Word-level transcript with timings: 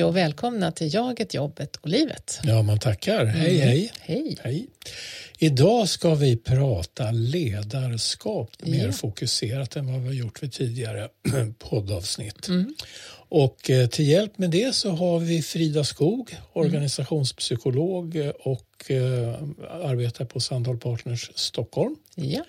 Hej 0.00 0.04
och 0.04 0.16
välkomna 0.16 0.72
till 0.72 0.94
Jaget, 0.94 1.34
jobbet 1.34 1.76
och 1.76 1.88
livet. 1.88 2.40
Ja, 2.42 2.62
man 2.62 2.78
tackar. 2.78 3.24
Hej, 3.24 3.56
Mm. 3.56 3.68
hej. 3.68 3.92
Hej. 4.00 4.36
hej. 4.42 4.66
Idag 5.38 5.88
ska 5.88 6.14
vi 6.14 6.36
prata 6.36 7.10
ledarskap 7.10 8.50
mer 8.62 8.86
Ja. 8.86 8.92
fokuserat 8.92 9.76
än 9.76 9.92
vad 9.92 10.00
vi 10.00 10.06
har 10.06 10.14
gjort 10.14 10.42
vid 10.42 10.52
tidigare 10.52 11.08
poddavsnitt. 11.58 12.48
Mm. 12.48 12.74
Och 13.28 13.70
eh, 13.70 13.86
till 13.88 14.08
hjälp 14.08 14.38
med 14.38 14.50
det 14.50 14.74
så 14.74 14.90
har 14.90 15.18
vi 15.18 15.42
Frida 15.42 15.84
Skog, 15.84 16.36
organisationspsykolog 16.52 18.16
eh, 18.16 18.28
och 18.28 18.90
eh, 18.90 19.34
arbetar 19.82 20.24
på 20.24 20.40
Sandal 20.40 20.78
Partners 20.78 21.30
Stockholm 21.34 21.96
Ja, 22.14 22.44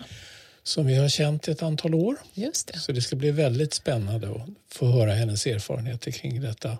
som 0.62 0.86
vi 0.86 0.94
har 0.94 1.08
känt 1.08 1.48
ett 1.48 1.62
antal 1.62 1.94
år. 1.94 2.16
just 2.34 2.66
det. 2.72 2.78
Så 2.78 2.92
det 2.92 3.02
ska 3.02 3.16
bli 3.16 3.30
väldigt 3.30 3.74
spännande 3.74 4.30
att 4.30 4.48
få 4.72 4.86
höra 4.86 5.14
hennes 5.14 5.46
erfarenheter 5.46 6.10
kring 6.10 6.40
detta 6.40 6.78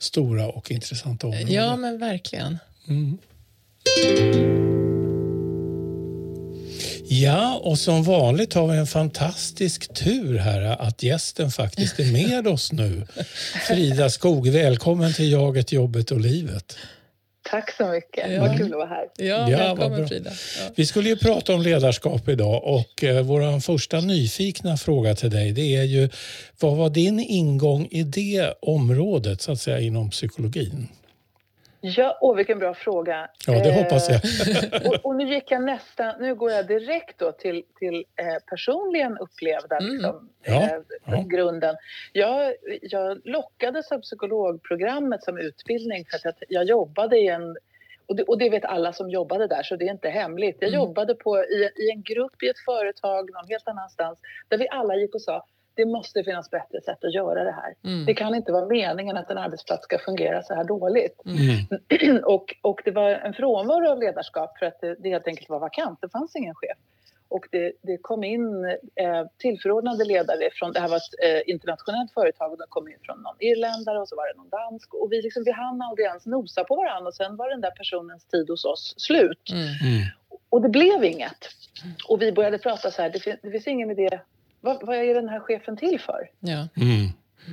stora 0.00 0.48
och 0.48 0.70
intressanta 0.70 1.26
område. 1.26 1.52
Ja, 1.52 1.76
men 1.76 1.98
verkligen. 1.98 2.58
Mm. 2.88 3.18
Ja, 7.12 7.60
och 7.62 7.78
som 7.78 8.02
vanligt 8.02 8.54
har 8.54 8.66
vi 8.66 8.78
en 8.78 8.86
fantastisk 8.86 9.94
tur 9.94 10.38
här 10.38 10.60
att 10.60 11.02
gästen 11.02 11.50
faktiskt 11.50 12.00
är 12.00 12.12
med 12.12 12.46
oss 12.46 12.72
nu. 12.72 13.06
Frida 13.68 14.10
Skog, 14.10 14.48
välkommen 14.48 15.14
till 15.14 15.32
Jaget, 15.32 15.72
jobbet 15.72 16.10
och 16.10 16.20
livet. 16.20 16.76
Tack 17.42 17.76
så 17.76 17.86
mycket. 17.88 18.32
Ja. 18.32 18.40
Vad 18.40 18.56
kul 18.56 18.72
att 18.72 18.78
vara 18.78 18.88
här. 18.88 19.04
Ja, 19.16 19.50
Ja, 19.50 19.58
välkommen. 19.58 20.08
Frida. 20.08 20.30
Ja. 20.30 20.66
Vi 20.76 20.86
skulle 20.86 21.08
ju 21.08 21.16
prata 21.16 21.54
om 21.54 21.62
ledarskap 21.62 22.28
idag 22.28 22.64
och 22.64 23.04
eh, 23.04 23.22
vår 23.22 23.60
första 23.60 24.00
nyfikna 24.00 24.76
fråga 24.76 25.14
till 25.14 25.30
dig 25.30 25.52
det 25.52 25.76
är 25.76 25.82
ju 25.84 26.08
vad 26.60 26.76
var 26.76 26.90
din 26.90 27.20
ingång 27.20 27.88
i 27.90 28.02
det 28.02 28.54
området 28.62 29.42
så 29.42 29.52
att 29.52 29.60
säga 29.60 29.80
inom 29.80 30.10
psykologin? 30.10 30.88
Ja, 31.82 32.18
åh, 32.20 32.36
vilken 32.36 32.58
bra 32.58 32.74
fråga. 32.74 33.28
Ja, 33.46 33.52
det 33.52 33.68
Eh, 33.70 33.74
hoppas 33.82 34.08
jag. 34.08 34.20
och, 34.86 34.94
och 35.06 35.16
nu 35.16 35.24
gick 35.34 35.50
jag 35.50 35.62
nästan, 35.62 36.14
nu 36.20 36.34
går 36.34 36.50
jag 36.50 36.66
direkt 36.66 37.18
då 37.18 37.32
till, 37.32 37.64
till 37.78 38.04
eh, 38.16 38.42
personligen 38.50 39.18
upplevda 39.18 39.76
Mm. 39.78 39.92
liksom, 39.92 40.28
Ja, 40.42 40.62
eh, 40.62 40.78
ja. 41.06 41.24
grunden. 41.26 41.76
Jag, 42.12 42.54
jag 42.82 43.20
lockades 43.24 43.92
av 43.92 43.98
psykologprogrammet 44.00 45.24
som 45.24 45.38
utbildning 45.38 46.04
för 46.04 46.16
att 46.16 46.24
jag, 46.24 46.34
jag 46.48 46.64
jobbade 46.64 47.18
i 47.18 47.28
en 47.28 47.56
och 48.06 48.16
det, 48.16 48.22
och 48.22 48.38
det 48.38 48.50
vet 48.50 48.64
alla 48.64 48.92
som 48.92 49.10
jobbade 49.10 49.46
där, 49.46 49.62
så 49.62 49.76
det 49.76 49.84
är 49.84 49.90
inte 49.90 50.08
hemligt. 50.08 50.56
Jag 50.60 50.68
Mm. 50.68 50.80
jobbade 50.80 51.14
på, 51.14 51.38
i, 51.38 51.70
i 51.76 51.90
en 51.90 52.02
grupp 52.02 52.42
i 52.42 52.48
ett 52.48 52.58
företag 52.64 53.30
någon 53.32 53.48
helt 53.48 53.68
annanstans 53.68 54.18
där 54.48 54.58
vi 54.58 54.68
alla 54.68 54.94
gick 54.96 55.14
och 55.14 55.22
sa 55.22 55.46
det 55.80 55.86
måste 55.86 56.24
finnas 56.24 56.50
bättre 56.50 56.80
sätt 56.80 57.04
att 57.04 57.14
göra 57.14 57.44
det 57.44 57.52
här. 57.52 57.74
Mm. 57.84 58.06
Det 58.06 58.14
kan 58.14 58.34
inte 58.34 58.52
vara 58.52 58.66
meningen 58.66 59.16
att 59.16 59.30
en 59.30 59.38
arbetsplats 59.38 59.84
ska 59.84 59.98
fungera 59.98 60.42
så 60.42 60.54
här 60.54 60.64
dåligt. 60.64 61.20
Mm. 61.26 62.22
och, 62.34 62.54
och 62.62 62.80
det 62.84 62.90
var 62.90 63.10
en 63.10 63.34
frånvaro 63.34 63.90
av 63.90 63.98
ledarskap 63.98 64.58
för 64.58 64.66
att 64.66 64.80
det, 64.80 64.96
det 64.98 65.08
helt 65.08 65.26
enkelt 65.26 65.48
var 65.48 65.58
vakant. 65.58 65.98
Det 66.02 66.08
fanns 66.08 66.36
ingen 66.36 66.54
chef. 66.54 66.78
Och 67.28 67.46
det, 67.50 67.72
det 67.82 67.98
kom 68.02 68.24
in 68.24 68.64
eh, 68.94 69.24
tillförordnade 69.38 70.04
ledare 70.04 70.50
från, 70.52 70.72
det 70.72 70.80
här 70.80 70.88
var 70.88 70.96
ett 70.96 71.14
eh, 71.26 71.52
internationellt 71.52 72.12
företag 72.12 72.52
och 72.52 72.58
de 72.58 72.64
kom 72.68 72.88
in 72.88 72.98
från 73.02 73.22
någon 73.22 73.36
irländare 73.38 73.98
och 74.00 74.08
så 74.08 74.16
var 74.16 74.26
det 74.32 74.36
någon 74.36 74.48
dansk 74.48 74.94
och 74.94 75.12
vi, 75.12 75.22
liksom, 75.22 75.42
vi 75.44 75.50
hann 75.50 75.82
aldrig 75.82 76.06
ens 76.06 76.26
nosa 76.26 76.64
på 76.64 76.76
varandra 76.76 77.08
och 77.08 77.14
sen 77.14 77.36
var 77.36 77.50
den 77.50 77.60
där 77.60 77.70
personens 77.70 78.24
tid 78.24 78.50
hos 78.50 78.64
oss 78.64 78.94
slut. 78.96 79.50
Mm. 79.50 79.62
Mm. 79.62 80.02
Och 80.48 80.62
det 80.62 80.68
blev 80.68 81.04
inget. 81.04 81.42
Och 82.08 82.22
vi 82.22 82.32
började 82.32 82.58
prata 82.58 82.90
så 82.90 83.02
här, 83.02 83.10
det, 83.10 83.20
fin, 83.20 83.36
det 83.42 83.50
finns 83.50 83.68
ingen 83.68 83.90
idé, 83.90 84.20
vad, 84.60 84.86
vad 84.86 84.96
är 84.96 85.14
den 85.14 85.28
här 85.28 85.40
chefen 85.40 85.76
till 85.76 86.00
för? 86.00 86.30
Ja. 86.40 86.68
Mm. 86.76 87.06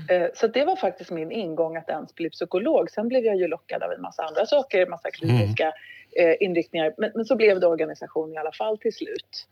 Eh, 0.09 0.29
Så 0.35 0.47
det 0.47 0.65
var 0.65 0.75
faktiskt 0.75 1.11
min 1.11 1.31
ingång 1.31 1.77
att 1.77 1.89
ens 1.89 2.15
bli 2.15 2.29
psykolog. 2.29 2.91
Sen 2.91 3.07
blev 3.07 3.23
jag 3.25 3.35
ju 3.35 3.47
lockad 3.47 3.83
av 3.83 3.91
en 3.91 4.01
massa 4.01 4.23
andra 4.23 4.45
saker, 4.45 4.81
en 4.81 4.89
massa 4.89 5.11
kliniska 5.11 5.73
eh, 6.19 6.35
inriktningar. 6.39 6.93
Men, 6.97 7.11
men 7.15 7.25
så 7.25 7.35
blev 7.35 7.59
det 7.59 7.67
organisation 7.67 8.33
i 8.33 8.37
alla 8.37 8.51
fall 8.51 8.77
till 8.77 8.93
slut. 8.93 9.47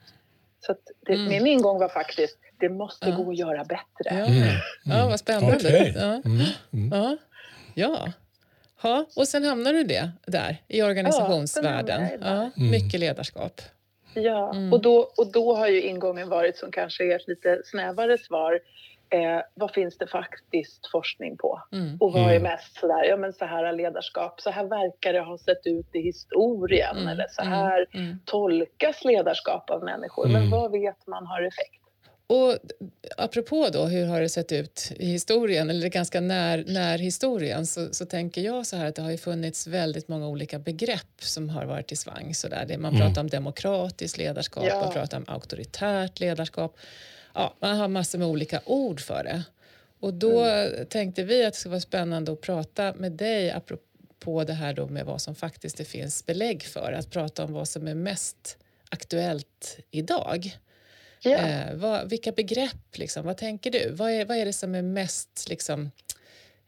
Så 0.66 0.72
att 0.72 0.80
det, 1.06 1.14
Mm. 1.14 1.28
min 1.28 1.48
ingång 1.48 1.80
var 1.80 1.90
faktiskt, 1.90 2.38
det 2.60 2.70
måste 2.70 3.10
Ja. 3.10 3.16
gå 3.16 3.30
att 3.32 3.38
göra 3.38 3.64
bättre. 3.64 4.04
Ja. 4.04 4.12
Mm. 4.26 4.48
ja, 4.86 5.08
vad 5.10 5.20
spännande. 5.20 5.56
Okej. 5.56 5.94
Ja. 5.96 6.04
Mm. 6.26 6.42
Mm. 6.74 6.90
Ja. 7.00 7.18
Ja. 7.76 8.12
ja, 8.84 9.06
och 9.16 9.28
sen 9.28 9.44
hamnar 9.44 9.74
du 9.74 9.84
det 9.84 10.10
där 10.28 10.58
i 10.68 10.82
organisationsvärlden. 10.84 12.08
Ja, 12.22 12.28
Ja, 12.28 12.50
mycket 12.64 13.00
ledarskap. 13.00 13.62
Ja, 14.16 14.52
Mm. 14.54 14.74
och, 14.74 14.82
då, 14.82 15.12
och 15.18 15.32
då 15.32 15.56
har 15.56 15.68
ju 15.68 15.82
ingången 15.82 16.30
varit, 16.30 16.58
som 16.58 16.72
kanske 16.72 17.04
är 17.12 17.16
ett 17.16 17.28
lite 17.28 17.62
snävare 17.66 18.18
svar, 18.18 18.60
eh, 19.10 19.42
vad 19.54 19.72
finns 19.72 19.98
det 19.98 20.08
faktiskt 20.08 20.88
forskning 20.92 21.38
på? 21.38 21.62
Mm. 21.72 21.98
Och 22.00 22.14
vad 22.14 22.22
är 22.22 22.30
Mm. 22.36 22.44
mest 22.44 22.80
sådär, 22.80 23.04
ja 23.04 23.18
men 23.18 23.34
så 23.34 23.46
här 23.46 23.64
har 23.64 23.74
ledarskap, 23.74 24.42
så 24.42 24.50
här 24.50 24.64
verkar 24.66 25.14
det 25.14 25.20
ha 25.20 25.38
sett 25.38 25.68
ut 25.68 25.96
i 25.96 26.00
historien 26.02 26.98
Mm. 26.98 27.08
eller 27.08 27.26
så 27.30 27.42
Mm. 27.42 27.54
här 27.54 27.86
Mm. 27.94 28.20
tolkas 28.26 29.04
ledarskap 29.06 29.70
av 29.70 29.84
människor. 29.84 30.26
Mm. 30.26 30.42
Men 30.42 30.50
vad 30.50 30.72
vet 30.72 31.08
man 31.08 31.26
har 31.26 31.42
effekt? 31.42 31.82
Och 32.28 32.58
apropå 33.18 33.70
då, 33.74 33.86
hur 33.86 34.06
har 34.06 34.22
det 34.22 34.30
sett 34.30 34.52
ut 34.52 34.92
i 35.00 35.06
historien, 35.06 35.70
eller 35.70 35.88
ganska 35.90 36.22
när, 36.22 36.64
när 36.68 36.98
historien, 36.98 37.66
så, 37.68 37.94
så 37.94 38.06
tänker 38.06 38.42
jag 38.42 38.68
så 38.68 38.76
här 38.76 38.86
att 38.86 38.96
det 38.96 39.02
har 39.02 39.12
ju 39.12 39.18
funnits 39.18 39.68
väldigt 39.68 40.08
många 40.08 40.28
olika 40.28 40.60
begrepp 40.60 41.22
som 41.24 41.50
har 41.50 41.66
varit 41.66 41.92
i 41.92 41.96
svang. 41.96 42.36
Så 42.36 42.48
där. 42.48 42.78
Man 42.78 42.96
Mm. 42.96 43.08
pratar 43.08 43.22
om 43.22 43.30
demokratiskt 43.30 44.18
ledarskap, 44.18 44.64
Ja. 44.68 44.80
man 44.80 44.94
pratar 44.94 45.18
om 45.18 45.26
auktoritärt 45.28 46.20
ledarskap. 46.20 46.78
Ja, 47.34 47.54
man 47.60 47.78
har 47.78 47.88
massor 47.88 48.20
med 48.20 48.28
olika 48.28 48.62
ord 48.66 49.02
för 49.02 49.24
det. 49.24 49.44
Och 50.00 50.14
då 50.14 50.44
Mm. 50.44 50.86
tänkte 50.86 51.24
vi 51.24 51.46
att 51.46 51.54
det 51.54 51.60
skulle 51.60 51.72
vara 51.72 51.82
spännande 51.82 52.32
att 52.32 52.42
prata 52.42 52.94
med 52.94 53.12
dig 53.12 53.52
apropå 53.52 54.44
det 54.44 54.54
här 54.54 54.74
då 54.74 54.88
med 54.88 55.06
vad 55.06 55.22
som 55.22 55.36
faktiskt 55.36 55.78
det 55.78 55.86
finns 55.86 56.26
belägg 56.26 56.64
för. 56.64 56.92
Att 56.92 57.10
prata 57.12 57.44
om 57.44 57.54
vad 57.54 57.68
som 57.68 57.88
är 57.88 57.94
mest 57.96 58.58
aktuellt 58.90 59.78
idag. 59.92 60.58
Ja. 61.22 61.38
Eh, 61.38 61.76
vad, 61.76 62.10
vilka 62.10 62.32
begrepp, 62.32 62.98
liksom, 62.98 63.26
vad 63.26 63.38
tänker 63.38 63.72
du? 63.72 63.92
Vad 63.92 64.12
är, 64.12 64.26
vad 64.26 64.38
är 64.38 64.46
det 64.46 64.54
som 64.54 64.76
är 64.76 64.82
mest 64.82 65.46
liksom, 65.50 65.92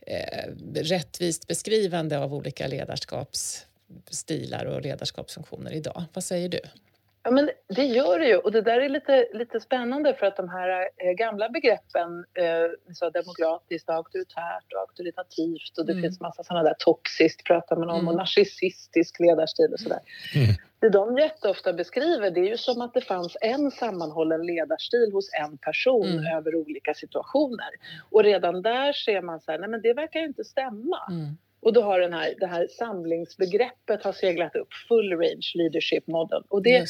eh, 0.02 0.52
rättvist 0.74 1.48
beskrivande 1.48 2.20
av 2.20 2.34
olika 2.34 2.68
ledarskapsstilar 2.68 4.66
och 4.66 4.82
ledarskapsfunktioner 4.82 5.72
idag? 5.72 6.04
Vad 6.14 6.24
säger 6.24 6.50
du? 6.50 6.60
Ja, 7.24 7.32
men 7.32 7.50
det 7.76 7.86
gör 7.86 8.20
det 8.20 8.28
ju. 8.28 8.38
Och 8.38 8.52
det 8.52 8.62
där 8.62 8.80
är 8.82 8.90
lite, 8.90 9.28
lite 9.34 9.60
spännande 9.60 10.14
för 10.14 10.26
att 10.26 10.38
de 10.38 10.50
här 10.50 10.70
eh, 10.98 11.12
gamla 11.12 11.50
begreppen, 11.50 12.26
eh, 12.34 12.94
så 12.94 13.10
demokratiskt, 13.10 13.90
auktoritärt 13.90 14.74
och 14.76 14.80
auktoritativt 14.82 15.78
och 15.78 15.86
det 15.86 15.92
Mm. 15.92 16.04
finns 16.04 16.20
massa 16.22 16.44
sådana 16.44 16.64
där 16.64 16.76
toxiskt 16.80 17.44
pratar 17.44 17.76
man 17.76 17.90
om 17.90 17.96
Mm. 17.96 18.08
och 18.08 18.16
narcissistisk 18.16 19.20
ledarstil 19.20 19.74
och 19.74 19.80
sådär. 19.80 20.00
Mm. 20.36 20.48
Det 20.80 20.90
de 20.90 21.18
jätteofta 21.18 21.74
beskriver 21.74 22.32
det 22.32 22.40
är 22.40 22.50
ju 22.50 22.58
som 22.58 22.82
att 22.82 22.94
det 22.94 23.02
fanns 23.02 23.38
en 23.42 23.72
sammanhållen 23.72 24.46
ledarstil 24.46 25.10
hos 25.14 25.30
en 25.34 25.58
person 25.58 26.08
Mm. 26.08 26.38
över 26.38 26.56
olika 26.56 26.94
situationer. 26.94 27.70
Och 28.12 28.24
redan 28.24 28.62
där 28.62 28.94
ser 28.94 29.22
man 29.22 29.40
så 29.40 29.52
här, 29.52 29.60
nej 29.60 29.70
men 29.70 29.82
det 29.82 29.94
verkar 29.94 30.20
ju 30.20 30.26
inte 30.26 30.44
stämma. 30.44 31.00
Och 31.60 31.74
då 31.74 31.82
har 31.82 32.00
den 32.00 32.14
här, 32.14 32.34
det 32.40 32.48
här 32.48 32.68
samlingsbegreppet 32.68 34.04
har 34.04 34.14
seglat 34.14 34.56
upp, 34.56 34.68
full 34.88 35.12
range 35.12 35.52
leadership 35.56 36.08
model. 36.08 36.44
Och 36.50 36.64
det, 36.64 36.80
det. 36.80 36.86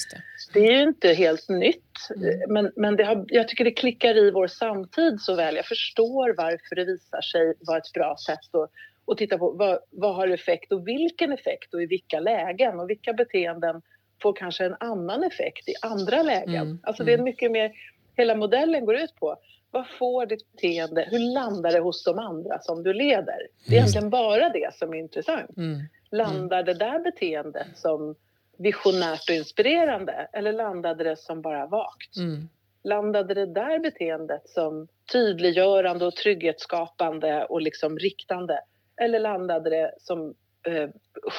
det 0.53 0.67
är 0.67 0.71
ju 0.71 0.83
inte 0.83 1.13
helt 1.13 1.49
nytt, 1.49 1.83
Mm. 2.15 2.53
men, 2.53 2.71
men 2.75 2.95
det 2.95 3.03
har, 3.03 3.25
jag 3.27 3.47
tycker 3.47 3.63
det 3.63 3.71
klickar 3.71 4.17
i 4.17 4.31
vår 4.31 4.47
samtid 4.47 5.21
så 5.21 5.35
väl. 5.35 5.55
Jag 5.55 5.65
förstår 5.65 6.33
varför 6.37 6.75
det 6.75 6.85
visar 6.85 7.21
sig 7.21 7.53
vara 7.59 7.77
ett 7.77 7.93
bra 7.93 8.15
sätt 8.25 8.55
att, 8.55 8.71
att 9.11 9.17
titta 9.17 9.37
på 9.37 9.51
vad, 9.51 9.79
vad 9.91 10.15
har 10.15 10.27
effekt 10.27 10.71
och 10.71 10.87
vilken 10.87 11.31
effekt 11.31 11.73
och 11.73 11.81
i 11.81 11.85
vilka 11.85 12.19
lägen 12.19 12.79
och 12.79 12.89
vilka 12.89 13.13
beteenden 13.13 13.81
får 14.21 14.33
kanske 14.33 14.65
en 14.65 14.75
annan 14.79 15.23
effekt 15.23 15.69
i 15.69 15.73
andra 15.81 16.23
lägen. 16.23 16.55
Mm, 16.67 16.79
Alltså 16.83 17.03
det 17.03 17.11
är 17.11 17.17
mm. 17.17 17.23
mycket 17.23 17.51
mer, 17.51 17.71
hela 18.17 18.35
modellen 18.35 18.85
går 18.85 18.95
ut 18.95 19.15
på 19.15 19.35
vad 19.77 19.87
får 19.99 20.25
ditt 20.25 20.51
beteende, 20.51 21.07
hur 21.11 21.33
landar 21.33 21.71
det 21.71 21.79
hos 21.79 22.03
de 22.03 22.19
andra 22.19 22.59
som 22.59 22.83
du 22.83 22.93
leder? 22.93 23.25
Det 23.67 23.75
är 23.75 23.77
Mm. 23.77 23.77
egentligen 23.77 24.09
bara 24.09 24.49
det 24.49 24.73
som 24.75 24.93
är 24.93 24.97
intressant. 24.97 25.57
Mm. 25.57 25.79
Landar 26.11 26.63
det 26.63 26.73
där 26.73 26.99
beteendet 26.99 27.67
som 27.75 28.15
visionärt 28.57 29.29
och 29.29 29.35
inspirerande 29.35 30.27
eller 30.33 30.53
landade 30.53 31.03
det 31.03 31.15
som 31.15 31.41
bara 31.41 31.65
vagt? 31.67 32.17
Mm. 32.17 32.49
Landade 32.83 33.33
det 33.33 33.45
där 33.45 33.79
beteendet 33.79 34.49
som 34.49 34.87
tydliggörande 35.11 36.05
och 36.05 36.15
trygghetsskapande 36.15 37.45
och 37.45 37.61
liksom 37.61 37.99
riktande? 37.99 38.59
Eller 39.01 39.19
landade 39.19 39.69
det 39.69 39.91
som 39.99 40.33
eh, 40.67 40.89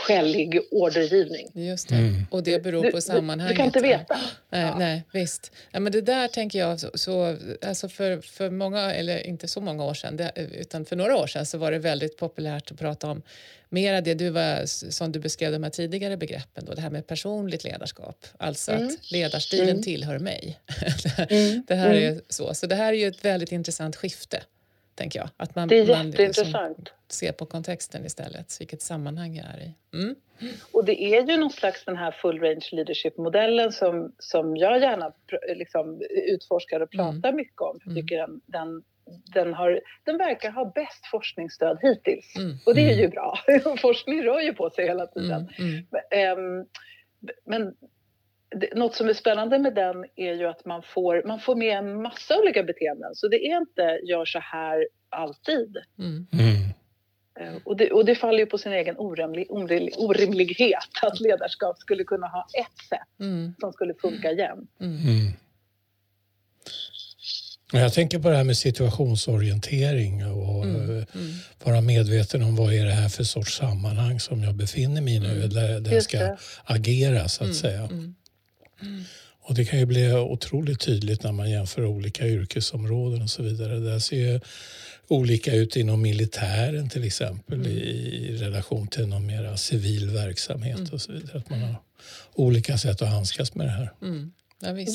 skällig 0.07 0.61
ordergivning? 0.71 1.49
Just 1.55 1.89
det. 1.89 1.95
Mm. 1.95 2.27
Och 2.31 2.43
det 2.43 2.63
beror 2.63 2.91
på 2.91 2.97
du- 2.97 3.01
sammanhanget. 3.03 3.53
Du 3.55 3.57
kan 3.57 3.67
inte 3.67 3.81
veta. 3.81 4.19
Nej, 4.51 4.61
Ja. 4.63 4.79
nej 4.79 5.03
visst. 5.13 5.53
Ja, 5.71 5.81
men 5.81 5.93
det 5.93 6.01
där 6.01 6.29
tänker 6.29 6.59
jag, 6.59 6.81
så, 6.81 6.91
så, 6.95 7.37
alltså 7.63 7.89
för, 7.89 8.21
för 8.21 8.51
många, 8.51 8.95
eller 8.95 9.27
inte 9.27 9.49
så 9.49 9.61
många 9.61 9.85
år 9.85 9.95
sedan, 9.95 10.17
det, 10.17 10.33
utan 10.61 10.85
för 10.85 10.97
några 10.97 11.17
år 11.17 11.27
sedan 11.27 11.47
så 11.47 11.59
var 11.59 11.71
det 11.73 11.79
väldigt 11.79 12.17
populärt 12.17 12.71
att 12.71 12.79
prata 12.79 13.11
om 13.11 13.23
mera 13.69 14.01
det 14.01 14.15
du 14.15 14.31
var, 14.31 14.67
som 14.91 15.13
du 15.13 15.19
beskrev 15.19 15.53
de 15.53 15.63
här 15.63 15.71
tidigare 15.71 16.17
begreppen, 16.17 16.65
då, 16.65 16.75
det 16.75 16.81
här 16.81 16.91
med 16.91 17.07
personligt 17.07 17.65
ledarskap. 17.65 18.27
Alltså 18.39 18.73
Mm. 18.73 18.87
att 18.87 19.11
ledarstilen 19.11 19.69
Mm. 19.69 19.83
tillhör 19.83 20.19
mig. 20.19 20.59
Mm. 21.29 21.65
det 21.69 21.75
här 21.75 21.91
Mm. 21.95 22.17
är 22.17 22.21
så. 22.29 22.55
Så 22.55 22.67
det 22.67 22.75
här 22.75 22.93
är 22.93 22.97
ju 22.97 23.07
ett 23.09 23.25
väldigt 23.25 23.53
intressant 23.53 23.97
skifte, 23.97 24.43
tänker 24.99 25.19
jag. 25.19 25.29
Att 25.37 25.55
man, 25.55 25.69
det 25.69 25.79
är 25.79 25.87
man 25.87 26.07
jätteintressant. 26.07 26.79
Liksom 26.79 26.95
ser 27.09 27.33
på 27.33 27.47
kontexten 27.47 28.07
istället, 28.07 28.61
vilket 28.61 28.83
sammanhang 28.83 29.37
jag 29.37 29.47
är 29.47 29.61
i. 29.61 29.75
Mm. 29.93 30.15
Och 30.73 30.85
det 30.85 31.03
är 31.03 31.31
ju 31.31 31.37
någon 31.37 31.51
slags 31.51 31.85
den 31.85 31.97
här 31.97 32.11
full 32.11 32.41
range 32.41 32.69
leadership-modellen 32.73 33.73
som, 33.73 34.13
som 34.19 34.57
jag 34.57 34.81
gärna 34.81 35.13
liksom, 35.57 36.03
utforskar 36.11 36.81
och 36.81 36.91
pratar 36.91 37.29
mm. 37.29 37.37
mycket 37.37 37.61
om. 37.61 37.79
Jag 37.85 37.93
mm. 37.93 38.03
tycker 38.03 38.17
den, 38.17 38.41
den 38.47 38.83
den, 39.35 39.55
har, 39.55 39.81
den 40.05 40.19
verkar 40.19 40.51
ha 40.51 40.73
bäst 40.75 41.07
forskningsstöd 41.11 41.79
hittills. 41.83 42.37
Mm. 42.37 42.57
Och 42.67 42.75
det 42.75 42.91
är 42.91 42.97
ju 42.97 43.09
bra. 43.09 43.39
Forskning 43.81 44.23
rör 44.23 44.41
ju 44.41 44.53
på 44.53 44.71
sig 44.71 44.87
hela 44.87 45.07
tiden. 45.07 45.49
Mm. 45.59 45.85
Mm. 46.11 46.67
Men 47.45 47.65
det, 47.65 47.75
något 48.75 48.95
som 48.95 49.09
är 49.09 49.15
spännande 49.15 49.59
med 49.59 49.75
den 49.75 50.05
är 50.17 50.35
ju 50.35 50.47
att 50.47 50.65
man 50.65 50.83
får, 50.83 51.23
man 51.27 51.41
får 51.41 51.57
med 51.57 51.79
en 51.79 52.03
massa 52.03 52.39
olika 52.39 52.63
beteenden. 52.63 53.15
Så 53.15 53.29
det 53.29 53.37
är 53.37 53.57
inte 53.57 54.01
gör 54.05 54.25
så 54.25 54.39
här 54.39 54.87
alltid. 55.11 55.77
Mm. 55.99 56.27
Uh, 57.41 57.61
och, 57.65 57.77
det, 57.77 57.91
och 57.91 58.05
det 58.05 58.15
faller 58.15 58.39
ju 58.39 58.47
på 58.47 58.59
sin 58.59 58.73
egen 58.73 58.97
orimlig, 58.99 59.47
orimlig, 59.49 59.95
orimlighet 59.99 61.03
att 61.03 61.21
ledarskap 61.21 61.79
skulle 61.79 62.05
kunna 62.05 62.27
ha 62.27 62.47
ett 62.61 62.87
sätt 62.89 63.21
mm. 63.21 63.55
som 63.61 63.73
skulle 63.73 63.95
funka 63.95 64.33
jämt. 64.33 64.71
Mm. 64.81 65.33
Jag 67.73 67.93
tänker 67.93 68.19
på 68.19 68.29
det 68.29 68.37
här 68.37 68.45
med 68.45 68.57
situationsorientering 68.57 70.27
och 70.27 70.65
mm, 70.65 70.91
mm. 70.91 71.07
vara 71.65 71.81
medveten 71.81 72.43
om 72.43 72.57
vad 72.57 72.75
är 72.75 72.85
det 72.85 72.93
här 72.93 73.09
för 73.09 73.25
sorts 73.25 73.57
sammanhang 73.57 74.21
som 74.21 74.43
jag 74.43 74.55
befinner 74.55 75.01
mig 75.01 75.15
i 75.15 75.21
nu, 75.21 75.37
mm. 75.37 75.51
där, 75.51 75.81
där 75.81 75.93
jag 75.93 76.03
ska 76.03 76.37
agera 76.65 77.29
så 77.29 77.45
att 77.45 77.47
mm, 77.47 77.55
säga. 77.55 77.83
Mm. 77.83 78.15
Och 79.41 79.55
det 79.55 79.65
kan 79.65 79.79
ju 79.79 79.87
bli 79.87 80.13
otroligt 80.13 80.81
tydligt 80.81 81.23
när 81.23 81.33
man 81.33 81.51
jämför 81.51 81.85
olika 81.85 82.27
yrkesområden 82.27 83.23
och 83.23 83.31
så 83.31 83.43
vidare. 83.43 83.79
Det 83.79 84.01
ser 84.01 84.17
ju 84.17 84.41
olika 85.09 85.55
ut 85.55 85.77
inom 85.77 86.03
militären 86.03 86.89
till 86.89 87.05
exempel 87.05 87.61
mm. 87.61 87.71
i 87.73 88.37
relation 88.41 88.89
till 88.89 89.07
någon 89.07 89.27
mer 89.27 89.57
civil 89.57 90.11
verksamhet 90.11 90.93
och 90.93 91.01
så 91.01 91.13
vidare. 91.13 91.39
Att 91.39 91.51
man 91.51 91.61
har 91.61 91.77
olika 92.35 92.79
sätt 92.79 93.03
att 93.03 93.09
handskas 93.09 93.55
med 93.55 93.67
det 93.67 93.71
här. 93.71 93.91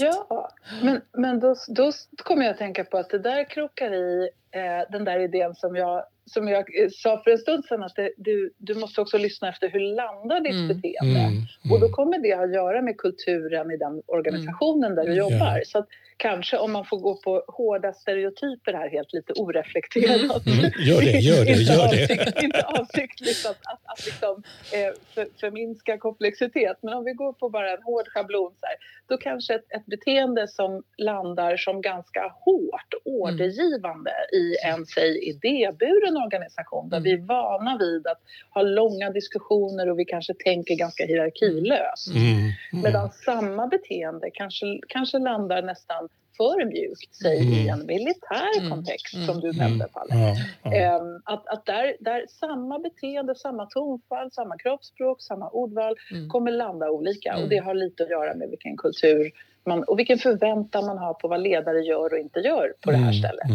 Ja, 0.02 0.28
ja, 0.30 0.52
men, 0.82 1.02
men 1.18 1.40
då, 1.40 1.56
då 1.68 1.92
kommer 2.16 2.44
jag 2.44 2.52
att 2.52 2.58
tänka 2.58 2.84
på 2.84 2.98
att 2.98 3.10
det 3.10 3.20
där 3.20 3.50
krokar 3.50 3.94
i 3.94 4.30
eh, 4.52 4.92
den 4.92 5.06
där 5.06 5.20
idén 5.20 5.56
som 5.56 5.76
jag, 5.76 6.04
som 6.26 6.48
jag 6.48 6.84
eh, 6.84 6.90
sa 6.92 7.22
för 7.24 7.32
en 7.32 7.38
stund 7.38 7.66
sedan 7.66 7.84
att 7.84 7.96
det, 7.96 8.12
du, 8.18 8.54
du 8.58 8.76
måste 8.76 9.02
också 9.02 9.18
lyssna 9.18 9.50
efter 9.50 9.70
hur 9.70 9.80
landar 9.80 10.40
ditt 10.40 10.54
mm. 10.54 10.68
beteende? 10.68 11.20
Mm. 11.20 11.34
Mm. 11.34 11.72
Och 11.72 11.80
då 11.80 11.90
kommer 11.90 12.20
det 12.20 12.34
att 12.34 12.54
göra 12.54 12.82
med 12.82 12.98
kulturen 12.98 13.72
i 13.72 13.78
den 13.78 14.02
organisationen 14.06 14.96
där 14.96 15.04
du 15.04 15.14
mm. 15.14 15.18
jobbar. 15.18 15.62
Så 15.66 15.78
att, 15.78 15.88
kanske 16.18 16.58
om 16.58 16.72
man 16.72 16.86
får 16.86 16.98
gå 16.98 17.16
på 17.16 17.44
hårda 17.48 17.94
stereotyper 17.94 18.74
här 18.74 18.90
helt 18.90 19.14
lite 19.14 19.34
oreflekterat. 19.34 20.46
Mm. 20.48 20.72
Gör 20.90 21.02
det, 21.02 21.20
gör 21.20 21.46
det, 21.46 21.52
gör 21.52 21.76
det. 21.76 21.84
Avsikt, 21.84 22.44
inte 22.44 22.62
avsiktligt 22.62 23.46
att, 23.46 23.62
att, 23.72 23.82
att 23.84 24.06
liksom, 24.06 24.44
eh, 24.74 24.94
för, 25.14 25.28
förminska 25.40 25.98
komplexitet, 25.98 26.78
men 26.82 26.94
om 26.94 27.04
vi 27.04 27.14
går 27.14 27.34
på 27.34 27.50
bara 27.50 27.72
en 27.72 27.84
hård 27.84 28.08
schablon 28.08 28.52
så 28.60 28.66
här, 28.66 28.76
då 29.08 29.18
kanske 29.18 29.56
ett, 29.56 29.66
ett 29.70 29.86
beteende 29.86 30.48
som 30.48 30.84
landar 30.98 31.58
som 31.58 31.82
ganska 31.82 32.34
hårt 32.46 32.94
ordergivande 33.06 34.12
mm. 34.12 34.44
i 34.44 34.56
en, 34.66 34.86
säg, 34.86 35.30
idéburen 35.30 36.13
organisation 36.18 36.90
där 36.90 36.98
mm. 36.98 37.04
vi 37.04 37.12
är 37.12 37.28
vana 37.28 37.78
vid 37.78 38.08
att 38.08 38.22
ha 38.50 38.62
långa 38.62 39.10
diskussioner 39.10 39.90
och 39.90 40.00
vi 40.00 40.06
kanske 40.06 40.34
tänker 40.34 40.76
ganska 40.76 41.06
hierarkilöst. 41.06 42.08
Mm. 42.08 42.34
Mm. 42.34 42.54
Medan 42.84 43.10
samma 43.10 43.68
beteende 43.68 44.30
kanske, 44.34 44.66
kanske 44.88 45.20
landar 45.20 45.62
nästan 45.62 46.10
för 46.38 46.66
mjukt, 46.66 47.16
säg 47.16 47.40
mm. 47.40 47.54
i 47.54 47.68
en 47.68 47.86
militär 47.86 48.60
mm. 48.60 48.70
kontext 48.70 49.16
mm. 49.16 49.28
som 49.28 49.40
du 49.40 49.52
nämnde 49.52 49.88
Palle. 49.94 50.16
Ja, 50.16 50.36
ja. 50.72 51.02
Um, 51.02 51.22
att, 51.26 51.48
att 51.48 51.66
där, 51.66 51.96
där 52.00 52.26
samma 52.30 52.80
beteende, 52.80 53.36
samma 53.36 53.66
tonfall, 53.66 54.32
samma 54.32 54.58
kroppsspråk, 54.58 55.22
samma 55.22 55.50
ordval 55.50 55.96
mm. 56.12 56.30
kommer 56.30 56.52
landa 56.52 56.90
olika 56.90 57.38
och 57.38 57.50
det 57.50 57.58
har 57.58 57.74
lite 57.74 58.04
att 58.04 58.10
göra 58.10 58.36
med 58.36 58.50
vilken 58.50 58.78
kultur 58.78 59.32
man, 59.66 59.84
och 59.84 60.00
vilken 60.00 60.18
förväntan 60.18 60.86
man 60.86 60.98
har 60.98 61.14
på 61.14 61.28
vad 61.28 61.42
ledare 61.42 61.80
gör 61.80 62.14
och 62.14 62.20
inte 62.20 62.40
gör 62.40 62.74
på 62.82 62.92
det 62.92 62.98
här 62.98 63.14
stället. 63.14 63.48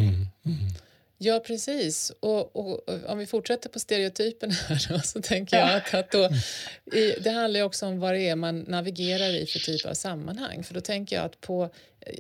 Ja, 1.21 1.41
precis. 1.47 2.13
Och, 2.21 2.57
och, 2.57 2.89
och, 2.89 3.05
om 3.07 3.19
vi 3.19 3.27
fortsätter 3.27 3.69
på 3.69 3.79
stereotypen 3.79 4.51
här 4.51 4.87
då, 4.89 4.99
så 4.99 5.23
tänker 5.23 5.57
jag 5.57 5.77
att, 5.77 5.95
att 5.95 6.11
då, 6.11 6.29
i, 6.99 7.21
det 7.21 7.31
handlar 7.31 7.63
också 7.63 7.87
om 7.87 8.01
vad 8.01 8.15
det 8.15 8.29
är 8.29 8.37
man 8.37 8.61
navigerar 8.61 9.35
i 9.35 9.47
för 9.47 9.59
typ 9.59 9.87
av 9.87 9.95
sammanhang. 9.95 10.65
För 10.65 10.75
då 10.75 10.81
tänker 10.81 11.17
jag 11.17 11.25
att 11.25 11.41
på, 11.41 11.71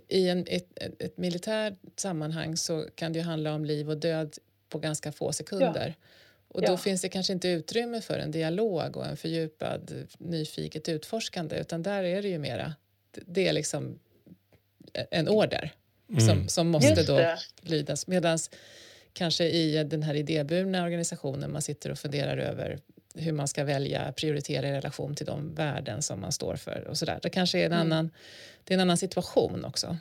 i 0.08 0.28
en, 0.28 0.46
ett, 0.48 0.78
ett 0.98 1.16
militärt 1.16 1.74
sammanhang 1.96 2.56
så 2.56 2.86
kan 2.94 3.12
det 3.12 3.20
handla 3.20 3.54
om 3.54 3.64
liv 3.64 3.90
och 3.90 3.96
död 3.96 4.38
på 4.68 4.78
ganska 4.78 5.12
få 5.12 5.32
sekunder. 5.32 5.94
Ja. 5.98 6.04
Och 6.48 6.60
då 6.62 6.72
ja. 6.72 6.76
finns 6.76 7.02
det 7.02 7.08
kanske 7.08 7.32
inte 7.32 7.48
utrymme 7.48 8.00
för 8.00 8.18
en 8.18 8.30
dialog 8.30 8.96
och 8.96 9.06
en 9.06 9.16
fördjupad 9.16 10.06
nyfiket 10.18 10.88
utforskande 10.88 11.56
utan 11.56 11.82
där 11.82 12.02
är 12.02 12.22
det 12.22 12.28
ju 12.28 12.38
mera, 12.38 12.74
det 13.12 13.48
är 13.48 13.52
liksom 13.52 13.98
en 15.10 15.28
order 15.28 15.72
mm. 16.08 16.20
som, 16.20 16.48
som 16.48 16.68
måste 16.68 17.02
då 17.02 17.36
lydas. 17.60 18.06
Medans 18.06 18.50
kanske 19.12 19.44
i 19.44 19.84
den 19.84 20.02
här 20.02 20.14
idéburna 20.14 20.84
organisationen 20.84 21.52
man 21.52 21.62
sitter 21.62 21.90
och 21.90 21.98
funderar 21.98 22.36
över 22.36 22.78
hur 23.14 23.32
man 23.32 23.48
ska 23.48 23.64
välja, 23.64 24.12
prioritera 24.12 24.68
i 24.68 24.72
relation 24.72 25.14
till 25.14 25.26
de 25.26 25.54
värden 25.54 26.02
som 26.02 26.20
man 26.20 26.32
står 26.32 26.56
för 26.56 26.86
och 26.88 26.96
sådär. 26.96 27.18
Det 27.22 27.30
kanske 27.30 27.58
är 27.58 27.66
en, 27.66 27.72
mm. 27.72 27.86
annan, 27.86 28.10
det 28.64 28.74
är 28.74 28.76
en 28.76 28.80
annan 28.80 28.96
situation 28.96 29.64
också. 29.64 29.96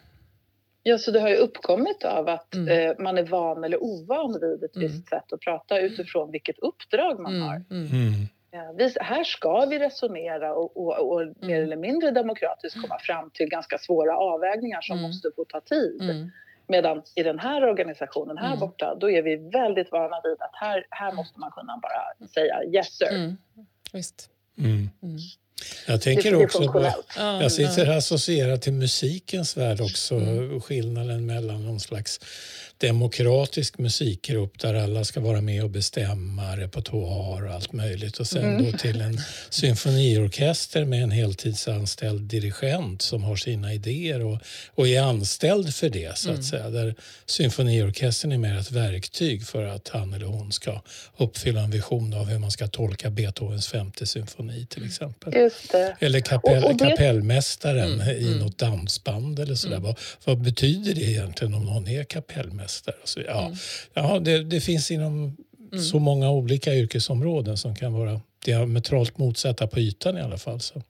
Ja, 0.83 0.97
så 0.97 1.11
det 1.11 1.19
har 1.19 1.29
ju 1.29 1.35
uppkommit 1.35 2.03
av 2.03 2.29
att 2.29 2.55
mm. 2.55 2.89
eh, 2.89 2.95
man 2.99 3.17
är 3.17 3.23
van 3.23 3.63
eller 3.63 3.83
ovan 3.83 4.39
vid 4.41 4.63
ett 4.63 4.75
mm. 4.75 4.87
visst 4.87 5.09
sätt 5.09 5.33
att 5.33 5.39
prata 5.39 5.79
utifrån 5.79 6.31
vilket 6.31 6.59
uppdrag 6.59 7.19
man 7.19 7.35
mm. 7.35 7.47
har. 7.47 7.55
Mm. 7.55 7.87
Mm. 7.87 8.13
Ja, 8.51 8.73
vi, 8.77 8.93
här 8.99 9.23
ska 9.23 9.65
vi 9.65 9.79
resonera 9.79 10.53
och, 10.53 10.77
och, 10.77 11.11
och 11.11 11.33
mer 11.39 11.63
eller 11.63 11.75
mindre 11.75 12.11
demokratiskt 12.11 12.81
komma 12.81 12.99
fram 12.99 13.29
till 13.29 13.47
ganska 13.47 13.77
svåra 13.77 14.17
avvägningar 14.17 14.81
som 14.81 15.01
måste 15.01 15.31
få 15.35 15.45
ta 15.45 15.61
tid. 15.61 16.01
Medan 16.67 17.03
i 17.15 17.23
den 17.23 17.39
här 17.39 17.63
organisationen 17.69 18.37
här 18.37 18.47
mm. 18.47 18.59
borta, 18.59 18.95
då 18.95 19.11
är 19.11 19.21
vi 19.21 19.35
väldigt 19.35 19.91
vana 19.91 20.21
vid 20.23 20.33
att 20.39 20.51
här, 20.53 20.85
här 20.89 21.11
måste 21.11 21.39
man 21.39 21.51
kunna 21.51 21.79
bara 21.81 22.27
säga 22.27 22.63
yes 22.63 22.97
sir. 22.97 23.09
Mm. 23.09 23.37
Visst. 23.93 24.29
Mm. 24.57 24.89
mm. 25.03 25.17
Jag 25.87 26.01
tänker 26.01 26.43
också 26.43 26.71
på, 26.71 26.91
jag 27.15 27.51
sitter 27.51 27.97
associerad 27.97 28.61
till 28.61 28.73
musikens 28.73 29.57
värld 29.57 29.81
också, 29.81 30.15
mm. 30.15 30.61
skillnaden 30.61 31.25
mellan 31.25 31.65
någon 31.65 31.79
slags 31.79 32.19
demokratisk 32.77 33.77
musikgrupp 33.77 34.59
där 34.59 34.73
alla 34.73 35.03
ska 35.03 35.19
vara 35.19 35.41
med 35.41 35.63
och 35.63 35.69
bestämma 35.69 36.57
repertoar 36.57 37.47
och 37.47 37.53
allt 37.53 37.73
möjligt 37.73 38.17
och 38.17 38.27
sen 38.27 38.43
mm. 38.43 38.71
då 38.71 38.77
till 38.77 39.01
en 39.01 39.21
symfoniorkester 39.49 40.85
med 40.85 41.03
en 41.03 41.11
heltidsanställd 41.11 42.21
dirigent 42.21 43.01
som 43.01 43.23
har 43.23 43.35
sina 43.35 43.73
idéer 43.73 44.23
och, 44.23 44.39
och 44.75 44.87
är 44.87 45.01
anställd 45.01 45.75
för 45.75 45.89
det 45.89 46.17
så 46.17 46.29
att 46.29 46.35
mm. 46.35 46.43
säga. 46.43 46.69
Där 46.69 46.95
symfoniorkestern 47.25 48.31
är 48.31 48.37
mer 48.37 48.59
ett 48.59 48.71
verktyg 48.71 49.45
för 49.45 49.63
att 49.63 49.87
han 49.87 50.13
eller 50.13 50.25
hon 50.25 50.51
ska 50.51 50.81
uppfylla 51.17 51.61
en 51.61 51.71
vision 51.71 52.13
av 52.13 52.25
hur 52.25 52.39
man 52.39 52.51
ska 52.51 52.67
tolka 52.67 53.09
Beethovens 53.09 53.67
femte 53.67 54.05
symfoni 54.05 54.65
till 54.65 54.85
exempel. 54.85 55.33
Eller 55.99 56.19
kapell, 56.19 56.63
och, 56.63 56.69
och 56.69 56.77
det... 56.77 56.89
kapellmästaren 56.89 58.01
mm. 58.01 58.17
i 58.17 58.27
mm. 58.27 58.39
något 58.39 58.57
dansband 58.57 59.39
eller 59.39 59.55
sådär. 59.55 59.75
Mm. 59.75 59.83
Vad, 59.83 59.99
vad 60.23 60.41
betyder 60.41 60.93
det 60.93 61.01
egentligen 61.01 61.53
om 61.53 61.65
någon 61.65 61.87
är 61.87 62.03
kapellmästare? 62.03 62.66
Semester. 62.67 62.95
Alltså, 63.01 63.21
ja, 63.21 63.45
mm. 63.45 63.57
ja, 63.93 64.19
det, 64.19 64.43
det, 64.43 64.61
finns 64.61 64.91
inom 64.91 65.37
mm. 65.71 65.83
så 65.83 65.99
många 65.99 66.31
olika 66.31 66.73
yrkesområden 66.73 67.57
som 67.57 67.75
kan 67.75 67.93
vara 67.93 68.21
diametralt 68.45 69.17
motsatta 69.17 69.67
på 69.67 69.79
ytan 69.79 70.17
i 70.17 70.21
alla 70.21 70.37
fall. 70.37 70.59
Så. 70.59 70.81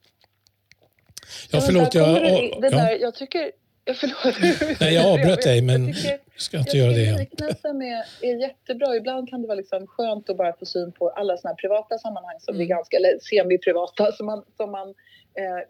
Ja, 1.52 1.62
förlåt. 1.62 1.94
Jag, 1.94 2.22
det, 2.22 2.62
det 2.62 2.70
där, 2.70 2.98
jag 3.02 3.16
tycker... 3.16 3.52
Förlåt. 3.96 4.80
Nej, 4.80 4.94
jag 4.94 5.06
avbröt 5.06 5.42
dig, 5.42 5.62
men 5.62 5.88
jag 5.88 6.20
ska 6.38 6.58
inte 6.58 6.78
göra 6.78 6.92
det 6.92 7.02
igen. 7.02 7.18
Liknelsen 7.18 7.82
är, 7.82 8.04
är 8.22 8.42
jättebra. 8.42 8.96
Ibland 8.96 9.30
kan 9.30 9.42
det 9.42 9.48
vara 9.48 9.58
liksom 9.58 9.88
skönt 9.88 10.30
att 10.30 10.38
bara 10.38 10.54
få 10.54 10.66
syn 10.66 10.92
på 10.92 11.10
alla 11.10 11.38
såna 11.38 11.54
privata 11.54 11.98
sammanhang 11.98 12.36
som 12.40 12.56
mm. 12.56 12.66
är 12.66 12.70
ganska 12.70 12.98
semi-privata 13.22 14.12
som 14.12 14.26
man, 14.26 14.44
som 14.58 14.72
man 14.72 14.94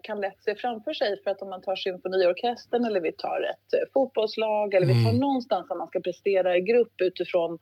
kan 0.02 0.20
lätt 0.20 0.42
se 0.42 0.54
framför 0.54 0.92
sig. 0.92 1.22
För 1.22 1.30
att 1.30 1.42
om 1.42 1.50
man 1.50 1.62
tar 1.62 1.76
symfoniorkestern 1.76 2.84
eller 2.84 3.00
vi 3.00 3.12
tar 3.12 3.40
ett 3.50 3.72
eh, 3.72 3.92
fotbollslag 3.92 4.74
eller 4.74 4.86
vi 4.86 5.04
tar 5.04 5.10
mm. 5.10 5.20
någonstans 5.20 5.68
där 5.68 5.76
man 5.76 5.86
ska 5.86 6.00
prestera 6.00 6.56
i 6.56 6.60
grupp 6.60 7.00
utifrån 7.00 7.58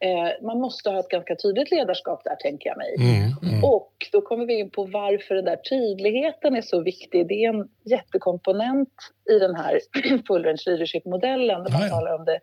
Eh, 0.00 0.46
man 0.46 0.60
måste 0.60 0.90
ha 0.90 1.00
ett 1.00 1.08
ganska 1.08 1.36
tydligt 1.36 1.70
ledarskap 1.70 2.24
där, 2.24 2.36
tänker 2.36 2.68
jag 2.68 2.78
mig. 2.78 2.94
Mm, 2.98 3.52
mm. 3.52 3.64
Och 3.64 3.92
då 4.12 4.20
kommer 4.20 4.46
vi 4.46 4.58
in 4.58 4.70
på 4.70 4.84
varför 4.84 5.34
den 5.34 5.44
där 5.44 5.56
tydligheten 5.56 6.56
är 6.56 6.62
så 6.62 6.80
viktig. 6.80 7.28
Det 7.28 7.44
är 7.44 7.48
en 7.48 7.68
jättekomponent 7.84 8.94
i 9.30 9.38
den 9.38 9.54
här 9.54 9.80
full 10.26 10.44
range 10.44 10.62
leadership-modellen 10.66 11.64
där 11.64 11.72
man 11.72 11.82
ja, 11.82 11.88
talar 11.88 12.14
om 12.14 12.24
det, 12.24 12.40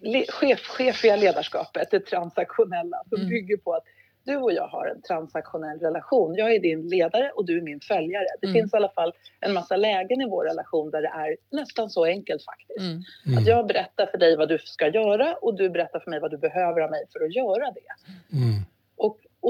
det 0.00 0.30
chef, 0.30 0.60
chefiga 0.60 1.16
ledarskapet, 1.16 1.90
det 1.90 2.00
transaktionella, 2.00 3.02
som 3.08 3.18
mm. 3.18 3.28
bygger 3.30 3.56
på 3.56 3.72
att 3.72 3.84
du 4.30 4.36
och 4.36 4.52
jag 4.52 4.68
har 4.68 4.86
en 4.86 5.02
transaktionell 5.02 5.78
relation. 5.78 6.34
Jag 6.34 6.54
är 6.54 6.60
din 6.60 6.88
ledare 6.88 7.30
och 7.34 7.44
du 7.46 7.58
är 7.58 7.62
min 7.62 7.80
följare. 7.80 8.26
Det 8.40 8.46
mm. 8.46 8.54
finns 8.54 8.74
i 8.74 8.76
alla 8.76 8.88
fall 8.88 9.12
en 9.40 9.52
massa 9.52 9.76
lägen 9.76 10.20
i 10.20 10.28
vår 10.30 10.44
relation 10.44 10.90
där 10.90 11.02
det 11.02 11.08
är 11.08 11.36
nästan 11.50 11.90
så 11.90 12.04
enkelt 12.04 12.44
faktiskt. 12.44 12.80
Mm. 12.80 13.02
Mm. 13.26 13.38
Att 13.38 13.46
jag 13.46 13.66
berättar 13.66 14.06
för 14.06 14.18
dig 14.18 14.36
vad 14.36 14.48
du 14.48 14.58
ska 14.58 14.88
göra 14.88 15.34
och 15.34 15.54
du 15.54 15.70
berättar 15.70 16.00
för 16.00 16.10
mig 16.10 16.20
vad 16.20 16.30
du 16.30 16.38
behöver 16.38 16.80
av 16.80 16.90
mig 16.90 17.04
för 17.12 17.24
att 17.24 17.34
göra 17.34 17.70
det. 17.70 17.92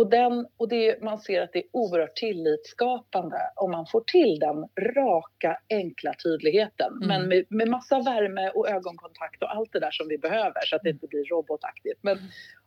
Mm. 0.00 0.06
Och 0.06 0.10
och, 0.10 0.10
den, 0.10 0.46
och 0.56 0.68
det, 0.68 1.02
man 1.02 1.18
ser 1.18 1.42
att 1.42 1.52
det 1.52 1.58
är 1.58 1.64
oerhört 1.72 2.16
tillitsskapande 2.16 3.36
om 3.56 3.70
man 3.70 3.86
får 3.86 4.00
till 4.00 4.38
den 4.38 4.68
raka, 4.94 5.58
enkla 5.70 6.14
tydligheten. 6.24 6.92
Mm. 6.92 7.08
Men 7.08 7.28
med, 7.28 7.44
med 7.48 7.68
massa 7.68 8.00
värme 8.00 8.50
och 8.50 8.68
ögonkontakt 8.68 9.42
och 9.42 9.56
allt 9.56 9.72
det 9.72 9.80
där 9.80 9.90
som 9.90 10.08
vi 10.08 10.18
behöver 10.18 10.60
så 10.66 10.76
att 10.76 10.82
det 10.82 10.90
inte 10.90 11.06
blir 11.06 11.24
robotaktigt. 11.24 11.98
Men 12.02 12.18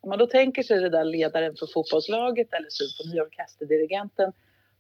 om 0.02 0.10
man 0.10 0.20
då 0.20 0.28
tänker 0.28 0.64
sig 0.64 0.80
det 0.80 0.90
där 0.90 1.06
ledaren 1.06 1.56
för 1.56 1.68
fotbollslaget 1.74 2.54
eller 2.54 2.70
symfoniorkesterdirigenten 2.70 4.34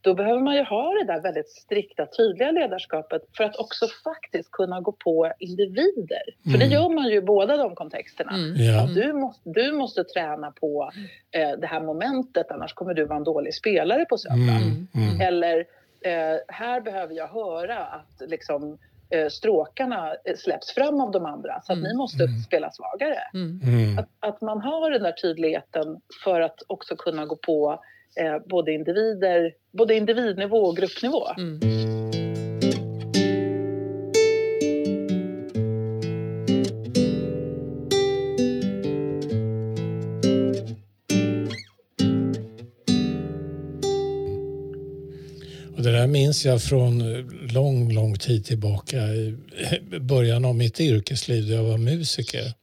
då 0.03 0.13
behöver 0.13 0.41
man 0.41 0.55
ju 0.55 0.63
ha 0.63 0.93
det 0.93 1.13
där 1.13 1.22
väldigt 1.22 1.50
strikta, 1.50 2.05
tydliga 2.05 2.51
ledarskapet 2.51 3.22
för 3.38 3.43
att 3.43 3.55
också 3.55 3.86
faktiskt 4.03 4.51
kunna 4.51 4.81
gå 4.81 4.91
på 4.91 5.31
individer. 5.39 6.24
Mm. 6.45 6.51
För 6.51 6.60
det 6.60 6.65
mm. 6.65 6.72
gör 6.72 6.89
man 6.89 7.07
ju 7.07 7.15
i 7.15 7.22
båda 7.22 7.57
de 7.57 7.75
kontexterna. 7.75 8.31
Mm. 8.33 8.55
Ja. 8.55 8.86
du, 8.95 9.13
måste, 9.13 9.50
du 9.50 9.72
måste 9.72 10.03
träna 10.03 10.51
på 10.51 10.91
eh, 11.31 11.60
det 11.60 11.67
här 11.67 11.81
momentet, 11.81 12.51
annars 12.51 12.74
kommer 12.74 12.93
du 12.93 13.05
vara 13.05 13.17
en 13.17 13.24
dålig 13.24 13.53
spelare 13.53 14.05
på 14.05 14.17
söndag. 14.17 14.53
Mm. 14.53 14.88
mm. 14.95 15.22
Eller 15.22 15.57
eh, 16.01 16.39
här 16.48 16.81
behöver 16.81 17.13
jag 17.13 17.27
höra 17.27 17.77
att 17.77 18.29
liksom, 18.29 18.77
eh, 19.10 19.27
stråkarna 19.27 20.15
släpps 20.36 20.72
fram 20.72 21.01
av 21.01 21.12
de 21.12 21.25
andra 21.25 21.62
så 21.63 21.74
att 21.74 21.79
ni 21.79 21.93
måste 21.93 22.27
spela 22.48 22.72
svagare. 22.72 23.19
Att, 24.00 24.10
att 24.19 24.41
man 24.41 24.62
har 24.62 24.91
den 24.91 25.03
där 25.03 25.12
tydligheten 25.12 26.01
för 26.24 26.41
att 26.41 26.60
också 26.67 26.95
kunna 26.95 27.25
gå 27.25 27.36
på 27.36 27.83
eh, 28.15 28.39
både, 28.50 28.74
individer, 28.74 29.53
både 29.72 29.96
individnivå 29.96 30.58
och 30.58 30.77
gruppnivå. 30.77 31.27
Mm. 31.38 31.60
Och 45.75 45.84
det 45.84 45.91
där 45.91 46.08
minns 46.08 46.46
jag 46.46 46.62
från 46.62 47.00
lång, 47.53 47.93
lång 47.93 48.17
tid 48.17 48.46
tillbaka 48.46 48.98
i 48.98 49.38
början 50.00 50.46
av 50.46 50.55
mitt 50.55 50.79
yrkesliv 50.79 51.48
då 51.48 51.53
jag 51.53 51.63
var 51.63 51.77
musiker 51.77 52.53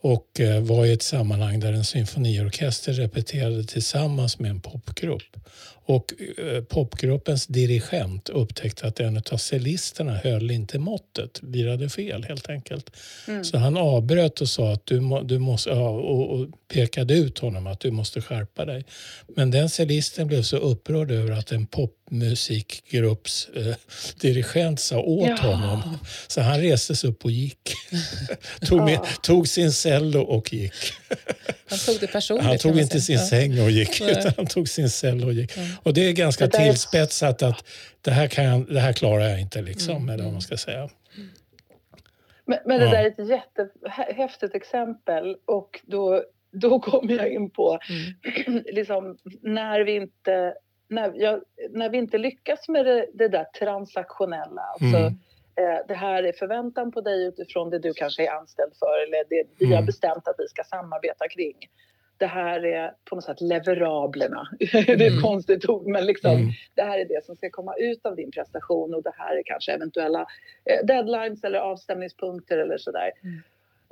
och 0.00 0.40
eh, 0.40 0.62
var 0.62 0.86
i 0.86 0.92
ett 0.92 1.02
sammanhang 1.02 1.60
där 1.60 1.72
en 1.72 1.84
symfoniorkester 1.84 2.92
repeterade 2.92 3.64
tillsammans 3.64 4.38
med 4.38 4.50
en 4.50 4.60
popgrupp. 4.60 5.36
Och 5.90 6.12
eh, 6.38 6.62
popgruppens 6.62 7.46
dirigent 7.46 8.28
upptäckte 8.28 8.86
att 8.86 9.00
en 9.00 9.22
av 9.32 9.36
celisterna 9.36 10.16
höll 10.16 10.50
inte 10.50 10.78
måttet, 10.78 11.38
virade 11.42 11.88
fel 11.88 12.24
helt 12.24 12.48
enkelt. 12.48 12.90
Mm. 13.28 13.44
Så 13.44 13.58
han 13.58 13.76
avbröt 13.76 14.40
och 14.40 14.48
sa 14.48 14.72
att 14.72 14.86
du, 14.86 15.00
må, 15.00 15.22
du 15.22 15.38
måste, 15.38 15.70
ja, 15.70 15.88
och, 15.88 16.30
och, 16.30 16.46
pekade 16.68 17.14
ut 17.14 17.38
honom 17.38 17.66
att 17.66 17.80
du 17.80 17.90
måste 17.90 18.20
skärpa 18.20 18.64
dig. 18.64 18.84
Men 19.36 19.50
den 19.50 19.70
cellisten 19.70 20.26
blev 20.26 20.42
så 20.42 20.56
upprörd 20.56 21.10
över 21.10 21.30
att 21.32 21.52
en 21.52 21.66
popmusikgrupps 21.66 23.48
eh, 23.56 23.74
dirigent 24.20 24.80
sa 24.80 24.98
åt 24.98 25.28
ja. 25.28 25.36
honom. 25.36 25.98
Så 26.28 26.40
han 26.40 26.60
reste 26.60 26.96
sig 26.96 27.10
upp 27.10 27.24
och 27.24 27.30
gick. 27.30 27.74
tog, 28.66 28.84
med, 28.84 29.00
tog 29.22 29.48
sin 29.48 29.72
cello 29.72 30.20
och 30.20 30.52
gick. 30.52 30.72
Han 31.70 31.78
tog 31.78 32.00
det 32.00 32.06
personligt. 32.06 32.46
Han 32.46 32.58
tog 32.58 32.78
inte 32.78 33.00
sin 33.00 33.18
säng 33.18 33.60
och 33.60 33.70
gick, 33.70 34.00
utan 34.00 34.32
han 34.36 34.46
tog 34.46 34.68
sin 34.68 34.90
cello 34.90 35.26
och 35.26 35.32
gick. 35.32 35.56
Mm. 35.56 35.70
Och 35.82 35.94
det 35.94 36.08
är 36.08 36.12
ganska 36.12 36.46
det 36.46 36.58
tillspetsat 36.58 37.42
att 37.42 37.64
det 38.00 38.10
här, 38.10 38.26
kan 38.26 38.44
jag, 38.44 38.66
det 38.74 38.80
här 38.80 38.92
klarar 38.92 39.28
jag 39.28 39.40
inte, 39.40 39.62
liksom, 39.62 39.96
mm. 39.96 40.08
eller 40.08 40.24
vad 40.24 40.32
man 40.32 40.42
ska 40.42 40.56
säga. 40.56 40.88
Men, 42.44 42.58
men 42.66 42.80
det 42.80 42.84
ja. 42.84 42.90
där 42.90 43.04
är 43.04 43.06
ett 43.06 43.28
jättehäftigt 43.28 44.54
exempel 44.54 45.36
och 45.44 45.80
då, 45.82 46.24
då 46.52 46.80
kommer 46.80 47.12
jag 47.12 47.32
in 47.32 47.50
på 47.50 47.78
mm. 48.46 48.64
liksom, 48.66 49.18
när 49.42 49.80
vi 49.80 49.96
inte 49.96 50.54
när, 50.90 51.12
jag, 51.14 51.42
när 51.70 51.90
vi 51.90 51.98
inte 51.98 52.18
lyckas 52.18 52.68
med 52.68 52.86
det, 52.86 53.06
det 53.14 53.28
där 53.28 53.44
transaktionella, 53.44 54.62
alltså, 54.62 54.98
mm. 54.98 55.18
eh, 55.56 55.86
det 55.88 55.94
här 55.94 56.22
är 56.22 56.32
förväntan 56.32 56.92
på 56.92 57.00
dig 57.00 57.26
utifrån 57.26 57.70
det 57.70 57.78
du 57.78 57.92
kanske 57.94 58.26
är 58.26 58.30
anställd 58.30 58.72
för 58.78 59.06
eller 59.06 59.24
det 59.28 59.44
vi 59.58 59.66
mm. 59.66 59.76
har 59.76 59.82
bestämt 59.82 60.28
att 60.28 60.34
vi 60.38 60.48
ska 60.48 60.64
samarbeta 60.64 61.28
kring 61.28 61.56
det 62.20 62.26
här 62.26 62.64
är 62.64 62.94
på 63.04 63.14
något 63.14 63.24
sätt 63.24 63.40
leverablerna. 63.40 64.48
det 64.58 64.74
är 64.74 64.90
ett 64.90 65.12
mm. 65.12 65.22
konstigt 65.22 65.68
ord, 65.68 65.86
men 65.86 66.06
liksom, 66.06 66.30
mm. 66.30 66.50
det 66.74 66.82
här 66.82 66.98
är 66.98 67.04
det 67.04 67.24
som 67.24 67.36
ska 67.36 67.50
komma 67.50 67.74
ut 67.76 68.06
av 68.06 68.16
din 68.16 68.30
prestation 68.30 68.94
och 68.94 69.02
det 69.02 69.12
här 69.16 69.36
är 69.36 69.42
kanske 69.44 69.72
eventuella 69.72 70.26
eh, 70.64 70.86
deadlines 70.86 71.44
eller 71.44 71.58
avstämningspunkter 71.58 72.58
eller 72.58 72.78
sådär. 72.78 73.10
Mm. 73.22 73.42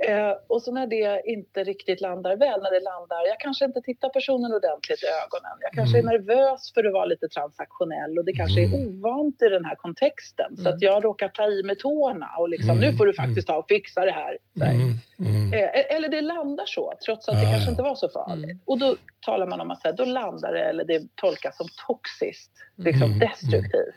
Eh, 0.07 0.33
och 0.47 0.63
så 0.63 0.73
när 0.73 0.87
det 0.87 1.23
inte 1.25 1.65
riktigt 1.65 2.01
landar 2.01 2.37
väl, 2.37 2.63
när 2.63 2.71
det 2.71 2.81
landar, 2.81 3.27
jag 3.27 3.41
kanske 3.41 3.65
inte 3.65 3.81
tittar 3.81 4.09
personen 4.09 4.53
ordentligt 4.53 5.03
i 5.03 5.07
ögonen. 5.25 5.57
Jag 5.61 5.73
kanske 5.73 5.99
mm. 5.99 6.09
är 6.09 6.13
nervös 6.13 6.73
för 6.75 6.85
att 6.85 6.93
vara 6.93 7.05
lite 7.05 7.29
transaktionell 7.29 8.19
och 8.19 8.25
det 8.25 8.33
kanske 8.33 8.61
är 8.61 8.67
mm. 8.67 8.89
ovant 8.89 9.43
i 9.43 9.49
den 9.49 9.65
här 9.65 9.75
kontexten. 9.75 10.47
Mm. 10.47 10.63
Så 10.63 10.69
att 10.69 10.83
jag 10.83 11.05
råkar 11.05 11.29
ta 11.29 11.47
i 11.47 11.63
med 11.63 11.79
tårna 11.79 12.31
och 12.39 12.49
liksom, 12.49 12.71
mm. 12.71 12.81
nu 12.81 12.97
får 12.97 13.07
du 13.07 13.15
faktiskt 13.15 13.47
ta 13.49 13.57
och 13.57 13.69
fixa 13.69 14.05
det 14.05 14.11
här. 14.11 14.39
Mm. 14.61 15.53
Eh, 15.53 15.61
e-, 15.61 15.95
eller 15.95 16.09
det 16.09 16.21
landar 16.21 16.67
så, 16.67 16.95
trots 17.05 17.29
att 17.29 17.41
det 17.41 17.51
kanske 17.53 17.71
inte 17.71 17.83
var 17.83 17.95
så 17.95 18.09
farligt. 18.09 18.63
Och 18.65 18.79
då 18.79 18.97
talar 19.27 19.47
man 19.47 19.61
om 19.61 19.71
att 19.71 19.85
här, 19.85 19.93
då 19.93 20.05
landar 20.05 20.53
det, 20.53 20.65
eller 20.65 20.85
det 20.85 21.03
tolkas 21.15 21.57
som 21.57 21.67
toxiskt, 21.87 22.53
liksom 22.77 23.19
destruktivt. 23.19 23.95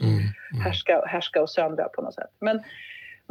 Härska, 0.63 1.05
härska 1.05 1.41
och 1.41 1.49
söndra 1.49 1.89
på 1.89 2.01
något 2.01 2.15
sätt. 2.15 2.31
Men 2.39 2.63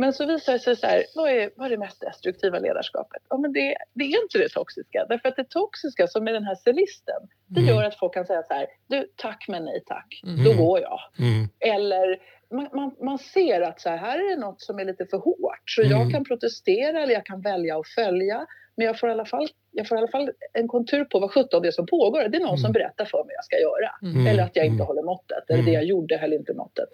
men 0.00 0.12
så 0.12 0.26
visar 0.26 0.52
det 0.52 0.58
sig 0.58 0.76
så 0.76 0.86
här, 0.86 1.04
vad 1.14 1.30
är, 1.30 1.50
vad 1.56 1.66
är 1.66 1.70
det 1.70 1.78
mest 1.78 2.00
destruktiva 2.00 2.58
ledarskapet? 2.58 3.22
Ja, 3.28 3.38
men 3.38 3.52
det, 3.52 3.76
det 3.94 4.04
är 4.04 4.22
inte 4.22 4.38
det 4.38 4.48
toxiska. 4.48 5.06
Därför 5.08 5.28
att 5.28 5.36
det 5.36 5.48
toxiska 5.48 6.06
som 6.06 6.28
är 6.28 6.32
den 6.32 6.44
här 6.44 6.54
cellisten, 6.54 7.22
det 7.46 7.60
mm. 7.60 7.74
gör 7.74 7.84
att 7.84 7.98
folk 7.98 8.14
kan 8.14 8.26
säga 8.26 8.42
så 8.42 8.54
här, 8.54 8.66
du 8.86 9.06
tack 9.16 9.44
men 9.48 9.64
nej 9.64 9.82
tack, 9.86 10.20
mm. 10.26 10.44
då 10.44 10.64
går 10.64 10.80
jag. 10.80 11.00
Mm. 11.18 11.48
Eller 11.58 12.18
man, 12.50 12.68
man, 12.74 12.96
man, 13.00 13.18
ser 13.18 13.60
att 13.60 13.80
så 13.80 13.88
här, 13.88 13.96
här 13.96 14.18
är 14.18 14.30
det 14.30 14.40
något 14.40 14.60
som 14.62 14.78
är 14.78 14.84
lite 14.84 15.06
för 15.06 15.18
hårt 15.18 15.62
så 15.64 15.82
jag 15.82 16.00
mm. 16.00 16.12
kan 16.12 16.24
protestera 16.24 17.02
eller 17.02 17.14
jag 17.14 17.26
kan 17.26 17.40
välja 17.40 17.78
att 17.78 17.88
följa. 17.88 18.46
Men 18.76 18.86
jag 18.86 18.98
får 18.98 19.08
i 19.08 19.12
alla 19.12 19.24
fall, 19.24 19.48
jag 19.70 19.88
får 19.88 19.96
i 19.96 19.98
alla 19.98 20.10
fall 20.10 20.30
en 20.52 20.68
kontur 20.68 21.04
på 21.04 21.20
vad 21.20 21.30
sjutton 21.30 21.62
det 21.62 21.68
är 21.68 21.72
som 21.72 21.86
pågår. 21.86 22.28
Det 22.28 22.36
är 22.36 22.40
någon 22.40 22.58
som 22.58 22.70
mm. 22.70 22.72
berättar 22.72 23.04
för 23.04 23.18
mig 23.18 23.24
vad 23.26 23.34
jag 23.34 23.44
ska 23.44 23.58
göra. 23.58 24.12
Mm. 24.12 24.26
Eller 24.26 24.42
att 24.42 24.56
jag 24.56 24.66
inte 24.66 24.84
håller 24.84 25.02
måttet. 25.02 25.50
Eller 25.50 25.62
det 25.62 25.70
jag 25.70 25.84
gjorde 25.84 26.16
höll 26.16 26.32
inte 26.32 26.54
måttet. 26.54 26.88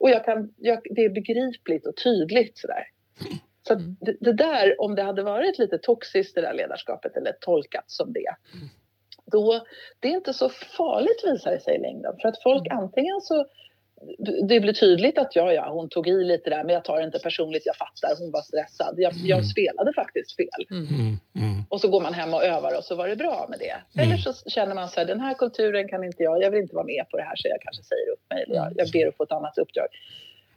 Och 0.00 0.10
jag 0.10 0.24
kan, 0.24 0.54
jag, 0.56 0.80
det 0.90 1.04
är 1.04 1.10
begripligt 1.10 1.86
och 1.86 1.96
tydligt 1.96 2.58
sådär. 2.58 2.84
Så 3.68 3.74
mm. 3.74 3.96
det, 4.00 4.16
det, 4.20 4.32
där, 4.32 4.80
om 4.80 4.94
det 4.94 5.02
hade 5.02 5.22
varit 5.22 5.58
lite 5.58 5.78
toxiskt 5.78 6.34
det 6.34 6.40
där 6.40 6.54
ledarskapet 6.54 7.16
eller 7.16 7.32
tolkat 7.40 7.84
som 7.86 8.12
det. 8.12 8.34
Då, 9.26 9.64
det 10.00 10.08
är 10.08 10.12
inte 10.12 10.32
så 10.34 10.48
farligt 10.48 11.24
visar 11.24 11.50
det 11.50 11.60
sig 11.60 11.74
i 11.76 11.78
längden. 11.78 12.12
För 12.22 12.28
att 12.28 12.42
folk 12.42 12.66
mm. 12.66 12.78
antingen 12.78 13.20
så 13.20 13.46
det 14.48 14.60
blir 14.60 14.72
tydligt 14.72 15.18
att 15.18 15.36
ja, 15.36 15.52
ja, 15.52 15.70
hon 15.70 15.88
tog 15.88 16.08
i 16.08 16.24
lite 16.24 16.50
där, 16.50 16.64
men 16.64 16.74
jag 16.74 16.84
tar 16.84 16.98
det 16.98 17.04
inte 17.04 17.18
personligt, 17.18 17.66
jag 17.66 17.76
fattar, 17.76 18.16
hon 18.18 18.30
var 18.30 18.42
stressad. 18.42 18.94
Jag, 18.96 19.12
jag 19.12 19.38
mm. 19.38 19.44
spelade 19.44 19.92
faktiskt 19.92 20.36
fel. 20.36 20.66
Mm. 20.70 20.86
mm. 20.86 21.18
Mm. 21.34 21.64
Och 21.68 21.80
så 21.80 21.88
går 21.88 22.00
man 22.00 22.14
hem 22.14 22.34
och 22.34 22.44
övar 22.44 22.78
och 22.78 22.84
så 22.84 22.94
var 22.94 23.08
det 23.08 23.16
bra 23.16 23.46
med 23.48 23.58
det. 23.58 24.02
Eller 24.02 24.16
så 24.16 24.50
känner 24.50 24.74
man 24.74 24.88
så 24.88 25.00
här, 25.00 25.06
den 25.06 25.20
här 25.20 25.34
kulturen 25.34 25.88
kan 25.88 26.04
inte 26.04 26.22
jag, 26.22 26.42
jag 26.42 26.50
vill 26.50 26.60
inte 26.60 26.74
vara 26.74 26.86
med 26.86 27.04
på 27.10 27.16
det 27.16 27.22
här 27.22 27.36
så 27.36 27.48
jag 27.48 27.60
kanske 27.60 27.82
säger 27.82 28.10
upp 28.12 28.30
mig 28.30 28.42
eller 28.42 28.54
jag, 28.54 28.72
jag 28.76 28.90
ber 28.90 29.08
att 29.08 29.16
få 29.16 29.22
ett 29.22 29.32
annat 29.32 29.58
uppdrag. 29.58 29.86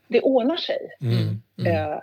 Det 0.08 0.22
ordnar 0.22 0.58
sig. 0.58 0.90
Eh, 1.68 2.00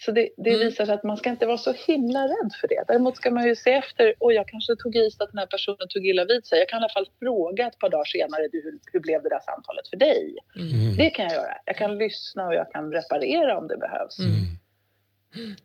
så 0.00 0.12
det, 0.12 0.28
det 0.36 0.50
mm. 0.50 0.66
visar 0.66 0.84
sig 0.86 0.94
att 0.94 1.04
man 1.04 1.16
ska 1.16 1.30
inte 1.30 1.46
vara 1.46 1.58
så 1.58 1.72
himla 1.72 2.24
rädd 2.24 2.52
för 2.60 2.68
det. 2.68 2.84
Däremot 2.88 3.16
ska 3.16 3.30
man 3.30 3.46
ju 3.46 3.56
se 3.56 3.72
efter, 3.72 4.14
och 4.18 4.32
jag 4.32 4.48
kanske 4.48 4.76
tog 4.76 4.96
i 4.96 5.10
så 5.10 5.24
att 5.24 5.30
den 5.30 5.38
här 5.38 5.46
personen 5.46 5.88
tog 5.88 6.06
illa 6.06 6.24
vid 6.24 6.46
sig. 6.46 6.58
Jag 6.58 6.68
kan 6.68 6.76
i 6.76 6.80
alla 6.80 6.92
fall 6.92 7.08
fråga 7.18 7.66
ett 7.66 7.78
par 7.78 7.90
dagar 7.90 8.04
senare, 8.04 8.48
du, 8.52 8.62
hur, 8.62 8.78
hur 8.92 9.00
blev 9.00 9.22
det 9.22 9.28
där 9.28 9.40
samtalet 9.40 9.88
för 9.88 9.96
dig? 9.96 10.36
Mm. 10.56 10.96
Det 10.96 11.10
kan 11.10 11.24
jag 11.24 11.34
göra. 11.34 11.54
Jag 11.64 11.76
kan 11.76 11.98
lyssna 11.98 12.46
och 12.46 12.54
jag 12.54 12.72
kan 12.72 12.92
reparera 12.92 13.58
om 13.58 13.68
det 13.68 13.76
behövs. 13.76 14.18
Mm. 14.18 15.56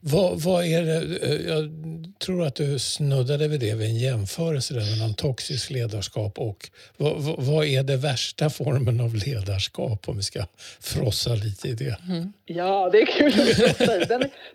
Vad, 0.00 0.40
vad, 0.40 0.64
är 0.64 0.82
det, 0.82 1.26
eh, 1.26 1.48
jag 1.48 1.70
tror 2.18 2.46
att 2.46 2.54
du 2.54 2.78
snuddade 2.78 3.48
vid 3.48 3.60
det 3.60 3.74
vid 3.74 3.88
en 3.88 3.96
jämförelse 3.96 4.74
mellan 4.74 5.14
toxiskt 5.14 5.70
ledarskap 5.70 6.38
och 6.38 6.70
vad, 6.96 7.22
vad, 7.38 7.66
är 7.66 7.82
det 7.82 7.96
värsta 7.96 8.50
formen 8.50 9.00
av 9.00 9.14
ledarskap 9.14 10.08
om 10.08 10.16
vi 10.16 10.22
ska 10.22 10.46
frossa 10.80 11.34
lite 11.34 11.68
i 11.68 11.72
det? 11.72 11.96
Mm. 12.08 12.32
Ja, 12.44 12.90
det 12.92 12.98
är 12.98 13.06
kul 13.06 13.40
att 13.40 13.56
frossa 13.56 13.96
i. 13.96 14.04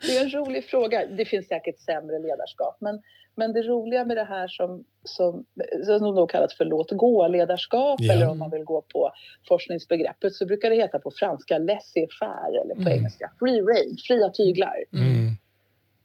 Det 0.01 0.17
är 0.17 0.21
en 0.21 0.31
rolig 0.31 0.65
fråga. 0.65 1.05
Det 1.05 1.25
finns 1.25 1.47
säkert 1.47 1.79
sämre 1.79 2.19
ledarskap 2.19 2.77
men 2.79 3.01
men 3.35 3.53
det 3.53 3.61
roliga 3.61 4.05
med 4.05 4.17
det 4.17 4.23
här 4.23 4.47
som, 4.47 4.83
som, 5.03 5.45
som 5.85 6.15
de 6.15 6.27
kallas 6.27 6.57
för 6.57 6.65
låt 6.65 6.91
gå-ledarskap 6.91 7.99
ja. 8.01 8.13
eller 8.13 8.29
om 8.29 8.39
man 8.39 8.51
vill 8.51 8.63
gå 8.63 8.81
på 8.81 9.11
forskningsbegreppet 9.47 10.33
så 10.33 10.45
brukar 10.45 10.69
det 10.69 10.75
heta 10.75 10.99
på 10.99 11.11
franska 11.11 11.57
laissez-faire 11.57 12.61
eller 12.61 12.75
på 12.75 12.81
mm. 12.81 12.93
engelska 12.93 13.31
free 13.39 13.61
range, 13.61 13.97
fria 14.07 14.29
tyglar. 14.29 14.75
Mm. 14.93 15.35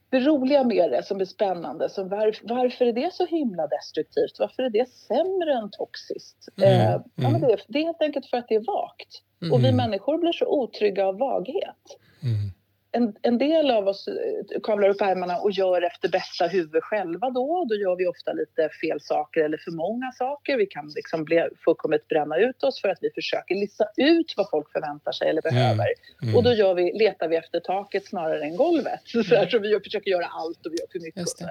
det 0.09 0.19
roliga 0.19 0.63
med 0.63 0.91
det 0.91 1.03
som 1.05 1.21
är 1.21 1.25
spännande. 1.25 1.89
Som 1.89 2.09
var, 2.09 2.35
varför 2.43 2.85
är 2.85 2.93
det 2.93 3.13
så 3.13 3.25
himla 3.25 3.67
destruktivt? 3.67 4.39
Varför 4.39 4.63
är 4.63 4.69
det 4.69 4.89
sämre 4.89 5.53
än 5.53 5.69
toxiskt? 5.71 6.47
Mm. 6.57 6.69
Eh, 6.69 6.91
ja, 6.91 7.03
men 7.15 7.35
mm. 7.35 7.41
det, 7.41 7.57
det, 7.67 7.79
är 7.79 7.83
helt 7.83 8.01
enkelt 8.01 8.25
för 8.25 8.37
att 8.37 8.47
det 8.47 8.55
är 8.55 8.65
vagt. 8.65 9.21
Mm. 9.41 9.53
Och 9.53 9.59
vi 9.59 9.69
mm. 9.69 9.77
människor 9.77 10.17
blir 10.17 10.31
så 10.31 10.45
otrygga 10.45 11.05
av 11.05 11.17
vaghet. 11.17 11.85
Mm 12.23 12.51
en, 12.97 13.15
en 13.21 13.37
del 13.37 13.71
av 13.71 13.87
oss 13.87 14.07
eh, 14.07 14.61
kavlar 14.63 14.89
upp 14.89 15.01
ärmarna 15.01 15.37
och 15.37 15.51
gör 15.51 15.81
efter 15.81 16.09
bästa 16.09 16.47
huvud 16.47 16.83
själva 16.83 17.29
då. 17.29 17.65
Då 17.69 17.75
gör 17.75 17.95
vi 17.95 18.07
ofta 18.07 18.33
lite 18.33 18.69
fel 18.81 19.01
saker 19.01 19.41
eller 19.41 19.57
för 19.57 19.71
många 19.71 20.11
saker. 20.11 20.57
Vi 20.57 20.65
kan 20.65 20.91
liksom 20.95 21.23
bli, 21.23 21.47
fullkomligt 21.65 22.07
bränna 22.07 22.37
ut 22.37 22.63
oss 22.63 22.81
för 22.81 22.89
att 22.89 22.97
vi 23.01 23.09
försöker 23.15 23.55
lista 23.55 23.85
ut 23.97 24.33
vad 24.37 24.49
folk 24.49 24.71
förväntar 24.71 25.11
sig 25.11 25.29
eller 25.29 25.41
behöver. 25.41 25.85
Mm. 25.85 26.23
Mm. 26.23 26.35
Och 26.35 26.43
då 26.43 26.53
gör 26.53 26.73
vi, 26.73 26.93
letar 26.93 27.27
vi 27.27 27.35
efter 27.35 27.59
taket 27.59 28.05
snarare 28.05 28.43
än 28.43 28.55
golvet. 28.55 28.99
Så, 29.05 29.35
här, 29.35 29.49
så 29.49 29.59
vi 29.59 29.79
försöker 29.83 30.11
göra 30.11 30.25
allt 30.25 30.65
och 30.65 30.71
vi 30.71 30.77
gör 30.77 30.87
för 30.91 30.99
mycket. 30.99 31.21
Och, 31.21 31.29
så 31.29 31.45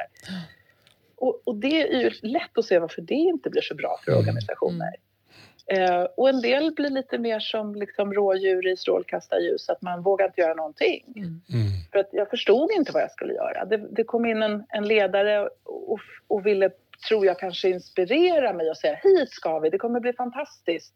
och, 1.17 1.43
och, 1.45 1.57
det 1.57 1.83
är 1.83 2.01
ju 2.01 2.11
lätt 2.23 2.59
att 2.59 2.65
se 2.65 2.79
varför 2.79 3.03
det 3.03 3.15
inte 3.15 3.51
blir 3.51 3.63
så 3.63 3.75
bra 3.75 4.01
för 4.05 4.13
mm. 4.13 4.37
Eh, 5.73 6.07
och 6.17 6.29
en 6.29 6.41
del 6.41 6.73
blir 6.73 6.91
lite 6.91 7.19
mer 7.19 7.41
som 7.41 7.75
liksom 7.75 8.15
rådjur 8.15 8.67
i 8.67 8.77
strålkastarljus, 8.77 9.69
att 9.69 9.83
man 9.83 10.03
vågar 10.03 10.27
inte 10.27 10.41
göra 10.41 10.55
någonting. 10.55 11.05
Mm. 11.17 11.29
mm. 11.29 11.67
För 11.93 11.99
att 11.99 12.09
jag 12.13 12.31
förstod 12.31 12.71
inte 12.71 12.93
vad 12.93 13.03
jag 13.03 13.11
skulle 13.11 13.35
göra. 13.35 13.65
Det, 13.65 13.77
det 13.77 14.05
kom 14.05 14.27
in 14.27 14.43
en, 14.43 14.65
en 14.69 14.89
ledare 14.89 15.49
och, 15.65 16.01
och, 16.29 16.47
ville, 16.47 16.71
tror 17.09 17.27
jag, 17.27 17.39
kanske 17.39 17.69
inspirera 17.69 18.53
mig 18.53 18.71
och 18.71 18.77
säga 18.77 18.99
hit 19.03 19.31
ska 19.31 19.59
vi, 19.59 19.71
det 19.71 19.79
kommer 19.79 20.01
bli 20.01 20.13
fantastiskt. 20.13 20.95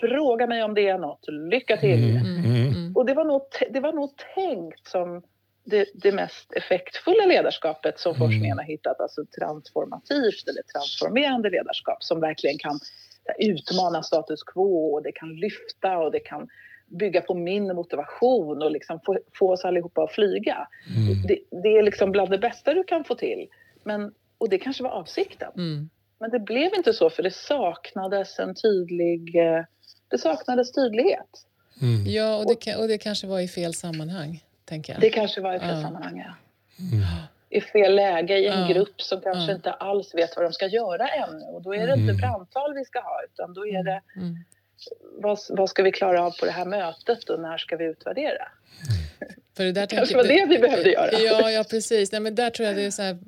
Fråga 0.00 0.46
mig 0.46 0.62
om 0.62 0.74
det 0.74 0.88
är 0.88 0.98
något, 0.98 1.28
lycka 1.28 1.76
till. 1.76 2.16
Mm. 2.16 2.26
Mm. 2.26 2.68
mm. 2.68 2.96
Och 2.96 3.06
det 3.06 3.14
var, 3.14 3.24
nog, 3.24 3.42
det 3.70 3.80
var 3.80 3.92
nog 3.92 4.10
tänkt 4.34 4.88
som 4.88 5.22
det, 5.64 5.88
det, 5.94 6.12
mest 6.12 6.52
effektfulla 6.52 7.26
ledarskapet 7.26 7.98
som 7.98 8.10
mm. 8.10 8.18
forskningen 8.18 8.58
har 8.58 8.64
hittat, 8.64 9.00
alltså 9.00 9.24
transformativt 9.38 10.48
eller 10.48 10.62
transformerande 10.62 11.50
ledarskap 11.50 12.02
som 12.02 12.20
verkligen 12.20 12.58
kan 12.58 12.80
utmana 13.38 14.02
status 14.02 14.42
quo 14.42 14.94
och 14.94 15.02
det 15.02 15.12
kan 15.12 15.36
lyfta 15.36 15.98
och 15.98 16.12
det 16.12 16.20
kan 16.20 16.48
bygga 16.86 17.20
på 17.20 17.34
min 17.34 17.74
motivation 17.74 18.62
och 18.62 18.70
liksom 18.70 19.00
få, 19.06 19.18
få 19.38 19.52
oss 19.52 19.64
allihopa 19.64 20.02
att 20.02 20.12
flyga. 20.12 20.68
Mm. 20.96 21.22
Det, 21.22 21.38
det, 21.62 21.68
är 21.78 21.82
liksom 21.82 22.12
bland 22.12 22.30
det 22.30 22.38
bästa 22.38 22.74
du 22.74 22.84
kan 22.84 23.04
få 23.04 23.14
till. 23.14 23.48
Men, 23.84 24.12
och 24.38 24.48
det 24.48 24.58
kanske 24.58 24.82
var 24.82 24.90
avsikten. 24.90 25.52
Mm. 25.56 25.90
Men 26.18 26.30
det 26.30 26.38
blev 26.40 26.74
inte 26.74 26.92
så 26.92 27.10
för 27.10 27.22
det 27.22 27.34
saknades 27.34 28.38
en 28.38 28.54
tydlig... 28.54 29.36
Eh, 29.36 29.64
det 30.08 30.18
saknades 30.18 30.72
tydlighet. 30.72 31.46
Mm. 31.82 32.06
Ja, 32.06 32.36
och 32.36 32.46
det, 32.46 32.76
och 32.76 32.88
det 32.88 32.98
kanske 32.98 33.26
var 33.26 33.40
i 33.40 33.48
fel 33.48 33.74
sammanhang, 33.74 34.44
tänker 34.64 34.92
jag. 34.92 35.00
Det 35.00 35.10
kanske 35.10 35.40
var 35.40 35.54
i 35.54 35.58
fel 35.58 35.68
ja. 35.68 35.82
sammanhang, 35.82 36.24
ja. 36.26 36.34
Mm 37.50 37.60
i 37.60 37.60
fel 37.60 37.94
läge 37.94 38.38
i 38.38 38.46
en 38.46 38.60
ja. 38.60 38.68
grupp 38.68 39.02
som 39.02 39.20
kanske 39.20 39.50
ja. 39.50 39.56
inte 39.56 39.72
alls 39.72 40.14
vet 40.14 40.36
vad 40.36 40.44
de 40.44 40.52
ska 40.52 40.66
göra 40.66 41.08
ännu. 41.08 41.44
Och 41.44 41.62
då 41.62 41.74
är 41.74 41.86
det 41.86 41.92
mm. 41.92 42.00
inte 42.00 42.14
brandtal 42.14 42.74
vi 42.74 42.84
ska 42.84 43.00
ha 43.00 43.22
utan 43.32 43.54
då 43.54 43.66
är 43.66 43.84
det 43.84 44.02
mm. 44.16 44.36
vad, 45.18 45.38
vad 45.48 45.70
ska 45.70 45.82
vi 45.82 45.92
klara 45.92 46.22
av 46.22 46.30
på 46.30 46.46
det 46.46 46.52
här 46.52 46.64
mötet 46.64 47.30
och 47.30 47.40
när 47.40 47.58
ska 47.58 47.76
vi 47.76 47.84
utvärdera? 47.84 48.48
För 49.56 49.64
det 49.64 49.72
där 49.72 49.86
kanske 49.86 50.16
var 50.16 50.24
det 50.24 50.46
vi 50.48 50.58
behövde 50.58 50.90
göra. 50.90 51.10
Ja, 51.12 51.50
ja 51.50 51.64
precis. 51.70 52.12
Nej, 52.12 52.20
men 52.20 52.34
där 52.34 52.50
tror 52.50 52.66
jag 52.68 52.76
det 52.76 52.84
är 52.84 52.90
så 52.90 53.18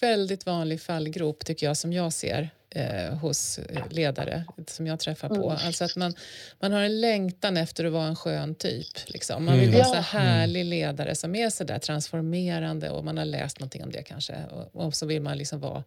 väldigt 0.00 0.46
vanlig 0.46 0.80
fallgrop 0.80 1.44
tycker 1.44 1.66
jag 1.66 1.76
som 1.76 1.92
jag 1.92 2.12
ser 2.12 2.50
eh, 2.76 3.14
hos 3.14 3.60
ledare 3.90 4.44
som 4.66 4.86
jag 4.86 5.00
träffar 5.00 5.28
på. 5.28 5.50
Mm. 5.50 5.66
Alltså 5.66 5.84
att 5.84 5.96
man, 5.96 6.14
man 6.60 6.72
har 6.72 6.80
en 6.80 7.00
längtan 7.00 7.56
efter 7.56 7.84
att 7.84 7.92
vara 7.92 8.06
en 8.06 8.16
skön 8.16 8.54
typ. 8.54 8.86
Liksom. 9.06 9.44
Man 9.44 9.58
vill 9.58 9.68
mm. 9.68 9.80
vara 9.80 10.02
så 10.02 10.16
härlig 10.16 10.64
ledare 10.64 11.14
som 11.14 11.34
är 11.34 11.50
så 11.50 11.64
där 11.64 11.78
transformerande 11.78 12.90
och 12.90 13.04
man 13.04 13.18
har 13.18 13.24
läst 13.24 13.60
någonting 13.60 13.84
om 13.84 13.90
det 13.90 14.02
kanske. 14.02 14.34
Och, 14.50 14.84
och 14.84 14.94
så 14.94 15.06
vill 15.06 15.22
man 15.22 15.38
liksom 15.38 15.60
vara 15.60 15.84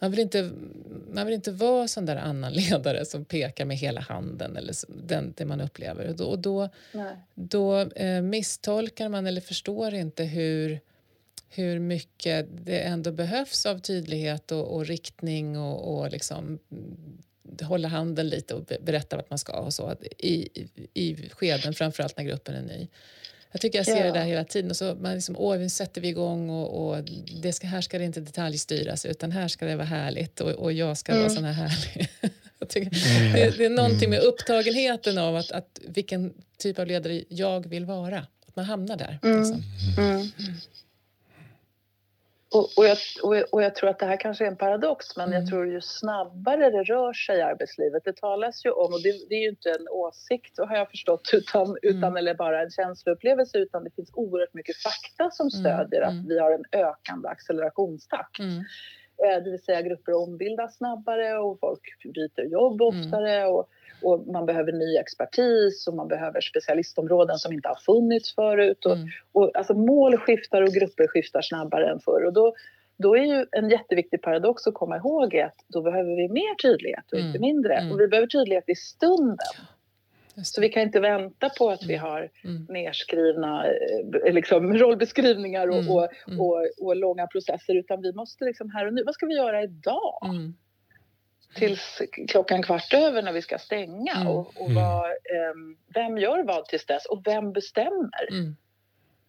man 0.00 0.10
vill, 0.10 0.20
inte, 0.20 0.50
man 1.12 1.26
vill 1.26 1.34
inte 1.34 1.50
vara 1.50 1.88
sån 1.88 2.06
där 2.06 2.16
annan 2.16 2.52
ledare 2.52 3.04
som 3.04 3.24
pekar 3.24 3.64
med 3.64 3.76
hela 3.76 4.00
handen 4.00 4.56
eller 4.56 4.74
den, 5.06 5.34
det 5.36 5.44
man 5.44 5.60
upplever. 5.60 6.08
Och 6.08 6.16
då, 6.16 6.24
och 6.24 6.38
då, 6.38 6.68
då 7.34 7.80
eh, 7.80 8.22
misstolkar 8.22 9.08
man 9.08 9.26
eller 9.26 9.40
förstår 9.40 9.94
inte 9.94 10.24
hur 10.24 10.80
hur 11.54 11.78
mycket 11.78 12.46
det 12.66 12.80
ändå 12.80 13.12
behövs 13.12 13.66
av 13.66 13.78
tydlighet 13.78 14.52
och, 14.52 14.74
och 14.74 14.86
riktning 14.86 15.58
och, 15.58 15.98
och 15.98 16.10
liksom 16.10 16.58
mm, 16.72 17.18
hålla 17.62 17.88
handen 17.88 18.28
lite 18.28 18.54
och 18.54 18.64
berätta 18.80 19.16
vart 19.16 19.30
man 19.30 19.38
ska 19.38 19.52
och 19.52 19.74
så 19.74 19.94
i, 20.18 20.48
i 20.94 21.28
skeden, 21.30 21.74
framförallt 21.74 22.16
när 22.16 22.24
gruppen 22.24 22.54
är 22.54 22.62
ny. 22.62 22.88
Jag 23.52 23.60
tycker 23.60 23.78
jag 23.78 23.86
ser 23.86 23.96
ja. 23.96 24.04
det 24.04 24.18
där 24.18 24.24
hela 24.24 24.44
tiden. 24.44 24.70
Och 24.70 24.76
så 24.76 24.94
man 24.94 25.14
liksom, 25.14 25.36
åh, 25.38 25.58
nu 25.58 25.68
sätter 25.68 26.00
vi 26.00 26.08
igång 26.08 26.50
och, 26.50 26.88
och 26.88 27.04
det 27.42 27.52
ska, 27.52 27.66
här 27.66 27.80
ska 27.80 27.98
det 27.98 28.04
inte 28.04 28.20
detaljstyras 28.20 29.06
utan 29.06 29.32
här 29.32 29.48
ska 29.48 29.66
det 29.66 29.76
vara 29.76 29.86
härligt 29.86 30.40
och, 30.40 30.50
och 30.50 30.72
jag 30.72 30.98
ska 30.98 31.12
mm. 31.12 31.22
vara 31.22 31.34
sån 31.34 31.44
här 31.44 31.52
härlig. 31.52 32.08
tycker, 32.72 33.18
mm. 33.20 33.32
det, 33.32 33.58
det, 33.58 33.64
är 33.64 33.70
någonting 33.70 34.10
med 34.10 34.20
upptagenheten 34.20 35.18
av 35.18 35.36
att, 35.36 35.50
att 35.50 35.80
vilken 35.88 36.32
typ 36.58 36.78
av 36.78 36.86
ledare 36.86 37.24
jag 37.28 37.68
vill 37.68 37.84
vara. 37.84 38.26
Att 38.46 38.56
man 38.56 38.64
hamnar 38.64 38.96
där. 38.96 39.18
Mm. 39.22 39.38
Liksom. 39.38 39.62
Mm. 42.54 42.64
Och, 42.64 42.78
och, 42.78 42.86
jag, 42.86 42.98
och, 43.52 43.62
jag, 43.62 43.74
tror 43.74 43.90
att 43.90 43.98
det 43.98 44.06
här 44.06 44.16
kanske 44.16 44.44
är 44.44 44.48
en 44.48 44.56
paradox 44.56 45.16
men 45.16 45.28
mm. 45.28 45.40
jag 45.40 45.48
tror 45.48 45.66
ju 45.66 45.80
snabbare 45.80 46.70
det 46.70 46.82
rör 46.82 47.12
sig 47.12 47.38
i 47.38 47.42
arbetslivet, 47.42 48.04
det 48.04 48.16
talas 48.16 48.64
ju 48.64 48.70
om, 48.70 48.92
och 48.92 49.02
det, 49.02 49.28
det 49.28 49.34
är 49.34 49.42
ju 49.42 49.48
inte 49.48 49.70
en 49.70 49.88
åsikt 49.88 50.58
har 50.58 50.76
jag 50.76 50.90
förstått 50.90 51.30
utan, 51.32 51.76
utan 51.82 52.04
mm. 52.04 52.16
eller 52.16 52.34
bara 52.34 52.62
en 52.62 52.70
känsloupplevelse 52.70 53.58
utan 53.58 53.84
det 53.84 53.90
finns 53.96 54.10
oerhört 54.12 54.54
mycket 54.54 54.76
fakta 54.76 55.30
som 55.30 55.48
mm. 55.54 55.60
stödjer 55.60 56.02
mm. 56.02 56.18
att 56.18 56.26
vi 56.28 56.38
har 56.38 56.50
en 56.50 56.64
ökande 56.72 57.28
accelerationstakt. 57.28 58.38
Mm. 58.38 58.58
Eh, 59.24 59.44
det 59.44 59.50
vill 59.50 59.62
säga 59.62 59.82
grupper 59.82 60.14
ombildas 60.14 60.76
snabbare 60.76 61.38
och 61.38 61.60
folk 61.60 61.80
byter 62.14 62.44
jobb 62.52 62.80
mm. 62.80 62.88
oftare 62.88 63.46
och 63.46 63.68
och 64.04 64.26
man 64.26 64.46
behöver 64.46 64.72
ny 64.72 64.96
expertis 64.96 65.86
och 65.86 65.94
man 65.94 66.08
behöver 66.08 66.40
specialistområden 66.40 67.38
som 67.38 67.52
inte 67.52 67.68
har 67.68 67.78
funnits 67.86 68.34
förut. 68.34 68.86
Och, 68.86 68.96
mm. 68.96 69.08
och, 69.32 69.56
alltså 69.56 69.74
mål 69.74 70.16
skiftar 70.16 70.62
och 70.62 70.68
grupper 70.68 71.06
skiftar 71.06 71.42
snabbare 71.42 71.90
än 71.90 72.00
förr. 72.00 72.24
Och 72.26 72.32
då, 72.32 72.54
då 72.96 73.16
är 73.16 73.24
ju 73.24 73.46
en 73.50 73.70
jätteviktig 73.70 74.22
paradox 74.22 74.66
att 74.66 74.74
komma 74.74 74.96
ihåg 74.96 75.36
att 75.36 75.56
då 75.68 75.82
behöver 75.82 76.16
vi 76.16 76.28
mer 76.28 76.54
tydlighet 76.54 77.04
och 77.12 77.18
mm. 77.18 77.26
inte 77.26 77.38
mindre. 77.38 77.74
Mm. 77.74 77.92
Och 77.92 78.00
vi 78.00 78.08
behöver 78.08 78.28
tydlighet 78.28 78.68
i 78.68 78.74
stunden. 78.74 79.54
Så 80.44 80.60
vi 80.60 80.68
kan 80.68 80.82
inte 80.82 81.00
vänta 81.00 81.48
på 81.58 81.70
att 81.70 81.82
vi 81.86 81.94
mm. 81.94 82.06
har 82.06 82.30
mm. 82.44 82.66
nedskrivna 82.68 83.66
eh, 83.66 84.32
liksom, 84.32 84.74
rollbeskrivningar 84.78 85.68
och, 85.68 85.78
mm. 85.78 85.90
och, 85.90 86.08
mm. 86.26 86.40
och, 86.40 86.66
och, 86.80 86.96
långa 86.96 87.26
processer 87.26 87.74
utan 87.74 88.02
vi 88.02 88.12
måste 88.12 88.44
liksom 88.44 88.70
här 88.70 88.86
och 88.86 88.94
nu, 88.94 89.02
vad 89.04 89.14
ska 89.14 89.26
vi 89.26 89.36
göra 89.36 89.62
idag? 89.62 90.18
Mm 90.24 90.54
tills 91.54 92.02
klockan 92.28 92.62
kvart 92.62 92.94
över 92.94 93.22
när 93.22 93.32
vi 93.32 93.42
ska 93.42 93.58
stänga. 93.58 94.14
Mm. 94.14 94.28
Och, 94.28 94.60
och 94.60 94.70
mm. 94.70 94.74
vad, 94.74 95.04
um, 95.04 95.76
vem 95.94 96.18
gör 96.18 96.42
vad 96.42 96.64
tills 96.64 96.86
dess 96.86 97.06
och 97.06 97.22
vem 97.26 97.52
bestämmer? 97.52 98.30
Mm. 98.30 98.56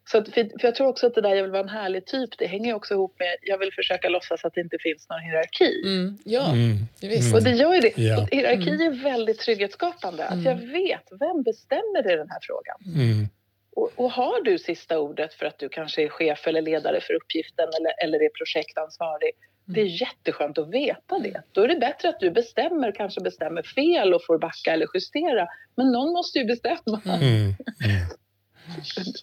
Så 0.05 0.17
att, 0.17 0.29
för, 0.33 0.49
jag 0.59 0.75
tror 0.75 0.87
också 0.87 1.07
att 1.07 1.15
det 1.15 1.21
där 1.21 1.35
jag 1.35 1.43
vill 1.43 1.51
vara 1.51 1.63
en 1.63 1.69
härlig 1.69 2.05
typ, 2.05 2.37
det 2.37 2.47
hänger 2.47 2.73
också 2.73 2.93
ihop 2.93 3.19
med 3.19 3.35
jag 3.41 3.57
vill 3.57 3.73
försöka 3.73 4.09
låtsas 4.09 4.45
att 4.45 4.53
det 4.53 4.61
inte 4.61 4.77
finns 4.79 5.09
någon 5.09 5.19
hierarki. 5.19 5.81
Mm. 5.85 6.17
Ja, 6.23 6.51
mm. 6.53 6.77
visst. 7.01 7.35
Och 7.35 7.43
det 7.43 7.51
gör 7.51 7.73
ju 7.73 7.79
det. 7.79 7.97
Ja. 7.97 8.21
Och 8.21 8.29
hierarki 8.31 8.69
mm. 8.69 8.81
är 8.81 9.03
väldigt 9.03 9.39
trygghetsskapande. 9.39 10.25
Att 10.25 10.43
jag 10.43 10.55
vet, 10.55 11.07
vem 11.19 11.43
bestämmer 11.43 12.11
i 12.11 12.15
den 12.15 12.29
här 12.29 12.39
frågan? 12.41 12.77
Mm. 12.85 13.27
Och, 13.75 13.91
och, 13.95 14.11
har 14.11 14.43
du 14.43 14.57
sista 14.57 14.99
ordet 14.99 15.33
för 15.33 15.45
att 15.45 15.59
du 15.59 15.69
kanske 15.69 16.03
är 16.03 16.09
chef 16.09 16.47
eller 16.47 16.61
ledare 16.61 17.01
för 17.01 17.13
uppgiften 17.13 17.69
eller, 17.79 18.03
eller 18.03 18.23
är 18.23 18.29
projektansvarig 18.29 19.31
det 19.65 19.81
är 19.81 20.01
jätteskönt 20.01 20.57
att 20.57 20.69
veta 20.69 21.19
det. 21.19 21.41
Då 21.51 21.61
är 21.61 21.67
det 21.67 21.75
bättre 21.75 22.09
att 22.09 22.19
du 22.19 22.31
bestämmer, 22.31 22.91
kanske 22.91 23.21
bestämmer 23.21 23.63
fel 23.63 24.13
och 24.13 24.25
får 24.25 24.37
backa 24.37 24.73
eller 24.73 24.87
justera. 24.93 25.47
Men 25.75 25.91
någon 25.91 26.13
måste 26.13 26.39
ju 26.39 26.45
bestämma. 26.45 27.01
Mm. 27.05 27.21
Mm. 27.23 27.55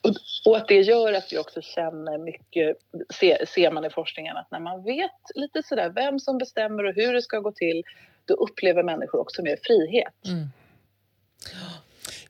och, 0.02 0.14
och, 0.46 0.56
att 0.56 0.68
det 0.68 0.80
gör 0.80 1.12
att 1.12 1.32
vi 1.32 1.38
också 1.38 1.60
känner 1.62 2.18
mycket, 2.18 2.76
ser, 3.20 3.46
ser 3.46 3.72
man 3.72 3.84
i 3.84 3.90
forskningen, 3.90 4.36
att 4.36 4.50
när 4.50 4.60
man 4.60 4.84
vet 4.84 5.10
lite 5.34 5.62
sådär 5.62 5.92
vem 5.94 6.18
som 6.18 6.38
bestämmer 6.38 6.84
och 6.84 6.94
hur 6.94 7.12
det 7.12 7.22
ska 7.22 7.38
gå 7.38 7.52
till, 7.52 7.82
då 8.24 8.34
upplever 8.34 8.82
människor 8.82 9.20
också 9.20 9.42
mer 9.42 9.56
frihet. 9.62 10.26
Mm. 10.26 10.48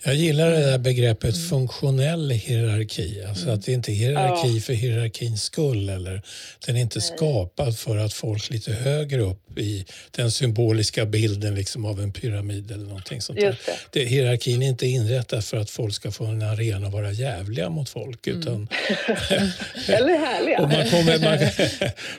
Jag 0.05 0.15
gillar 0.15 0.51
det 0.51 0.61
där 0.61 0.79
begreppet 0.79 1.35
mm. 1.35 1.49
funktionell 1.49 2.31
hierarki. 2.31 3.25
Alltså 3.29 3.45
mm. 3.45 3.55
att 3.55 3.67
det 3.67 3.73
inte 3.73 3.93
är 3.93 3.95
hierarki 3.95 4.55
ja. 4.55 4.61
för 4.61 4.73
hierarkins 4.73 5.43
skull. 5.43 5.89
Eller 5.89 6.23
den 6.67 6.77
är 6.77 6.81
inte 6.81 6.99
Nej. 6.99 7.09
skapad 7.17 7.79
för 7.79 7.97
att 7.97 8.13
folk 8.13 8.51
lite 8.51 8.73
högre 8.73 9.21
upp 9.21 9.59
i 9.59 9.85
den 10.11 10.31
symboliska 10.31 11.07
bilden 11.07 11.55
liksom 11.55 11.85
av 11.85 12.01
en 12.01 12.13
pyramid 12.13 12.71
eller 12.71 12.85
någonting 12.85 13.21
sånt 13.21 13.41
där. 13.41 13.59
Det. 13.91 14.05
hierarkin 14.05 14.63
är 14.63 14.69
inte 14.69 14.87
inrättad 14.87 15.45
för 15.45 15.57
att 15.57 15.71
folk 15.71 15.95
ska 15.95 16.11
få 16.11 16.25
en 16.25 16.43
arena 16.43 16.87
att 16.87 16.93
vara 16.93 17.13
jävliga 17.13 17.71
mot 17.71 17.89
folk. 17.89 18.27
Mm. 18.27 18.41
Utan 18.41 18.69
eller 19.89 20.19
härliga. 20.19 20.61
och 20.63 20.69
man, 20.69 20.91
kommer, 20.91 21.19
man, 21.19 21.39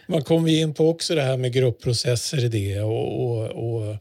man 0.06 0.24
kommer 0.24 0.50
in 0.50 0.74
på 0.74 0.90
också 0.90 1.16
det 1.16 1.24
här 1.24 1.38
med 1.38 1.54
gruppprocesser 1.54 2.46
i 2.46 2.48
det 2.48 2.82
och, 2.82 3.22
och, 3.22 3.46
och 3.46 3.98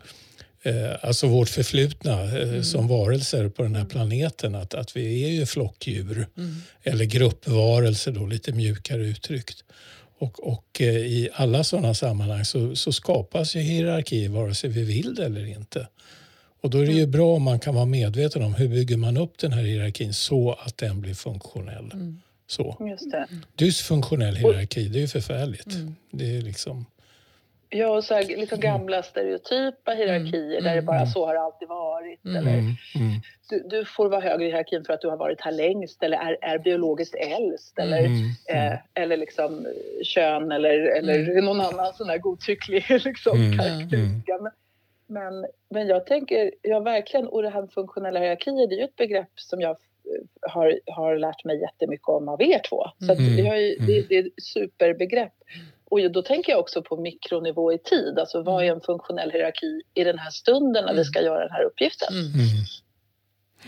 alltså 1.01 1.27
vårt 1.27 1.49
förflutna 1.49 2.23
eh, 2.25 2.49
mm. 2.49 2.65
som 2.65 2.89
varelser 2.89 3.49
på 3.49 3.63
den 3.63 3.75
här 3.75 3.85
planeten. 3.85 4.55
Att, 4.55 4.75
att 4.75 4.97
vi 4.97 5.25
är 5.25 5.29
ju 5.29 5.47
flockdjur 5.47 6.27
mm. 6.37 6.57
eller 6.83 7.05
gruppvarelser 7.05 8.13
då, 8.13 8.27
lite 8.27 8.53
mjukare 8.53 9.07
uttryckt. 9.07 9.65
Och, 10.19 10.53
och 10.53 10.81
eh, 10.81 10.97
i 10.97 11.29
alla 11.35 11.65
sådana 11.65 11.95
sammanhang 11.95 12.45
så, 12.45 12.77
så 12.77 12.93
skapas 12.93 13.57
ju 13.57 13.61
hierarki 13.61 14.29
vare 14.29 14.55
sig 14.55 14.71
vi 14.71 14.83
vill 14.83 15.15
det 15.15 15.25
eller 15.25 15.47
inte. 15.47 15.87
Och 16.63 16.71
då 16.71 16.79
är 16.79 16.87
det 16.87 16.93
ju 16.93 16.99
mm. 16.99 17.11
bra 17.11 17.35
om 17.37 17.43
man 17.43 17.61
kan 17.61 17.75
vara 17.75 17.87
medveten 17.87 18.43
om 18.43 18.55
hur 18.55 18.69
bygger 18.69 18.97
man 18.97 19.17
upp 19.17 19.39
den 19.39 19.53
här 19.53 19.63
hierarkin 19.63 20.15
så 20.15 20.53
att 20.53 20.77
den 20.77 21.01
blir 21.01 21.15
funktionell. 21.15 21.91
Mm. 21.93 22.21
Så. 22.47 22.87
Just 22.91 23.11
det. 23.11 23.27
Dysfunktionell 23.57 24.37
hierarki, 24.37 24.89
det 24.89 24.99
är 24.99 25.01
ju 25.01 25.09
förfärligt. 25.09 25.75
Mm. 25.75 25.95
Det 26.13 26.37
är 26.37 26.43
liksom... 26.43 26.87
Ja, 27.73 27.89
och 27.89 28.05
så 28.05 28.15
här, 28.15 28.23
liksom 28.23 28.61
gamla 28.61 29.03
stereotypa 29.03 29.93
hierarkier 29.93 30.59
mm. 30.59 30.65
där 30.65 30.77
det 30.77 30.83
bara 30.83 30.97
mm. 30.97 31.09
så 31.09 31.27
har 31.27 31.35
det 31.35 31.41
alltid 31.41 31.69
varit. 31.69 32.25
Mm. 32.25 32.37
Eller, 32.37 32.59
mm. 32.59 32.77
du, 33.51 33.67
du, 33.71 33.85
får 33.85 34.09
vara 34.09 34.21
högre 34.21 34.45
i 34.45 34.47
hierarkin 34.47 34.85
för 34.85 34.93
att 34.93 35.01
du 35.01 35.09
har 35.09 35.17
varit 35.17 35.41
här 35.41 35.53
längst 35.53 36.03
eller 36.03 36.19
är, 36.19 36.39
är 36.41 36.59
biologiskt 36.59 37.15
äldst 37.15 37.79
eller, 37.79 38.05
eh, 38.49 38.79
eller 38.95 39.17
liksom 39.17 39.67
kön 40.03 40.53
eller, 40.53 40.99
eller 40.99 41.43
någon 41.43 41.61
annan 41.61 41.93
sån 41.95 42.09
här 42.09 42.19
godtycklig 42.19 42.85
liksom, 43.05 43.57
karaktäristika. 43.59 44.39
Men, 44.41 44.53
men, 45.07 45.47
men 45.71 45.87
jag 45.87 46.07
tänker, 46.07 46.51
ja 46.63 46.81
verkligen, 46.81 47.27
och 47.27 47.43
det 47.43 47.51
här 47.51 47.61
med 47.61 47.73
funktionella 47.73 48.21
hierarkier 48.21 48.69
det 48.69 48.75
är 48.75 48.79
ju 48.79 48.85
ett 48.85 48.97
begrepp 48.97 49.31
som 49.35 49.61
jag 49.61 49.77
har, 50.43 50.81
har 50.87 51.17
lärt 51.17 51.45
mig 51.45 51.61
jättemycket 51.61 52.09
om 52.09 52.29
av 52.29 52.43
er 52.43 52.61
två. 52.69 52.85
Så 52.99 53.13
mm. 53.13 53.37
det, 53.37 53.43
ju, 53.43 53.77
det, 53.77 54.09
det, 54.09 54.15
är 54.15 54.27
ett 54.27 54.43
superbegrepp. 54.43 55.33
Och 55.91 56.11
då 56.11 56.23
tänker 56.23 56.53
jag 56.53 56.61
också 56.61 56.83
på 56.83 56.97
mikronivå 56.97 57.73
i 57.73 57.79
tid. 57.79 58.19
Alltså 58.19 58.43
vad 58.43 58.65
är 58.65 58.73
en 58.73 58.81
funktionell 58.81 59.31
hierarki 59.31 59.83
i 59.95 60.05
den 60.05 60.19
här 60.19 60.31
stunden 60.31 60.85
när 60.85 60.95
vi 60.95 61.05
ska 61.05 61.23
göra 61.23 61.41
den 61.41 61.53
här 61.53 61.63
uppgiften? 61.63 62.09
Mm. 62.15 62.31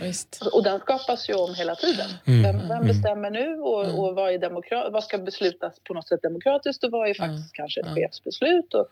Visst. 0.00 0.42
Och 0.52 0.62
den 0.64 0.80
skapas 0.80 1.30
ju 1.30 1.34
om 1.34 1.54
hela 1.54 1.74
tiden. 1.74 2.10
Mm. 2.26 2.42
Vem, 2.42 2.68
vem 2.68 2.86
bestämmer 2.86 3.30
nu 3.30 3.58
och, 3.60 3.84
mm. 3.84 3.98
och 3.98 4.14
vad, 4.14 4.34
är 4.34 4.38
demokra- 4.38 4.90
vad 4.90 5.04
ska 5.04 5.18
beslutas 5.18 5.80
på 5.84 5.94
något 5.94 6.08
sätt 6.08 6.22
demokratiskt 6.22 6.84
och 6.84 6.90
vad 6.90 7.10
är 7.10 7.14
faktiskt 7.14 7.58
mm. 7.58 7.68
kanske 7.68 7.80
ett 7.80 7.94
chefsbeslut? 7.94 8.74
Och, 8.74 8.88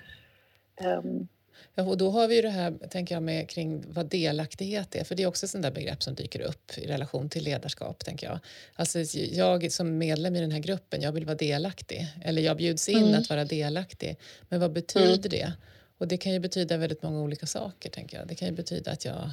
um, 0.84 1.28
Ja, 1.74 1.82
och 1.82 1.98
då 1.98 2.10
har 2.10 2.28
vi 2.28 2.36
ju 2.36 2.42
det 2.42 2.50
här 2.50 2.74
tänker 2.90 3.14
jag, 3.14 3.22
med 3.22 3.48
kring 3.48 3.84
vad 3.88 4.06
delaktighet 4.06 4.96
är, 4.96 5.04
för 5.04 5.14
det 5.14 5.22
är 5.22 5.26
också 5.26 5.46
där 5.62 5.70
begrepp 5.70 6.02
som 6.02 6.14
dyker 6.14 6.40
upp 6.40 6.78
i 6.78 6.86
relation 6.86 7.28
till 7.28 7.44
ledarskap. 7.44 8.04
tänker 8.04 8.26
Jag 8.26 8.38
Alltså, 8.74 8.98
jag 9.14 9.72
som 9.72 9.98
medlem 9.98 10.36
i 10.36 10.40
den 10.40 10.50
här 10.50 10.58
gruppen, 10.58 11.02
jag 11.02 11.12
vill 11.12 11.24
vara 11.24 11.36
delaktig, 11.36 12.06
eller 12.24 12.42
jag 12.42 12.56
bjuds 12.56 12.88
in 12.88 12.98
mm. 12.98 13.20
att 13.20 13.30
vara 13.30 13.44
delaktig. 13.44 14.16
Men 14.48 14.60
vad 14.60 14.72
betyder 14.72 15.06
mm. 15.06 15.30
det? 15.30 15.52
Och 15.98 16.08
det 16.08 16.16
kan 16.16 16.32
ju 16.32 16.38
betyda 16.38 16.76
väldigt 16.76 17.02
många 17.02 17.20
olika 17.20 17.46
saker. 17.46 17.90
tänker 17.90 18.18
jag. 18.18 18.28
Det 18.28 18.34
kan 18.34 18.48
ju 18.48 18.54
betyda 18.54 18.90
att 18.90 19.04
jag, 19.04 19.30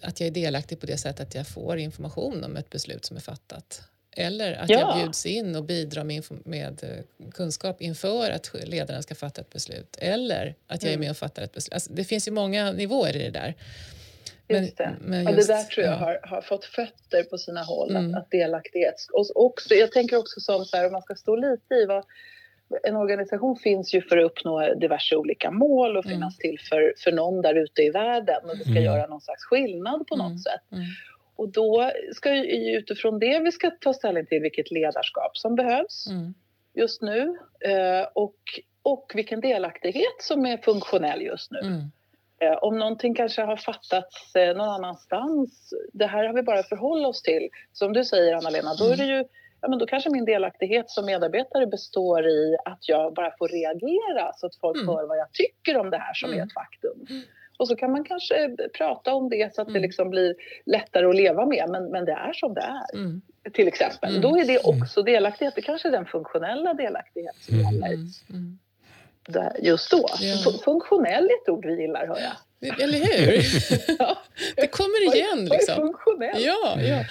att 0.00 0.20
jag 0.20 0.26
är 0.26 0.30
delaktig 0.30 0.80
på 0.80 0.86
det 0.86 0.96
sättet 0.96 1.28
att 1.28 1.34
jag 1.34 1.46
får 1.46 1.78
information 1.78 2.44
om 2.44 2.56
ett 2.56 2.70
beslut 2.70 3.04
som 3.04 3.16
är 3.16 3.20
fattat 3.20 3.82
eller 4.16 4.52
att 4.52 4.70
ja. 4.70 4.78
jag 4.78 5.04
bjuds 5.04 5.26
in 5.26 5.56
och 5.56 5.64
bidrar 5.64 6.04
med, 6.04 6.24
med, 6.44 6.84
eh, 6.84 7.30
kunskap 7.30 7.82
inför 7.82 8.30
att 8.30 8.50
ledaren 8.64 9.02
ska 9.02 9.14
fatta 9.14 9.40
ett 9.40 9.50
beslut. 9.50 9.96
Eller 10.00 10.54
att 10.66 10.82
jag 10.82 10.90
är 10.90 10.94
mm. 10.94 11.00
med 11.00 11.10
och 11.10 11.16
fattar 11.16 11.42
ett 11.42 11.52
beslut. 11.52 11.74
Alltså, 11.74 11.92
det 11.92 12.04
finns 12.04 12.28
ju 12.28 12.32
många 12.32 12.72
nivåer 12.72 13.16
i 13.16 13.22
det 13.22 13.30
där. 13.30 13.54
Men, 14.48 14.62
just 14.62 14.76
det. 14.76 14.96
Men 15.00 15.24
just, 15.24 15.48
ja, 15.48 15.54
det 15.54 15.60
där 15.60 15.68
tror 15.68 15.86
jag 15.86 15.94
ja. 15.94 15.98
har, 15.98 16.20
har 16.22 16.42
fått 16.42 16.64
fötter 16.64 17.22
på 17.22 17.38
sina 17.38 17.62
håll, 17.62 17.90
mm. 17.90 18.14
att, 18.14 18.22
att 18.22 18.30
delaktighet. 18.30 19.06
Och 19.12 19.26
också, 19.34 19.74
jag 19.74 19.92
tänker 19.92 20.16
också 20.16 20.40
som 20.40 20.64
så 20.64 20.76
här, 20.76 20.86
om 20.86 20.92
man 20.92 21.02
ska 21.02 21.14
stå 21.14 21.36
lite 21.36 21.74
i 21.74 21.86
vad 21.86 22.04
en 22.82 22.96
organisation 22.96 23.56
finns 23.56 23.94
ju 23.94 24.02
för 24.02 24.18
att 24.18 24.24
uppnå 24.24 24.74
diverse 24.74 25.16
olika 25.16 25.50
mål 25.50 25.96
och 25.96 26.06
mm. 26.06 26.16
finnas 26.16 26.36
till 26.36 26.60
för, 26.68 26.94
för 27.04 27.12
någon 27.12 27.42
där 27.42 27.54
ute 27.54 27.82
i 27.82 27.90
världen 27.90 28.40
och 28.44 28.56
det 28.56 28.62
ska 28.62 28.70
mm. 28.70 28.84
göra 28.84 29.06
någon 29.06 29.20
slags 29.20 29.44
skillnad 29.44 30.06
på 30.06 30.16
något 30.16 30.26
mm. 30.26 30.38
sätt. 30.38 30.62
Mm. 31.38 31.48
Och 31.48 31.48
då 31.48 31.90
ska 32.14 32.34
ju 32.34 32.76
utifrån 32.76 33.18
det 33.18 33.38
vi 33.38 33.52
ska 33.52 33.70
ta 33.70 33.94
ställning 33.94 34.26
till 34.26 34.42
vilket 34.42 34.70
ledarskap 34.70 35.36
som 35.36 35.54
behövs 35.54 36.06
mm. 36.10 36.34
just 36.74 37.02
nu 37.02 37.38
eh, 37.60 38.06
och, 38.12 38.36
och 38.82 39.12
vilken 39.14 39.40
delaktighet 39.40 40.16
som 40.18 40.46
är 40.46 40.56
funktionell 40.56 41.22
just 41.22 41.50
nu. 41.50 41.58
Mm. 41.58 41.80
Eh, 42.40 42.58
om 42.62 42.78
någonting 42.78 43.14
kanske 43.14 43.42
har 43.42 43.56
fattats 43.56 44.36
eh, 44.36 44.56
någon 44.56 44.68
annanstans, 44.68 45.74
det 45.92 46.06
här 46.06 46.26
har 46.26 46.34
vi 46.34 46.42
bara 46.42 46.58
att 46.58 46.68
förhålla 46.68 47.08
oss 47.08 47.22
till. 47.22 47.48
Som 47.72 47.92
du 47.92 48.04
säger 48.04 48.34
Anna-Lena, 48.34 48.74
då 48.74 48.84
är 48.84 48.96
det 48.96 49.06
ju 49.06 49.24
ja, 49.60 49.68
men 49.68 49.78
då 49.78 49.86
kanske 49.86 50.10
min 50.10 50.24
delaktighet 50.24 50.90
som 50.90 51.06
medarbetare 51.06 51.66
består 51.66 52.26
i 52.26 52.56
att 52.64 52.88
jag 52.88 53.14
bara 53.14 53.36
får 53.38 53.48
reagera 53.48 54.32
så 54.36 54.46
att 54.46 54.56
folk 54.56 54.76
mm. 54.76 54.88
hör 54.88 55.06
vad 55.06 55.18
jag 55.18 55.32
tycker 55.32 55.76
om 55.76 55.90
det 55.90 55.98
här 55.98 56.14
som 56.14 56.30
mm. 56.30 56.40
är 56.40 56.46
ett 56.46 56.52
faktum. 56.52 57.06
Och 57.56 57.68
så 57.68 57.76
kan 57.76 57.92
man 57.92 58.04
kanske 58.04 58.56
prata 58.78 59.14
om 59.14 59.28
det 59.28 59.54
så 59.54 59.62
att 59.62 59.68
mm. 59.68 59.74
det 59.74 59.86
liksom 59.86 60.10
blir 60.10 60.34
lättare 60.66 61.06
att 61.06 61.16
leva 61.16 61.46
med. 61.46 61.64
Men, 61.68 61.90
men 61.90 62.04
det 62.04 62.12
är 62.12 62.32
som 62.32 62.54
det 62.54 62.60
är. 62.60 62.94
Mm. 62.94 63.22
Till 63.52 63.68
exempel. 63.68 64.10
Mm. 64.10 64.22
Då 64.22 64.36
är 64.38 64.44
det 64.44 64.64
mm. 64.64 64.82
också 64.82 65.02
delaktighet. 65.02 65.54
Det 65.54 65.62
kanske 65.62 65.88
är 65.88 65.92
den 65.92 66.06
funktionella 66.06 66.74
delaktighet 66.74 67.36
som 67.40 67.54
mm. 67.54 67.72
gäller. 67.72 67.94
Mm. 68.30 68.58
Just 69.62 69.90
då. 69.90 70.06
Ja. 70.20 70.52
Funktionell 70.64 71.24
är 71.24 71.42
ett 71.42 71.48
ord 71.48 71.66
vi 71.66 71.80
gillar, 71.80 72.06
hör 72.06 72.18
jag. 72.20 72.80
Eller 72.80 72.98
hur? 72.98 73.42
ja. 73.98 74.18
Det 74.56 74.66
kommer 74.66 75.14
igen. 75.14 75.44
Liksom. 75.44 75.74
Vad 75.76 75.78
är 75.78 75.82
funktionellt? 75.82 76.40
Ja, 76.40 76.78
ja. 76.80 77.04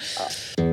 ja. 0.58 0.65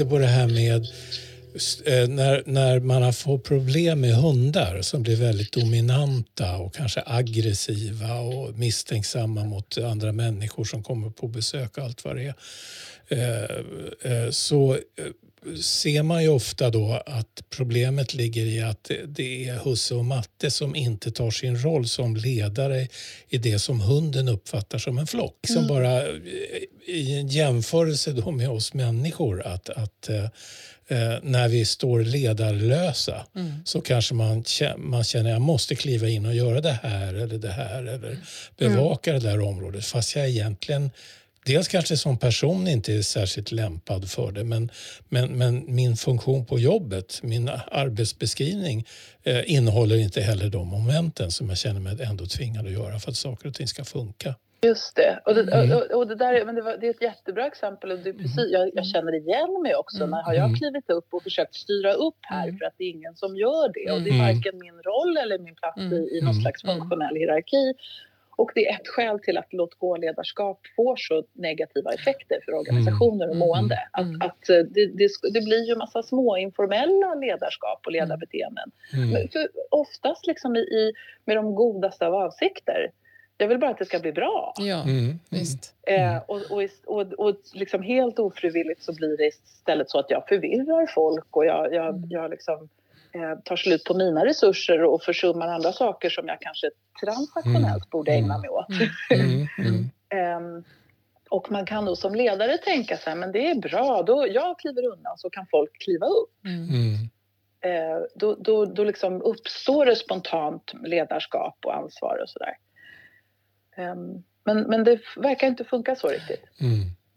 Tänkte 0.00 0.14
på 0.14 0.18
det 0.18 0.26
här 0.26 0.46
med 0.46 0.82
eh, 1.86 2.08
när, 2.08 2.42
när 2.46 2.80
man 2.80 3.12
får 3.12 3.38
problem 3.38 4.00
med 4.00 4.14
hundar 4.14 4.82
som 4.82 5.02
blir 5.02 5.16
väldigt 5.16 5.52
dominanta 5.52 6.56
och 6.56 6.74
kanske 6.74 7.02
aggressiva 7.06 8.20
och 8.20 8.58
misstänksamma 8.58 9.44
mot 9.44 9.78
andra 9.78 10.12
människor 10.12 10.64
som 10.64 10.82
kommer 10.82 11.10
på 11.10 11.28
besök 11.28 11.78
och 11.78 11.84
allt 11.84 12.04
vad 12.04 12.16
det 12.16 12.22
är. 12.22 12.34
Eh, 13.08 14.12
eh, 14.12 14.30
så 14.30 14.78
ser 15.62 16.02
man 16.02 16.22
ju 16.22 16.28
ofta 16.28 16.70
då 16.70 17.02
att 17.06 17.42
problemet 17.50 18.14
ligger 18.14 18.46
i 18.46 18.62
att 18.62 18.90
det 19.06 19.48
är 19.48 19.54
husse 19.54 19.94
och 19.94 20.04
matte 20.04 20.50
som 20.50 20.76
inte 20.76 21.10
tar 21.10 21.30
sin 21.30 21.62
roll 21.62 21.88
som 21.88 22.16
ledare 22.16 22.88
i 23.28 23.38
det 23.38 23.58
som 23.58 23.80
hunden 23.80 24.28
uppfattar 24.28 24.78
som 24.78 24.98
en 24.98 25.06
flock. 25.06 25.36
Som 25.46 25.56
mm. 25.56 25.68
bara 25.68 26.02
i 26.86 27.18
en 27.18 27.28
jämförelse 27.28 28.12
då 28.12 28.30
med 28.30 28.50
oss 28.50 28.74
människor 28.74 29.46
att, 29.46 29.68
att 29.68 30.08
eh, 30.08 30.24
eh 30.88 31.18
när 31.22 31.48
vi 31.48 31.64
står 31.64 32.00
ledarlösa 32.00 33.26
mm. 33.36 33.52
så 33.64 33.80
kanske 33.80 34.14
man, 34.14 34.44
man 34.76 35.04
känner 35.04 35.30
att 35.30 35.34
jag 35.34 35.40
måste 35.40 35.74
kliva 35.74 36.08
in 36.08 36.26
och 36.26 36.34
göra 36.34 36.60
det 36.60 36.78
här 36.82 37.14
eller 37.14 37.38
det 37.38 37.52
här 37.52 37.82
eller 37.82 38.08
mm. 38.08 38.18
bevaka 38.56 39.10
mm. 39.10 39.22
det 39.22 39.30
där 39.30 39.40
området 39.40 39.84
fast 39.84 40.16
jag 40.16 40.28
egentligen 40.28 40.90
dels 41.50 41.68
kanske 41.68 41.96
som 41.96 42.18
person 42.18 42.68
inte 42.68 42.92
är 42.92 43.02
särskilt 43.02 43.52
lämpad 43.52 44.10
för 44.10 44.32
det 44.32 44.44
men, 44.44 44.70
men, 45.08 45.38
men 45.38 45.74
min 45.74 45.96
funktion 45.96 46.46
på 46.46 46.58
jobbet, 46.58 47.20
min 47.22 47.50
arbetsbeskrivning 47.70 48.86
eh, 49.22 49.52
innehåller 49.54 49.96
inte 49.96 50.20
heller 50.20 50.48
de 50.50 50.68
momenten 50.68 51.30
som 51.30 51.48
jag 51.48 51.58
känner 51.58 51.80
mig 51.80 52.02
ändå 52.02 52.26
tvingad 52.26 52.66
att 52.66 52.72
göra 52.72 52.98
för 52.98 53.10
att 53.10 53.16
saker 53.16 53.48
och 53.48 53.54
ting 53.54 53.66
ska 53.66 53.84
funka. 53.84 54.34
Just 54.62 54.96
det. 54.96 55.20
Och 55.24 55.34
det, 55.34 55.52
mm. 55.52 55.76
och, 55.76 55.82
och 55.98 56.06
det 56.06 56.14
där 56.14 56.44
men 56.44 56.54
det, 56.54 56.62
var, 56.62 56.76
det, 56.76 56.86
är 56.86 56.90
ett 56.90 57.02
jättebra 57.02 57.46
exempel. 57.46 57.90
Och 57.90 57.98
det 57.98 58.12
precis, 58.12 58.50
jag, 58.50 58.70
jag 58.74 58.86
känner 58.86 59.14
igen 59.14 59.62
mig 59.62 59.74
också. 59.74 59.96
Mm. 59.96 60.10
När 60.10 60.22
har 60.22 60.32
jag 60.32 60.44
mm. 60.44 60.58
klivit 60.58 60.90
upp 60.90 61.08
och 61.10 61.22
försökt 61.22 61.54
styra 61.54 61.92
upp 61.92 62.20
här 62.20 62.48
mm. 62.48 62.58
för 62.58 62.64
att 62.64 62.74
det 62.78 62.84
är 62.84 62.90
ingen 62.90 63.16
som 63.16 63.36
gör 63.36 63.68
det. 63.74 63.92
Och 63.92 64.00
det 64.02 64.10
är 64.10 64.20
mm. 64.20 64.26
varken 64.26 64.58
min 64.58 64.78
roll 64.82 65.16
eller 65.16 65.38
min 65.38 65.54
plats 65.54 65.80
i, 65.80 66.18
i 66.18 66.20
någon 66.22 66.34
slags 66.34 66.62
funktionell 66.62 67.16
hierarki. 67.16 67.74
Och 68.40 68.50
det 68.54 68.68
är 68.68 68.74
ett 68.74 68.88
skäl 68.88 69.18
till 69.18 69.38
att 69.38 69.52
låt-gå-ledarskap 69.52 70.60
får 70.76 70.96
så 70.96 71.24
negativa 71.32 71.92
effekter 71.92 72.38
för 72.44 72.52
organisationer 72.54 73.30
och 73.30 73.36
mående. 73.36 73.78
Att, 73.92 74.06
att 74.20 74.46
det, 74.46 74.86
det, 74.86 75.08
det, 75.32 75.40
blir 75.44 75.68
ju 75.68 75.76
massa 75.76 76.02
små 76.02 76.36
informella 76.36 77.14
ledarskap 77.14 77.80
och 77.86 77.92
ledarbeteenden. 77.92 78.70
Mm. 78.94 79.28
För 79.28 79.48
oftast 79.70 80.26
liksom 80.26 80.56
i, 80.56 80.58
i, 80.58 80.92
med 81.24 81.36
de 81.36 81.54
godaste 81.54 82.06
av 82.06 82.14
avsikter. 82.14 82.90
Jag 83.36 83.48
vill 83.48 83.58
bara 83.58 83.70
att 83.70 83.78
det 83.78 83.84
ska 83.84 83.98
bli 83.98 84.12
bra. 84.12 84.54
Ja, 84.58 84.82
mm. 84.82 85.18
visst. 85.30 85.74
Eh, 85.86 86.16
och, 86.26 86.40
och, 86.50 86.62
och, 86.86 87.12
och 87.12 87.36
liksom 87.54 87.82
helt 87.82 88.18
ofrivilligt 88.18 88.82
så 88.82 88.94
blir 88.94 89.16
det 89.16 89.26
istället 89.26 89.90
så 89.90 89.98
att 89.98 90.10
jag 90.10 90.28
förvirrar 90.28 90.86
folk 90.86 91.36
och 91.36 91.46
jag, 91.46 91.74
jag, 91.74 91.88
mm. 91.88 92.10
jag 92.10 92.30
liksom, 92.30 92.54
eh, 92.54 92.68
tar 93.44 93.56
slut 93.56 93.84
på 93.84 93.94
mina 93.94 94.24
resurser 94.24 94.84
och 94.84 95.02
försummar 95.02 95.48
andra 95.48 95.72
saker 95.72 96.10
som 96.10 96.28
jag 96.28 96.40
kanske 96.40 96.70
transaktionellt 97.04 97.64
mm. 97.64 97.88
borde 97.90 98.12
ägna 98.12 98.38
mig 98.38 98.50
åt. 98.50 98.66
Mm. 99.10 100.56
um, 100.56 100.64
och 101.30 101.50
man 101.50 101.66
kan 101.66 101.84
då 101.84 101.96
som 101.96 102.14
ledare 102.14 102.58
tänka 102.58 102.96
så 102.96 103.10
här, 103.10 103.16
men 103.16 103.32
det 103.32 103.50
är 103.50 103.54
bra, 103.54 104.02
då 104.02 104.26
jag 104.30 104.58
kliver 104.58 104.84
undan 104.92 105.18
så 105.18 105.30
kan 105.30 105.46
folk 105.50 105.70
kliva 105.84 106.06
upp. 106.06 106.30
Uh, 107.66 108.06
då, 108.14 108.34
då, 108.34 108.64
då 108.64 108.84
liksom 108.84 109.22
uppstår 109.22 109.86
det 109.86 109.96
spontant 109.96 110.72
ledarskap 110.84 111.58
och 111.66 111.76
ansvar 111.76 112.22
och 112.22 112.28
sådär. 112.28 112.56
Um, 113.92 114.24
Men, 114.44 114.62
men 114.62 114.84
det 114.84 115.00
verkar 115.16 115.46
inte 115.46 115.64
funka 115.64 115.96
så 115.96 116.08
riktigt. 116.08 116.44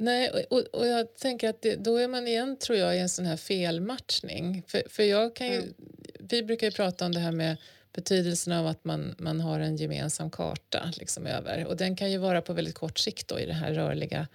Mm. 0.04 0.32
Nej, 0.34 0.46
och, 0.50 0.60
och 0.60 0.88
jag 0.88 1.16
tänker 1.16 1.50
att 1.50 1.62
det, 1.62 1.76
då 1.76 1.98
är 1.98 2.08
man 2.08 2.28
igen, 2.28 2.58
tror 2.58 2.78
jag, 2.78 2.96
i 2.96 3.00
en 3.00 3.10
sån 3.10 3.26
här 3.26 3.38
felmatchning. 3.38 4.64
För, 4.68 4.84
för 4.90 5.04
jag 5.04 5.36
kan 5.36 5.48
ju, 5.48 5.58
mm. 5.58 5.74
Vi 6.20 6.44
brukar 6.44 6.68
ju 6.68 6.72
prata 6.72 7.06
om 7.06 7.12
det 7.12 7.20
här 7.20 7.32
med 7.32 7.58
betydelsen 7.94 8.54
av 8.54 8.68
att 8.68 8.86
man, 8.86 9.16
man 9.18 9.42
har 9.42 9.60
en 9.60 9.76
gemensam 9.76 10.32
karta 10.32 10.92
liksom 10.98 11.28
över. 11.28 11.66
Och 11.66 11.78
den 11.78 11.96
kan 11.96 12.12
ju 12.12 12.18
vara 12.18 12.42
på 12.42 12.54
väldigt 12.54 12.76
kort 12.76 13.00
sikt 13.00 13.28
då, 13.28 13.40
i 13.40 13.46
den 13.46 13.56
här 13.56 13.74
rörliga 13.74 14.28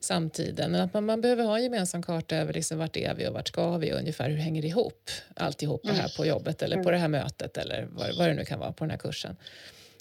samtiden. 0.00 0.74
Att 0.74 0.94
man, 0.94 1.04
man 1.04 1.20
behöver 1.20 1.44
ha 1.44 1.56
en 1.56 1.62
gemensam 1.62 2.02
karta 2.02 2.36
över 2.36 2.52
liksom 2.52 2.78
vart 2.78 2.96
är 2.96 3.14
vi 3.14 3.28
och 3.28 3.32
vart 3.32 3.48
ska 3.48 3.76
vi 3.76 3.92
och 3.92 3.98
ungefär 3.98 4.30
hur 4.30 4.36
hänger 4.36 4.62
det 4.62 4.68
ihop 4.68 5.10
alltihop 5.36 5.82
det 5.84 5.92
här 5.92 5.98
mm. 5.98 6.10
på 6.16 6.26
jobbet 6.26 6.62
eller 6.62 6.76
på 6.76 6.82
mm. 6.82 6.92
det 6.92 6.98
här 6.98 7.08
mötet 7.08 7.56
eller 7.56 7.88
vad, 7.90 8.16
vad 8.16 8.28
det 8.28 8.34
nu 8.34 8.44
kan 8.44 8.58
vara 8.58 8.72
på 8.72 8.84
den 8.84 8.90
här 8.90 8.98
kursen. 8.98 9.36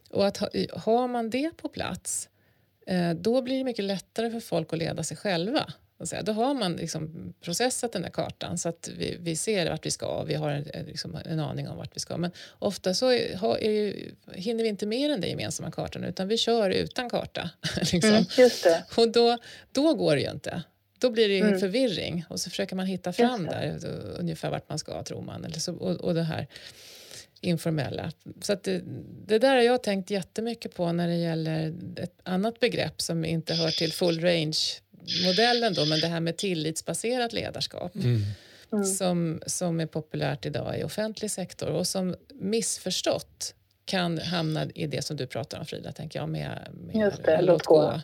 Och 0.10 0.28
att 0.28 0.38
ha, 0.38 0.50
har 0.74 1.08
man 1.08 1.30
det 1.30 1.58
på 1.58 1.70
plats 1.70 2.30
då 3.16 3.42
blir 3.42 3.58
det 3.58 3.64
mycket 3.64 3.86
lättare 3.86 4.32
för 4.32 4.40
folk 4.40 4.74
att 4.74 4.80
leda 4.80 5.04
sig 5.04 5.18
själva. 5.18 5.74
Då 6.24 6.32
har 6.32 6.54
man 6.54 6.76
liksom 6.76 7.34
processat 7.42 7.92
den 7.92 8.02
där 8.02 8.10
kartan 8.10 8.58
så 8.58 8.70
att 8.70 8.90
vi, 8.98 9.18
vi 9.20 9.36
ser 9.36 9.70
vart 9.70 9.86
vi 9.86 9.92
ska 9.92 10.08
och 10.08 10.30
vi 10.30 10.34
har 10.34 10.50
en, 10.50 10.86
liksom 10.86 11.18
en 11.26 11.40
aning 11.40 11.70
om 11.70 11.78
vart 11.78 11.96
vi 11.96 12.00
ska. 12.00 12.18
Men 12.18 12.32
ofta 12.60 12.94
så 12.94 13.10
är 13.10 13.70
ju, 13.70 14.12
hinner 14.34 14.64
vi 14.64 14.70
inte 14.70 14.86
med 14.86 15.10
den 15.10 15.22
där 15.22 15.28
gemensamma 15.28 15.72
kartan 15.72 16.04
utan 16.04 16.28
vi 16.28 16.38
kör 16.38 16.70
utan 16.70 17.10
karta. 17.10 17.50
liksom. 17.94 18.10
mm, 18.10 18.82
och 18.98 19.12
då, 19.12 19.38
då 19.72 19.94
går 19.94 20.16
det 20.16 20.22
ju 20.22 20.32
inte. 20.32 20.64
Då 21.00 21.10
blir 21.10 21.30
det 21.30 21.40
mm. 21.40 21.60
förvirring 21.60 22.26
och 22.30 22.40
så 22.40 22.50
försöker 22.50 22.76
man 22.76 22.86
hitta 22.86 23.14
fram 23.14 23.46
där 23.46 23.80
ungefär 24.20 24.50
vart 24.50 24.70
man 24.70 24.80
ska 24.80 25.04
tror 25.04 25.22
man. 25.22 25.46
Eller 25.46 25.60
så, 25.60 25.74
och, 25.74 25.96
och 25.96 26.14
det 26.14 26.24
här 26.24 26.48
informella. 27.42 28.12
Så 28.42 28.56
det, 28.64 28.82
det, 29.28 29.40
där 29.40 29.56
har 29.56 29.62
jag 29.62 29.84
tänkt 29.84 30.12
jättemycket 30.12 30.76
på 30.76 30.92
när 30.92 31.08
det 31.08 31.16
gäller 31.16 31.74
ett 31.96 32.20
annat 32.24 32.60
begrepp 32.60 33.02
som 33.02 33.26
inte 33.26 33.54
hör 33.54 33.72
till 33.72 33.94
full 33.94 34.22
range 34.22 34.58
modellen 35.26 35.74
då, 35.74 35.86
men 35.86 36.00
det 36.00 36.08
här 36.08 36.20
med 36.20 36.38
tillitsbaserat 36.38 37.34
ledarskap. 37.34 37.96
Mm. 37.96 38.22
Mm. 38.74 38.86
Som, 38.86 39.42
som 39.46 39.80
är 39.80 39.86
populärt 39.86 40.46
idag 40.46 40.80
i 40.80 40.84
offentlig 40.84 41.32
sektor 41.32 41.70
och 41.70 41.88
som 41.88 42.16
missförstått 42.34 43.56
kan 43.86 44.18
hamna 44.18 44.66
i 44.66 44.88
det 44.88 45.02
som 45.02 45.18
du 45.18 45.28
pratar 45.28 45.60
om 45.60 45.66
Frida, 45.66 45.92
tänker 45.92 46.20
jag, 46.20 46.30
med, 46.30 46.68
med 46.74 46.96
Just 46.96 47.24
det, 47.24 47.42
låt 47.42 47.66
gå. 47.66 48.02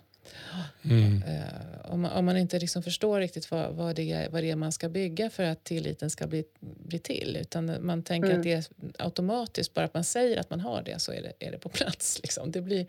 Mm. 0.83 1.23
Uh, 1.23 1.91
om, 1.93 2.01
man, 2.01 2.11
om, 2.11 2.25
man, 2.25 2.37
inte 2.37 2.59
liksom 2.59 2.83
förstår 2.83 3.19
riktigt 3.19 3.51
vad, 3.51 3.73
vad, 3.73 3.95
det 3.95 4.11
är, 4.11 4.29
vad 4.29 4.43
det 4.43 4.51
är 4.51 4.55
man 4.55 4.71
ska 4.71 4.89
bygga 4.89 5.29
för 5.29 5.43
att 5.43 5.63
tilliten 5.63 6.09
ska 6.09 6.27
bli, 6.27 6.43
bli 6.59 6.99
till 6.99 7.37
utan 7.41 7.85
man 7.85 8.03
tänker 8.03 8.29
mm. 8.29 8.37
att 8.37 8.43
det 8.43 8.53
är 8.53 8.65
automatiskt, 8.97 9.73
bara 9.73 9.85
att 9.85 9.93
man 9.93 10.03
säger 10.03 10.37
att 10.37 10.49
man 10.49 10.59
har 10.59 10.81
det 10.81 10.99
så 10.99 11.11
är 11.11 11.21
det, 11.21 11.47
är 11.47 11.51
det 11.51 11.57
på 11.57 11.69
plats. 11.69 12.19
Liksom. 12.23 12.51
Det 12.51 12.61
blir, 12.61 12.85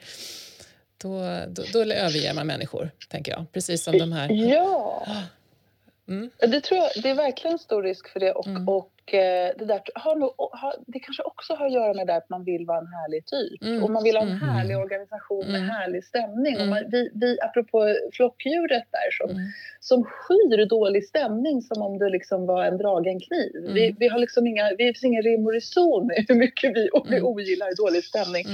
då, 0.99 1.41
då, 1.49 1.63
då 1.73 1.81
överger 1.81 2.35
man 2.35 2.47
människor, 2.47 2.91
tänker 3.09 3.33
jag. 3.33 3.53
Precis 3.53 3.83
som 3.83 3.99
de 3.99 4.13
här... 4.13 4.33
Ja! 4.33 5.07
Mm. 6.09 6.31
Det 6.39 6.61
tror 6.61 6.81
jag, 6.81 7.03
det 7.03 7.11
är 7.11 7.15
verkligen 7.15 7.59
stor 7.59 7.83
risk 7.83 8.09
för 8.09 8.21
det. 8.21 8.33
Och, 8.33 8.47
mm. 8.47 8.69
och 8.69 8.91
Eh, 8.91 8.98
det, 9.11 9.65
där 9.65 9.81
har 9.95 10.17
nog, 10.17 10.35
har, 10.37 10.75
det 10.87 10.99
kanske 10.99 11.23
också 11.23 11.55
har 11.55 11.67
att 11.67 11.73
göra 11.73 11.95
med 11.95 12.07
det 12.07 12.17
att 12.17 12.29
man 12.29 12.45
vill 12.45 12.67
vara 12.67 12.79
en 12.79 12.87
härlig 12.87 13.27
typ. 13.27 13.63
Mm. 13.63 13.85
Och 13.85 13.91
man 13.91 14.03
vill 14.05 14.17
ha 14.17 14.23
en 14.23 14.29
mm. 14.29 14.49
härlig 14.49 14.79
organisation 14.79 15.47
med 15.47 15.61
mm. 15.61 15.71
härlig 15.71 16.05
stämning. 16.05 16.61
Och 16.61 16.67
man, 16.67 16.85
vi, 16.91 17.11
vi, 17.15 17.39
apropå 17.41 17.95
flockdjuret 18.13 18.85
där 18.91 19.11
som, 19.11 19.31
mm. 19.31 19.43
som 19.81 20.05
skyr 20.05 20.67
dålig 20.67 21.05
stämning 21.05 21.63
som 21.63 21.83
om 21.83 21.99
det 21.99 22.11
liksom 22.11 22.47
var 22.47 22.65
en 22.65 22.79
dragen 22.79 23.21
kniv. 23.21 23.57
Mm. 23.57 23.75
Vi, 23.75 23.97
vi, 23.99 24.09
har 24.09 24.19
liksom 24.19 24.47
inga, 24.47 24.71
vi 24.79 24.85
finns 24.85 25.05
ingen 25.05 25.23
rim 25.23 25.47
och 25.47 25.53
reson 25.53 26.11
i 26.13 26.25
hur 26.29 26.35
mycket 26.35 26.77
vi, 26.77 26.89
vi 27.09 27.17
mm. 27.17 27.25
ogillar 27.25 27.77
dålig 27.77 28.05
stämning. 28.05 28.47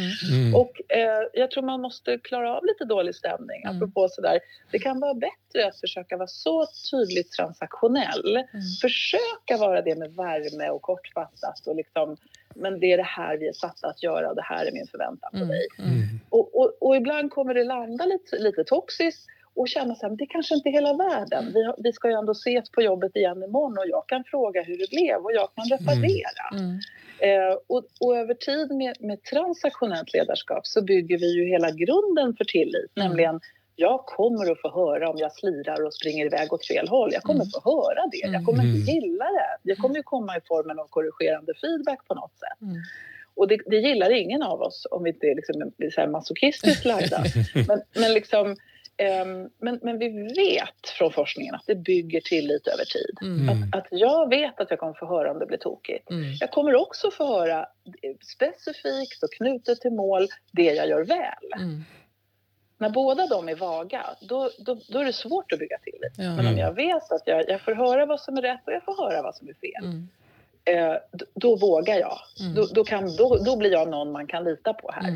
Och 0.54 0.72
eh, 0.96 1.22
jag 1.32 1.50
tror 1.50 1.62
man 1.62 1.80
måste 1.80 2.18
klara 2.18 2.56
av 2.56 2.64
lite 2.64 2.84
dålig 2.84 3.14
stämning. 3.14 3.62
Mm. 3.62 3.76
Apropå 3.76 4.08
sådär, 4.10 4.40
det 4.70 4.78
kan 4.78 5.00
vara 5.00 5.14
bättre 5.14 5.66
att 5.68 5.80
försöka 5.80 6.16
vara 6.16 6.26
så 6.26 6.66
tydligt 6.90 7.32
transaktionell. 7.32 8.38
Försöka 8.82 9.56
vara 9.58 9.82
det 9.82 9.98
med 9.98 10.10
värme 10.14 10.43
värme 10.44 10.70
och 10.70 10.82
kortfattat. 10.82 11.66
Och 11.66 11.76
liksom, 11.76 12.16
men 12.54 12.80
det 12.80 12.92
är 12.92 12.96
det 12.96 13.02
här 13.02 13.36
vi 13.36 13.48
är 13.48 13.52
satta 13.52 13.88
att 13.88 14.02
göra 14.02 14.30
och 14.30 14.36
det 14.36 14.42
här 14.42 14.66
är 14.66 14.72
min 14.72 14.86
förväntan 14.86 15.30
på 15.30 15.36
mm. 15.36 15.48
dig. 15.48 15.66
Mm. 15.78 16.02
Och, 16.28 16.60
och, 16.60 16.72
och, 16.80 16.96
ibland 16.96 17.30
kommer 17.30 17.54
det 17.54 17.64
landa 17.64 18.06
lite, 18.06 18.38
lite 18.38 18.64
toxiskt 18.64 19.26
och 19.54 19.68
känna 19.68 19.94
så 19.94 20.08
här, 20.08 20.16
det 20.16 20.26
kanske 20.26 20.54
inte 20.54 20.68
är 20.68 20.72
hela 20.72 20.92
världen. 20.92 21.52
Vi, 21.54 21.72
vi 21.78 21.92
ska 21.92 22.08
ju 22.08 22.14
ändå 22.14 22.32
ses 22.32 22.70
på 22.70 22.82
jobbet 22.82 23.16
igen 23.16 23.42
imorgon 23.42 23.78
och 23.78 23.88
jag 23.88 24.06
kan 24.06 24.24
fråga 24.24 24.62
hur 24.62 24.78
det 24.78 24.90
blev 24.90 25.16
och 25.16 25.32
jag 25.32 25.48
kan 25.54 25.64
reparera. 25.64 26.46
Mm. 26.52 26.64
mm. 26.64 26.80
Eh, 27.18 27.56
och, 27.66 27.84
och, 28.00 28.16
över 28.16 28.34
tid 28.34 28.70
med, 28.70 28.96
med 29.00 29.22
transaktionellt 29.22 30.12
ledarskap 30.14 30.66
så 30.66 30.82
bygger 30.82 31.18
vi 31.18 31.34
ju 31.34 31.48
hela 31.48 31.70
grunden 31.70 32.36
för 32.36 32.44
tillit, 32.44 32.96
mm. 32.96 33.08
nämligen 33.08 33.40
jag 33.76 34.06
kommer 34.06 34.52
att 34.52 34.60
få 34.60 34.70
höra 34.70 35.10
om 35.10 35.18
jag 35.18 35.32
slirar 35.32 35.86
och 35.86 35.94
springer 35.94 36.26
iväg 36.26 36.52
åt 36.52 36.66
fel 36.66 36.88
håll. 36.88 37.10
Jag 37.12 37.22
kommer 37.22 37.40
mm. 37.40 37.50
få 37.50 37.60
höra 37.70 38.06
det. 38.12 38.32
Jag 38.32 38.44
kommer 38.44 38.62
inte 38.62 38.92
mm. 38.92 39.02
gilla 39.02 39.24
det. 39.24 39.58
Det 39.62 39.76
kommer 39.76 39.96
ju 39.96 40.02
komma 40.02 40.36
i 40.36 40.40
formen 40.48 40.78
av 40.78 40.86
korrigerande 40.86 41.52
feedback 41.60 42.08
på 42.08 42.14
något 42.14 42.38
sätt. 42.38 42.62
Mm. 42.62 42.76
Och 43.36 43.48
det, 43.48 43.58
det, 43.66 43.76
gillar 43.76 44.10
ingen 44.10 44.42
av 44.42 44.62
oss 44.62 44.86
om 44.90 45.02
vi 45.02 45.10
inte 45.10 45.26
är 45.26 45.34
liksom, 45.34 45.72
så 45.94 46.00
här 46.00 46.08
masochistiskt 46.08 46.84
lagda. 46.84 47.24
men, 47.68 47.82
men, 47.94 48.14
liksom, 48.14 48.46
um, 48.46 49.50
men, 49.58 49.80
men, 49.82 49.98
vi 49.98 50.08
vet 50.08 50.88
från 50.98 51.12
forskningen 51.12 51.54
att 51.54 51.66
det 51.66 51.74
bygger 51.74 52.20
tillit 52.20 52.66
över 52.66 52.84
tid. 52.84 53.16
Mm. 53.22 53.48
Att, 53.48 53.78
att, 53.78 53.86
jag 53.90 54.28
vet 54.28 54.60
att 54.60 54.70
jag 54.70 54.78
kommer 54.78 54.94
få 54.94 55.06
höra 55.06 55.30
om 55.30 55.38
det 55.38 55.46
blir 55.46 55.58
tokigt. 55.58 56.10
Mm. 56.10 56.32
Jag 56.40 56.50
kommer 56.50 56.74
också 56.74 57.10
få 57.10 57.26
höra 57.26 57.66
specifikt 58.32 59.22
och 59.22 59.32
knutet 59.32 59.80
till 59.80 59.92
mål 59.92 60.28
det 60.52 60.72
jag 60.74 60.88
gör 60.88 61.04
väl. 61.04 61.60
Mm. 61.60 61.84
När 62.78 62.90
båda 62.90 63.26
de 63.26 63.48
är 63.48 63.54
vaga, 63.54 64.04
då, 64.20 64.50
då, 64.58 64.76
då 64.88 64.98
är 64.98 65.04
det 65.04 65.12
svårt 65.12 65.52
att 65.52 65.58
bygga 65.58 65.78
tillit. 65.78 66.12
Ja. 66.16 66.24
Men 66.24 66.38
om 66.38 66.46
mm. 66.46 66.58
jag 66.58 66.72
vet 66.72 67.12
att 67.12 67.22
jag, 67.26 67.48
jag 67.48 67.60
får 67.60 67.72
höra 67.72 68.06
vad 68.06 68.20
som 68.20 68.36
är 68.36 68.42
rätt 68.42 68.60
och 68.66 68.72
jag 68.72 68.84
får 68.84 69.10
höra 69.10 69.22
vad 69.22 69.34
som 69.34 69.48
är 69.48 69.54
fel. 69.54 69.84
Mm. 69.84 70.08
Eh, 70.64 70.96
då, 71.12 71.24
då, 71.34 71.56
vågar 71.56 71.94
jag. 71.94 72.18
Mm. 72.40 72.54
Då, 72.54 72.66
då, 72.72 72.84
kan, 72.84 73.16
då, 73.16 73.36
då 73.36 73.56
blir 73.56 73.72
jag 73.72 73.88
någon 73.88 74.12
man 74.12 74.26
kan 74.26 74.44
lita 74.44 74.74
på 74.74 74.90
här. 74.92 75.08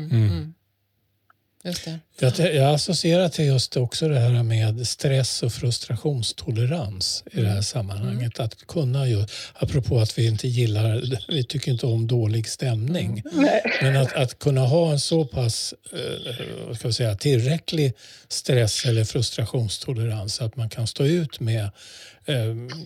Just 1.63 1.85
det. 1.85 1.99
Jag, 2.19 2.55
jag 2.55 2.73
associerar 2.73 3.29
till 3.29 3.45
just 3.45 3.77
också 3.77 4.07
det 4.07 4.19
här 4.19 4.43
med 4.43 4.87
stress 4.87 5.43
och 5.43 5.53
frustrationstolerans 5.53 7.23
i 7.31 7.39
det 7.39 7.45
här 7.45 7.51
mm. 7.51 7.63
sammanhanget. 7.63 8.39
Mm. 8.39 8.45
Att 8.45 8.67
kunna 8.67 9.07
ju, 9.07 9.25
apropå 9.53 9.99
att 9.99 10.17
vi 10.17 10.27
inte 10.27 10.47
gillar, 10.47 11.01
vi 11.27 11.43
tycker 11.43 11.71
inte 11.71 11.85
om 11.85 12.07
dålig 12.07 12.49
stämning. 12.49 13.23
Mm. 13.33 13.49
Men 13.81 13.95
att, 13.95 14.13
att 14.13 14.39
kunna 14.39 14.61
ha 14.61 14.91
en 14.91 14.99
så 14.99 15.25
pass 15.25 15.73
eh, 15.93 16.75
ska 16.75 16.91
säga, 16.91 17.15
tillräcklig 17.15 17.93
stress 18.27 18.85
eller 18.85 19.03
frustrationstolerans 19.03 20.41
att 20.41 20.55
man 20.55 20.69
kan 20.69 20.87
stå 20.87 21.05
ut 21.05 21.39
med 21.39 21.69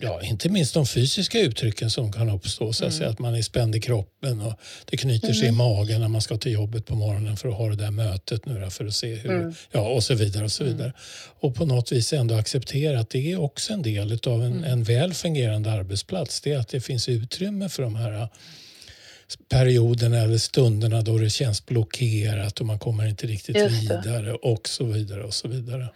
ja, 0.00 0.22
inte 0.22 0.48
minst 0.48 0.74
de 0.74 0.86
fysiska 0.86 1.40
uttrycken 1.40 1.90
som 1.90 2.12
kan 2.12 2.30
uppstå. 2.30 2.72
Så 2.72 2.84
att, 2.84 2.98
mm. 2.98 3.10
att 3.10 3.18
man 3.18 3.34
är 3.34 3.42
spänd 3.42 3.76
i 3.76 3.80
kroppen 3.80 4.40
och 4.40 4.54
det 4.84 4.96
knyter 4.96 5.32
sig 5.32 5.48
mm. 5.48 5.54
i 5.54 5.58
magen 5.58 6.00
när 6.00 6.08
man 6.08 6.20
ska 6.20 6.36
till 6.36 6.52
jobbet 6.52 6.86
på 6.86 6.94
morgonen 6.94 7.36
för 7.36 7.48
att 7.48 7.54
ha 7.54 7.68
det 7.68 7.76
där 7.76 7.90
mötet 7.90 8.46
nu 8.46 8.70
för 8.70 8.86
att 8.86 8.94
se 8.94 9.14
hur, 9.14 9.30
mm. 9.30 9.54
ja 9.72 9.80
och 9.80 10.04
så 10.04 10.14
vidare 10.14 10.44
och 10.44 10.52
så 10.52 10.64
vidare. 10.64 10.84
Mm. 10.84 10.92
Och 11.40 11.54
på 11.54 11.66
något 11.66 11.92
vis 11.92 12.12
ändå 12.12 12.34
acceptera 12.34 13.00
att 13.00 13.10
det 13.10 13.32
är 13.32 13.40
också 13.40 13.72
en 13.72 13.82
del 13.82 14.20
av 14.26 14.42
en, 14.42 14.52
mm. 14.52 14.64
en 14.64 14.84
väl 14.84 15.14
fungerande 15.14 15.72
arbetsplats. 15.72 16.40
Det 16.40 16.52
är 16.52 16.58
att 16.58 16.68
det 16.68 16.80
finns 16.80 17.08
utrymme 17.08 17.68
för 17.68 17.82
de 17.82 17.96
här 17.96 18.28
perioderna 19.48 20.18
eller 20.18 20.38
stunderna 20.38 21.02
då 21.02 21.18
det 21.18 21.30
känns 21.30 21.66
blockerat 21.66 22.60
och 22.60 22.66
man 22.66 22.78
kommer 22.78 23.06
inte 23.06 23.26
riktigt 23.26 23.56
vidare 23.56 24.32
och 24.32 24.68
så 24.68 24.84
vidare 24.84 25.24
och 25.24 25.34
så 25.34 25.48
vidare. 25.48 25.88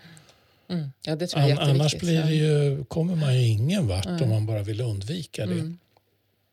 Mm. 0.71 0.93
Ja, 1.03 1.17
det 1.17 1.27
tror 1.27 1.43
jag 1.43 1.51
An, 1.51 1.71
annars 1.71 1.95
blir 1.97 2.23
det 2.23 2.35
ju, 2.35 2.85
kommer 2.85 3.17
man 3.17 3.35
ju 3.35 3.49
ingen 3.49 3.89
vart 3.89 4.07
mm. 4.07 4.23
om 4.23 4.29
man 4.31 4.47
bara 4.47 4.63
vill 4.63 4.81
undvika 4.81 5.47
det. 5.47 5.53
Mm. 5.53 5.79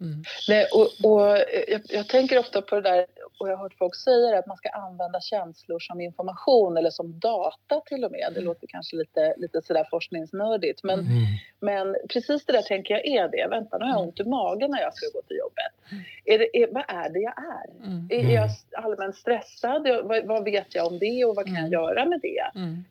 mm. 0.01 0.23
Nej, 0.47 0.65
och, 0.65 0.81
och 0.81 1.37
jag, 1.67 1.81
jag, 1.89 2.07
tänker 2.07 2.39
ofta 2.39 2.61
på 2.61 2.75
det 2.75 2.81
där 2.81 3.05
och 3.39 3.49
jag 3.49 3.57
har 3.57 3.63
hört 3.63 3.77
folk 3.77 3.95
säga 3.95 4.39
att 4.39 4.47
man 4.47 4.57
ska 4.57 4.69
använda 4.69 5.21
känslor 5.21 5.79
som 5.79 6.01
information 6.01 6.77
eller 6.77 6.89
som 6.89 7.19
data 7.19 7.81
till 7.85 8.03
och 8.05 8.11
med. 8.11 8.27
Det 8.29 8.39
mm. 8.39 8.43
låter 8.43 8.67
kanske 8.67 8.95
lite, 8.95 9.33
lite 9.37 9.61
sådär 9.61 9.87
forskningsnödigt 9.91 10.83
men, 10.83 10.99
mm. 10.99 11.11
men 11.59 11.95
precis 12.09 12.45
det 12.45 12.53
där 12.53 12.61
tänker 12.61 12.93
jag 12.93 13.05
är 13.05 13.27
det. 13.27 13.47
Vänta, 13.49 13.77
nu 13.77 13.83
har 13.83 13.91
jag 13.91 13.97
mm. 13.97 14.07
ont 14.07 14.19
i 14.19 14.23
magen 14.23 14.71
när 14.71 14.81
jag 14.81 14.93
ska 14.93 15.05
gå 15.13 15.21
till 15.21 15.37
jobbet. 15.37 15.91
Mm. 15.91 16.03
Är 16.25 16.39
det, 16.39 16.57
är, 16.57 16.67
vad 16.73 16.83
är 16.87 17.09
det 17.09 17.19
jag 17.19 17.33
är? 17.37 17.87
Mm. 17.87 18.07
Är 18.09 18.35
jag 18.35 18.49
allmänt 18.77 19.15
stressad? 19.15 19.87
Vad, 20.03 20.25
vad, 20.25 20.43
vet 20.43 20.75
jag 20.75 20.87
om 20.87 20.99
det 20.99 21.25
och 21.25 21.35
vad 21.35 21.45
kan 21.45 21.55
jag 21.55 21.71
göra 21.71 22.05
med 22.05 22.19
det? 22.21 22.39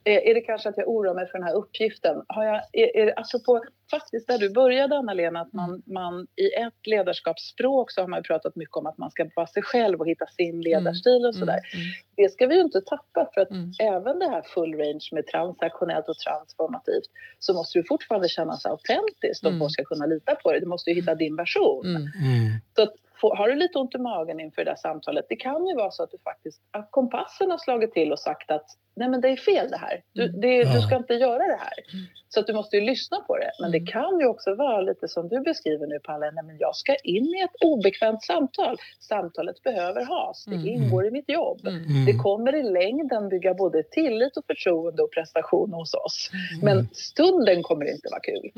Är, 0.05 0.21
är, 0.29 0.35
det 0.35 0.41
kanske 0.41 0.69
att 0.69 0.77
jag 0.77 0.89
oroar 0.89 1.15
mig 1.15 1.27
för 1.27 1.39
den 1.39 1.47
här 1.47 1.55
uppgiften? 1.55 2.23
Har 2.29 2.45
jag, 2.45 2.63
är, 2.73 2.97
är, 2.97 3.19
apropå 3.21 3.65
faktiskt 3.91 4.29
där 4.29 4.39
du 4.39 4.51
började 4.51 4.97
Anna-Lena, 4.97 5.41
att 5.41 5.53
man, 5.53 5.83
man 5.87 6.27
i 6.37 6.63
ett 6.63 6.87
ledarskapsspråk 6.87 7.91
så 7.91 8.01
har 8.01 8.09
man 8.09 8.23
pratat 8.23 8.57
mycket 8.57 8.77
om 8.77 8.87
att 8.87 8.99
man 8.99 9.11
ska 9.11 9.31
vara 9.37 9.47
sig 9.47 9.63
själv 9.63 10.01
och 10.01 10.09
hitta 10.09 10.27
sin 10.27 10.61
ledarstil 10.61 11.25
och 11.25 11.35
mm, 11.35 11.41
sådär. 11.41 11.61
Mm, 11.75 11.85
mm. 11.85 11.93
Det 12.17 12.33
ska 12.33 12.47
vi 12.47 12.55
ju 12.55 12.61
inte 12.61 12.81
tappa 12.81 13.31
för 13.35 13.41
att 13.41 13.51
mm. 13.51 13.73
även 13.81 14.19
det 14.19 14.29
här 14.29 14.43
full 14.43 14.75
range 14.75 15.09
med 15.13 15.27
transaktionellt 15.27 16.09
och 16.09 16.19
transformativt 16.19 17.11
så 17.39 17.55
måste 17.55 17.79
du 17.79 17.85
fortfarande 17.85 18.29
känna 18.29 18.57
sig 18.57 18.71
autentiskt 18.71 19.45
om 19.45 19.49
mm. 19.49 19.61
folk 19.61 19.73
ska 19.73 19.85
kunna 19.85 20.07
lita 20.07 20.35
på 20.35 20.53
dig. 20.53 20.61
Du 20.61 20.67
måste 20.67 20.91
ju 20.91 20.97
hitta 20.97 21.15
din 21.15 21.37
version. 21.37 21.87
Mm. 21.87 22.11
Så 22.77 22.83
att, 22.83 22.95
har 23.21 23.49
du 23.49 23.55
lite 23.55 23.79
ont 23.79 23.95
i 23.95 23.99
magen 23.99 24.41
inför 24.41 24.65
det 24.65 24.71
där 24.71 24.77
samtalet, 24.77 25.27
det 25.29 25.37
kan 25.37 25.67
ju 25.67 25.75
vara 25.75 25.91
så 25.91 26.03
att 26.03 26.11
du 26.11 26.19
faktiskt, 26.19 26.61
att 26.71 26.91
kompassen 26.91 27.51
har 27.51 27.59
slagit 27.59 27.93
till 27.93 28.13
och 28.13 28.19
sagt 28.19 28.51
att 28.51 28.67
nej 28.97 29.09
men 29.09 29.21
det 29.21 29.29
är 29.29 29.37
fel 29.37 29.71
det 29.71 29.77
här. 29.77 30.03
Du, 30.13 30.25
mm. 30.25 30.41
det, 30.41 30.75
du 30.75 30.81
ska 30.81 30.97
inte 30.97 31.15
göra 31.15 31.39
det 31.39 31.59
här. 31.61 31.79
Mm. 31.93 32.07
Så 32.29 32.41
att 32.41 32.47
du 32.47 32.53
måste 32.53 32.77
ju 32.77 32.83
lyssna 32.83 33.21
på 33.21 33.37
det. 33.37 33.51
Men 33.61 33.71
det 33.71 33.79
mm. 33.79 33.87
kan 33.87 34.21
ju 34.21 34.27
också 34.27 34.55
vara 34.55 34.81
lite 34.81 35.09
som 35.09 35.29
du 35.29 35.41
beskriver 35.41 35.87
nu 35.87 35.99
Palle, 35.99 36.31
nej 36.31 36.45
men 36.45 36.57
jag 36.59 36.77
ska 36.77 36.95
in 36.95 37.25
i 37.25 37.41
ett 37.45 37.65
obekvämt 37.65 38.23
samtal. 38.23 38.77
Samtalet 39.01 39.63
behöver 39.63 40.05
has, 40.05 40.45
det 40.45 40.69
ingår 40.69 41.07
i 41.07 41.11
mitt 41.11 41.29
jobb. 41.29 41.61
Det 42.07 42.13
kommer 42.13 42.55
i 42.55 42.63
längden 42.63 43.29
bygga 43.29 43.55
både 43.55 43.83
tillit 43.83 44.37
och 44.37 44.47
förtroende 44.47 45.03
och 45.03 45.13
prestation 45.13 45.73
hos 45.73 45.95
oss. 45.95 46.31
Men 46.63 46.89
stunden 46.93 47.63
kommer 47.63 47.85
inte 47.85 48.09
vara 48.11 48.21
kul. 48.21 48.53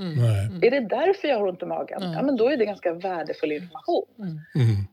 Är 0.62 0.70
det 0.70 0.80
därför 0.80 1.28
jag 1.28 1.38
har 1.38 1.48
ont 1.48 1.62
i 1.62 1.66
magen? 1.66 2.02
Ja 2.02 2.22
men 2.22 2.36
då 2.36 2.48
är 2.48 2.56
det 2.56 2.66
ganska 2.66 2.92
värdefull 2.92 3.52
information. 3.52 4.40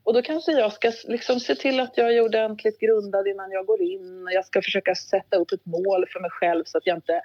Och 0.03 0.13
då 0.13 0.21
kanske 0.21 0.51
jag 0.51 0.73
ska 0.73 0.91
liksom 1.07 1.39
se 1.39 1.55
till 1.55 1.79
att 1.79 1.97
jag 1.97 2.15
är 2.15 2.21
ordentligt 2.21 2.79
grundad 2.79 3.27
innan 3.27 3.51
jag 3.51 3.65
går 3.65 3.81
in. 3.81 4.27
Jag 4.33 4.45
ska 4.45 4.61
försöka 4.61 4.95
sätta 4.95 5.37
upp 5.37 5.51
ett 5.51 5.65
mål 5.65 6.05
för 6.09 6.19
mig 6.19 6.29
själv 6.31 6.63
så 6.65 6.77
att 6.77 6.87
jag 6.87 6.97
inte 6.97 7.21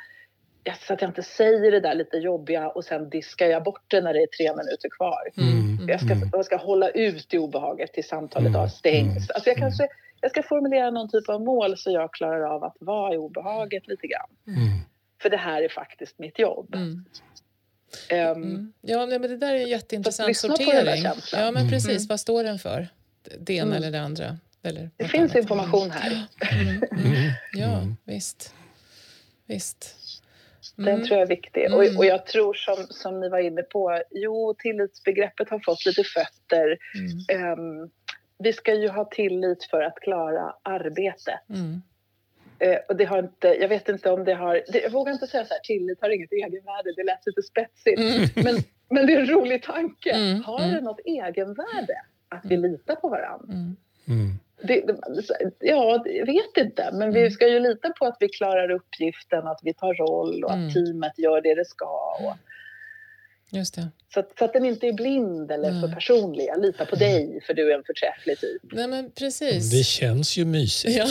så 0.80 0.94
att 0.94 1.02
jag 1.02 1.10
inte 1.10 1.22
säger 1.22 1.70
det 1.70 1.80
där 1.80 1.94
lite 1.94 2.16
jobbiga 2.16 2.68
och 2.68 2.84
sen 2.84 3.10
diskar 3.10 3.46
jag 3.46 3.64
bort 3.64 3.84
det 3.88 4.00
när 4.00 4.12
det 4.12 4.22
är 4.22 4.26
tre 4.26 4.56
minuter 4.56 4.88
kvar. 4.96 5.22
Mm. 5.36 5.88
Jag, 5.88 6.00
ska, 6.00 6.12
mm. 6.12 6.28
jag 6.32 6.44
ska 6.44 6.56
hålla 6.56 6.90
ut 6.90 7.34
i 7.34 7.38
obehaget 7.38 7.92
tills 7.92 8.08
samtalet 8.08 8.54
mm. 8.54 8.68
stängs. 8.68 9.16
Mm. 9.16 9.28
Alltså 9.34 9.50
jag, 9.50 9.56
kanske, 9.56 9.88
jag 10.20 10.30
ska 10.30 10.42
formulera 10.42 10.90
någon 10.90 11.10
typ 11.10 11.28
av 11.28 11.40
mål 11.40 11.76
så 11.76 11.90
jag 11.90 12.12
klarar 12.12 12.54
av 12.54 12.64
att 12.64 12.76
vara 12.80 13.14
i 13.14 13.16
obehaget 13.16 13.88
lite 13.88 14.06
grann. 14.06 14.56
Mm. 14.56 14.78
För 15.22 15.30
det 15.30 15.36
här 15.36 15.62
är 15.62 15.68
faktiskt 15.68 16.18
mitt 16.18 16.38
jobb. 16.38 16.74
Um, 18.12 18.72
ja, 18.80 19.06
men 19.06 19.22
det 19.22 19.36
där 19.36 19.54
är 19.54 19.58
en 19.58 19.68
jätteintressant 19.68 20.36
sortering. 20.36 21.04
Ja, 21.32 21.50
men 21.50 21.68
precis. 21.68 22.08
Vad 22.08 22.20
står 22.20 22.44
den 22.44 22.58
för? 22.58 22.88
Det 23.38 23.54
ena 23.54 23.76
eller 23.76 23.90
det 23.90 24.00
andra? 24.00 24.38
Eller 24.62 24.90
det 24.96 25.08
finns 25.08 25.32
annat. 25.32 25.36
information 25.36 25.90
här. 25.90 26.26
Mm. 26.52 26.82
Mm. 26.92 27.30
Ja, 27.52 27.82
visst. 28.04 28.54
Visst. 29.46 29.96
Mm. 30.78 30.90
Den 30.90 31.06
tror 31.06 31.18
jag 31.18 31.24
är 31.24 31.36
viktig. 31.36 31.64
Mm. 31.64 31.78
Och, 31.78 31.98
och 31.98 32.06
jag 32.06 32.26
tror 32.26 32.54
som, 32.54 32.86
som 32.90 33.20
ni 33.20 33.28
var 33.28 33.38
inne 33.38 33.62
på, 33.62 34.02
jo 34.10 34.54
tillitsbegreppet 34.58 35.50
har 35.50 35.58
fått 35.58 35.86
lite 35.86 36.04
fötter. 36.04 36.78
Um, 37.52 37.90
vi 38.38 38.52
ska 38.52 38.74
ju 38.74 38.88
ha 38.88 39.04
tillit 39.04 39.64
för 39.64 39.82
att 39.82 39.94
klara 39.94 40.54
arbetet. 40.62 41.40
Uh, 42.64 42.76
och 42.88 42.96
det 42.96 43.04
har 43.04 43.18
inte, 43.18 43.48
jag 43.48 43.68
vet 43.68 43.88
inte 43.88 44.10
om 44.10 44.24
det 44.24 44.34
har, 44.34 44.62
det, 44.72 44.82
jag 44.82 44.90
vågar 44.90 45.12
inte 45.12 45.26
säga 45.26 45.44
så 45.44 45.54
här, 45.54 45.60
tillit 45.60 45.98
har 46.00 46.10
inget 46.10 46.32
egenvärde, 46.32 46.92
det 46.96 47.04
lät 47.04 47.26
lite 47.26 47.42
spetsigt. 47.42 47.98
Mm. 47.98 48.28
Men, 48.34 48.62
men 48.90 49.06
det 49.06 49.12
är 49.12 49.20
en 49.20 49.26
rolig 49.26 49.62
tanke. 49.62 50.10
Mm. 50.10 50.42
Har 50.42 50.60
det 50.60 50.80
något 50.80 51.00
egenvärde 51.04 51.94
att 52.28 52.44
vi 52.44 52.56
litar 52.56 52.94
på 52.94 53.08
varandra? 53.08 53.54
Mm. 54.08 54.38
Det, 54.62 54.84
ja, 55.58 56.02
jag 56.06 56.26
vet 56.26 56.56
inte. 56.56 56.90
Men 56.92 57.12
vi 57.12 57.20
mm. 57.20 57.30
ska 57.30 57.48
ju 57.48 57.60
lita 57.60 57.90
på 57.98 58.04
att 58.06 58.16
vi 58.20 58.28
klarar 58.28 58.70
uppgiften, 58.70 59.46
att 59.46 59.60
vi 59.62 59.74
tar 59.74 59.94
roll 59.94 60.44
och 60.44 60.50
att 60.50 60.56
mm. 60.56 60.72
teamet 60.72 61.18
gör 61.18 61.40
det 61.40 61.54
det 61.54 61.64
ska. 61.64 62.16
Och, 62.20 62.34
Just 63.50 63.74
det. 63.74 63.88
Så, 64.14 64.20
att, 64.20 64.38
så 64.38 64.44
att 64.44 64.52
den 64.52 64.64
inte 64.64 64.86
är 64.86 64.92
blind 64.92 65.50
eller 65.50 65.70
Nej. 65.70 65.80
för 65.80 65.88
personlig. 65.88 66.44
Jag 66.44 66.62
litar 66.62 66.84
på 66.84 66.96
dig 66.96 67.40
för 67.46 67.54
du 67.54 67.72
är 67.72 67.78
en 67.78 67.84
förträfflig 67.84 68.40
typ. 68.40 68.62
Nej 68.72 68.88
men 68.88 69.10
precis. 69.10 69.70
Det 69.70 69.84
känns 69.84 70.36
ju 70.36 70.44
mysigt. 70.44 70.96
Ja. 70.96 71.06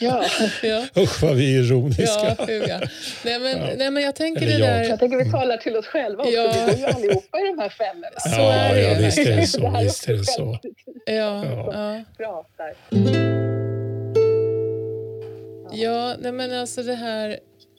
ja. 0.00 0.24
ja. 0.62 0.86
Usch 1.02 1.22
vad 1.22 1.36
vi 1.36 1.56
är 1.56 1.62
ironiska. 1.62 2.36
Ja. 2.68 2.80
Nej, 3.24 3.38
men, 3.38 3.58
ja. 3.58 3.74
nej 3.76 3.90
men 3.90 4.02
jag 4.02 4.14
tänker 4.14 4.42
eller 4.42 4.58
det 4.58 4.66
där... 4.66 4.84
Jag 4.84 4.98
tänker 4.98 5.24
vi 5.24 5.30
talar 5.30 5.56
till 5.56 5.76
oss 5.76 5.86
själva 5.86 6.22
också. 6.22 6.34
Ja. 6.34 6.66
Vi 6.66 6.72
bor 6.72 6.80
ju 6.80 6.86
allihopa 6.86 7.38
i 7.38 7.46
de 7.56 7.58
här 7.58 7.68
femmorna. 7.68 8.20
Så 8.20 8.40
ja, 8.40 8.52
är 8.52 8.74
det. 8.74 8.82
Ja, 8.82 8.98
visst 8.98 9.18
är 9.18 9.36
det 9.36 9.46
så. 9.46 9.80
visst 9.82 10.08
är 10.08 10.12
det 10.12 10.24
så. 10.24 10.58
Ja. 11.06 11.44
Ja. 11.72 12.04
Pratar. 12.16 12.74
Ja, 15.72 16.16
nej 16.18 16.32
men 16.32 16.52
alltså 16.52 16.82
det 16.82 16.94
här 16.94 17.30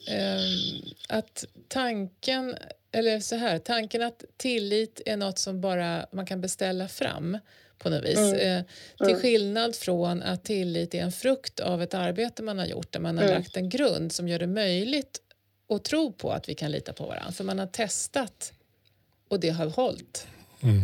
eh, 0.08 1.16
att 1.16 1.44
tanken 1.68 2.54
eller 2.96 3.20
så 3.20 3.36
här, 3.36 3.58
tanken 3.58 4.02
att 4.02 4.24
tillit 4.36 5.00
är 5.06 5.16
något 5.16 5.38
som 5.38 5.60
bara 5.60 6.06
man 6.12 6.26
kan 6.26 6.40
beställa 6.40 6.88
fram 6.88 7.38
på 7.78 7.90
något 7.90 8.04
vis. 8.04 8.18
Mm. 8.18 8.34
Eh, 8.34 8.64
till 8.96 9.08
mm. 9.08 9.20
skillnad 9.20 9.76
från 9.76 10.22
att 10.22 10.44
tillit 10.44 10.94
är 10.94 11.02
en 11.02 11.12
frukt 11.12 11.60
av 11.60 11.82
ett 11.82 11.94
arbete 11.94 12.42
man 12.42 12.58
har 12.58 12.66
gjort 12.66 12.92
där 12.92 13.00
man 13.00 13.18
har 13.18 13.24
mm. 13.24 13.36
lagt 13.36 13.56
en 13.56 13.68
grund 13.68 14.12
som 14.12 14.28
gör 14.28 14.38
det 14.38 14.46
möjligt 14.46 15.20
att 15.68 15.84
tro 15.84 16.12
på 16.12 16.32
att 16.32 16.48
vi 16.48 16.54
kan 16.54 16.70
lita 16.70 16.92
på 16.92 17.06
varandra. 17.06 17.32
För 17.32 17.44
man 17.44 17.58
har 17.58 17.66
testat 17.66 18.52
och 19.28 19.40
det 19.40 19.50
har 19.50 19.66
hållit. 19.66 20.26
Mm. 20.62 20.82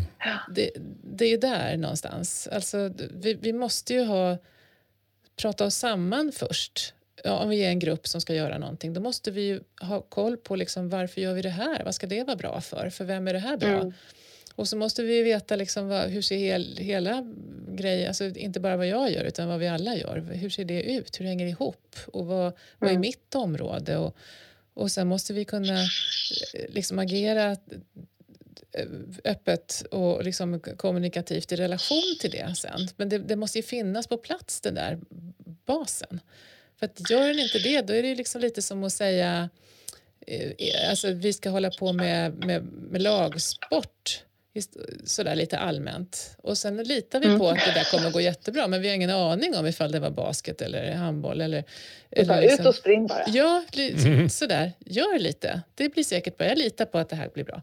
Det, 0.54 0.70
det 1.04 1.24
är 1.24 1.38
där 1.38 1.76
någonstans. 1.76 2.48
Alltså, 2.52 2.92
vi, 3.10 3.34
vi 3.34 3.52
måste 3.52 3.94
ju 3.94 4.04
ha 4.04 4.38
prata 5.36 5.64
oss 5.64 5.76
samman 5.76 6.32
först 6.32 6.94
ja, 7.24 7.38
om 7.38 7.48
vi 7.48 7.64
är 7.64 7.68
en 7.68 7.78
grupp 7.78 8.06
som 8.06 8.20
ska 8.20 8.34
göra 8.34 8.58
någonting, 8.58 8.92
då 8.92 9.00
måste 9.00 9.30
vi 9.30 9.60
ha 9.80 10.00
koll 10.00 10.36
på 10.36 10.56
liksom, 10.56 10.88
varför 10.88 11.20
gör 11.20 11.34
vi 11.34 11.42
det 11.42 11.48
här? 11.48 11.84
Vad 11.84 11.94
ska 11.94 12.06
det 12.06 12.24
vara 12.24 12.36
bra 12.36 12.60
för? 12.60 12.90
För 12.90 13.04
vem 13.04 13.28
är 13.28 13.32
det 13.32 13.38
här 13.38 13.56
bra? 13.56 13.68
Mm. 13.68 13.92
Och 14.54 14.68
så 14.68 14.76
måste 14.76 15.02
vi 15.02 15.22
veta 15.22 15.56
liksom 15.56 15.88
vad, 15.88 16.10
hur 16.10 16.22
ser 16.22 16.36
hel, 16.36 16.76
hela 16.76 17.34
grejen, 17.68 18.08
alltså 18.08 18.24
inte 18.24 18.60
bara 18.60 18.76
vad 18.76 18.86
jag 18.86 19.10
gör 19.10 19.24
utan 19.24 19.48
vad 19.48 19.58
vi 19.60 19.68
alla 19.68 19.96
gör. 19.96 20.18
Hur 20.32 20.50
ser 20.50 20.64
det 20.64 20.82
ut? 20.82 21.20
Hur 21.20 21.24
hänger 21.26 21.44
det 21.44 21.50
ihop? 21.50 21.96
Och 22.06 22.26
vad, 22.26 22.46
mm. 22.46 22.54
vad 22.78 22.88
är 22.88 22.94
mm. 22.94 23.00
mitt 23.00 23.34
område? 23.34 23.96
Och, 23.96 24.16
och 24.74 24.90
sen 24.90 25.06
måste 25.06 25.32
vi 25.32 25.44
kunna 25.44 25.80
eh, 25.80 26.68
liksom 26.68 26.98
agera 26.98 27.50
eh, 28.72 28.86
öppet 29.24 29.84
och 29.90 30.24
liksom 30.24 30.60
kommunikativt 30.60 31.52
i 31.52 31.56
relation 31.56 32.16
till 32.20 32.30
det 32.30 32.54
sen. 32.56 32.88
Men 32.96 33.08
det, 33.08 33.18
det 33.18 33.36
måste 33.36 33.58
ju 33.58 33.62
finnas 33.62 34.06
på 34.06 34.16
plats 34.16 34.60
den 34.60 34.74
där 34.74 35.00
basen. 35.66 36.20
För 36.82 36.86
att 36.86 37.10
gör 37.10 37.28
den 37.28 37.38
inte 37.38 37.58
det, 37.58 37.80
då 37.80 37.92
är 37.92 38.02
det 38.02 38.14
liksom 38.14 38.40
lite 38.40 38.62
som 38.62 38.84
att 38.84 38.92
säga 38.92 39.50
eh, 40.26 40.90
alltså 40.90 41.10
vi 41.10 41.32
ska 41.32 41.50
hålla 41.50 41.70
på 41.70 41.92
med, 41.92 42.34
med, 42.46 42.64
med 42.64 43.02
lagsport 43.02 44.22
sådär 45.04 45.34
lite 45.34 45.58
allmänt. 45.58 46.36
Och 46.38 46.58
sen 46.58 46.76
litar 46.76 47.20
vi 47.20 47.26
på 47.26 47.32
mm. 47.32 47.46
att 47.46 47.66
det 47.66 47.72
där 47.74 47.90
kommer 47.90 48.06
att 48.06 48.12
gå 48.12 48.20
jättebra 48.20 48.68
men 48.68 48.82
vi 48.82 48.88
har 48.88 48.94
ingen 48.94 49.10
aning 49.10 49.56
om 49.56 49.66
ifall 49.66 49.92
det 49.92 50.00
var 50.00 50.10
basket 50.10 50.62
eller 50.62 50.92
handboll. 50.92 51.40
Eller, 51.40 51.64
eller 52.10 52.40
liksom, 52.40 52.60
ut 52.60 52.66
och 52.66 52.74
spring 52.74 53.06
bara. 53.06 53.24
Ja, 53.26 53.64
mm. 53.76 54.28
sådär. 54.28 54.72
Gör 54.78 55.18
lite. 55.18 55.62
Det 55.74 55.88
blir 55.88 56.04
säkert 56.04 56.36
bra. 56.36 56.46
Jag 56.46 56.58
litar 56.58 56.84
på 56.84 56.98
att 56.98 57.08
det 57.08 57.16
här 57.16 57.30
blir 57.34 57.44
bra. 57.44 57.62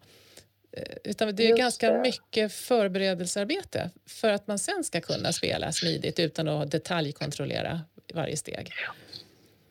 Eh, 0.72 0.84
utan 1.04 1.36
det 1.36 1.44
är 1.44 1.50
Just 1.50 1.60
ganska 1.60 1.94
det. 1.94 2.00
mycket 2.00 2.54
förberedelsearbete 2.54 3.90
för 4.06 4.30
att 4.30 4.48
man 4.48 4.60
sen 4.60 4.84
ska 4.84 5.02
kunna 5.02 5.34
spela 5.34 5.72
smidigt 5.72 6.20
utan 6.20 6.48
att 6.48 6.72
detaljkontrollera 6.72 7.82
varje 8.14 8.38
steg. 8.38 8.72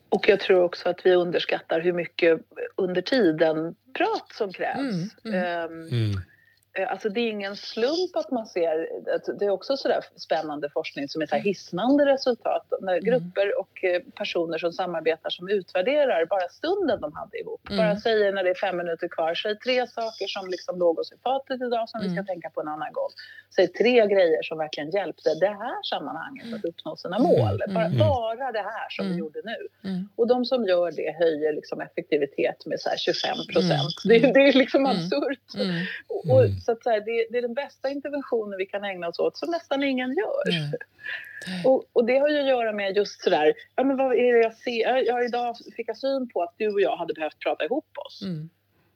Och 0.08 0.28
jag 0.28 0.40
tror 0.40 0.62
också 0.62 0.88
att 0.88 1.06
vi 1.06 1.14
underskattar 1.14 1.80
hur 1.80 1.92
mycket 1.92 2.40
under 2.76 3.02
tiden 3.02 3.74
prat 3.92 4.32
som 4.34 4.52
krävs. 4.52 4.78
Mm, 4.78 5.10
mm. 5.24 5.70
Um, 5.70 5.88
mm. 5.88 6.20
Eh, 6.78 6.90
alltså 6.92 7.08
det 7.08 7.20
är 7.20 7.30
ingen 7.30 7.56
slump 7.56 8.16
att 8.16 8.30
man 8.30 8.46
ser, 8.46 8.88
det 9.38 9.44
är 9.44 9.50
också 9.50 9.76
sådär 9.76 10.04
spännande 10.16 10.70
forskning 10.70 11.08
som 11.08 11.22
är 11.22 11.26
så 11.26 11.36
hisnande 11.36 12.06
resultat. 12.06 12.66
När 12.80 12.92
mm. 12.92 13.04
grupper 13.04 13.60
och 13.60 13.84
eh, 13.84 14.02
personer 14.14 14.58
som 14.58 14.72
samarbetar 14.72 15.30
som 15.30 15.48
utvärderar 15.48 16.26
bara 16.26 16.48
stunden 16.48 17.00
de 17.00 17.12
hade 17.12 17.38
ihop. 17.38 17.60
Mm. 17.70 17.78
Bara 17.78 17.96
säger 17.96 18.32
när 18.32 18.44
det 18.44 18.50
är 18.50 18.54
fem 18.54 18.76
minuter 18.76 19.08
kvar, 19.08 19.34
säg 19.34 19.58
tre 19.58 19.86
saker 19.86 20.26
som 20.26 20.50
liksom 20.50 20.78
låg 20.78 20.98
oss 20.98 21.12
i 21.12 21.16
fatet 21.22 21.60
idag 21.62 21.88
som 21.88 22.00
mm. 22.00 22.08
vi 22.08 22.14
ska 22.14 22.20
mm. 22.20 22.26
tänka 22.26 22.50
på 22.50 22.60
en 22.60 22.68
annan 22.68 22.92
gång. 22.92 23.10
Säg 23.56 23.68
tre 23.68 24.06
grejer 24.06 24.42
som 24.42 24.58
verkligen 24.58 24.90
hjälpte 24.90 25.34
det 25.34 25.54
här 25.62 25.82
sammanhanget 25.82 26.54
att 26.54 26.64
uppnå 26.64 26.96
sina 26.96 27.16
mm. 27.16 27.28
mål. 27.28 27.62
Bara, 27.68 27.84
mm. 27.84 27.98
bara 27.98 28.52
det 28.52 28.66
här 28.72 28.88
som 28.90 29.08
vi 29.10 29.16
gjorde 29.16 29.40
nu. 29.44 29.58
Och 30.16 30.26
de 30.26 30.44
som 30.44 30.64
gör 30.64 30.90
det 30.90 31.16
höjer 31.18 31.52
liksom 31.52 31.80
effektivitet 31.80 32.66
med 32.66 32.80
så 32.80 32.90
25 32.96 33.36
procent. 33.52 33.94
Det, 34.04 34.18
det, 34.18 34.48
är 34.48 34.52
liksom 34.52 34.86
absurt. 34.86 35.48
Och, 36.08 36.44
så 36.68 36.72
att, 36.72 36.82
så 36.82 36.90
här, 36.90 37.00
det, 37.00 37.26
det, 37.30 37.38
är 37.38 37.42
den 37.42 37.54
bästa 37.54 37.90
interventionen 37.90 38.58
vi 38.58 38.66
kan 38.66 38.84
ägna 38.84 39.08
oss 39.08 39.18
åt 39.18 39.36
som 39.36 39.50
nästan 39.50 39.82
ingen 39.82 40.16
gör. 40.16 40.56
Mm. 40.58 40.72
Och, 41.64 41.84
och, 41.92 42.04
det 42.04 42.18
har 42.18 42.28
ju 42.28 42.40
att 42.40 42.46
göra 42.46 42.72
med 42.72 42.96
just 42.96 43.22
sådär, 43.22 43.54
ja 43.76 43.84
men 43.84 43.96
vad 43.96 44.16
är 44.16 44.32
det 44.32 44.42
jag 44.42 44.54
ser? 44.54 45.06
Jag, 45.06 45.24
idag 45.24 45.56
fick 45.76 45.88
jag 45.88 45.96
syn 45.96 46.28
på 46.28 46.42
att 46.42 46.54
du 46.56 46.72
och 46.72 46.80
jag 46.80 46.96
hade 46.96 47.14
behövt 47.14 47.38
prata 47.38 47.64
ihop 47.64 47.98
oss. 48.06 48.22
Mm. 48.22 48.50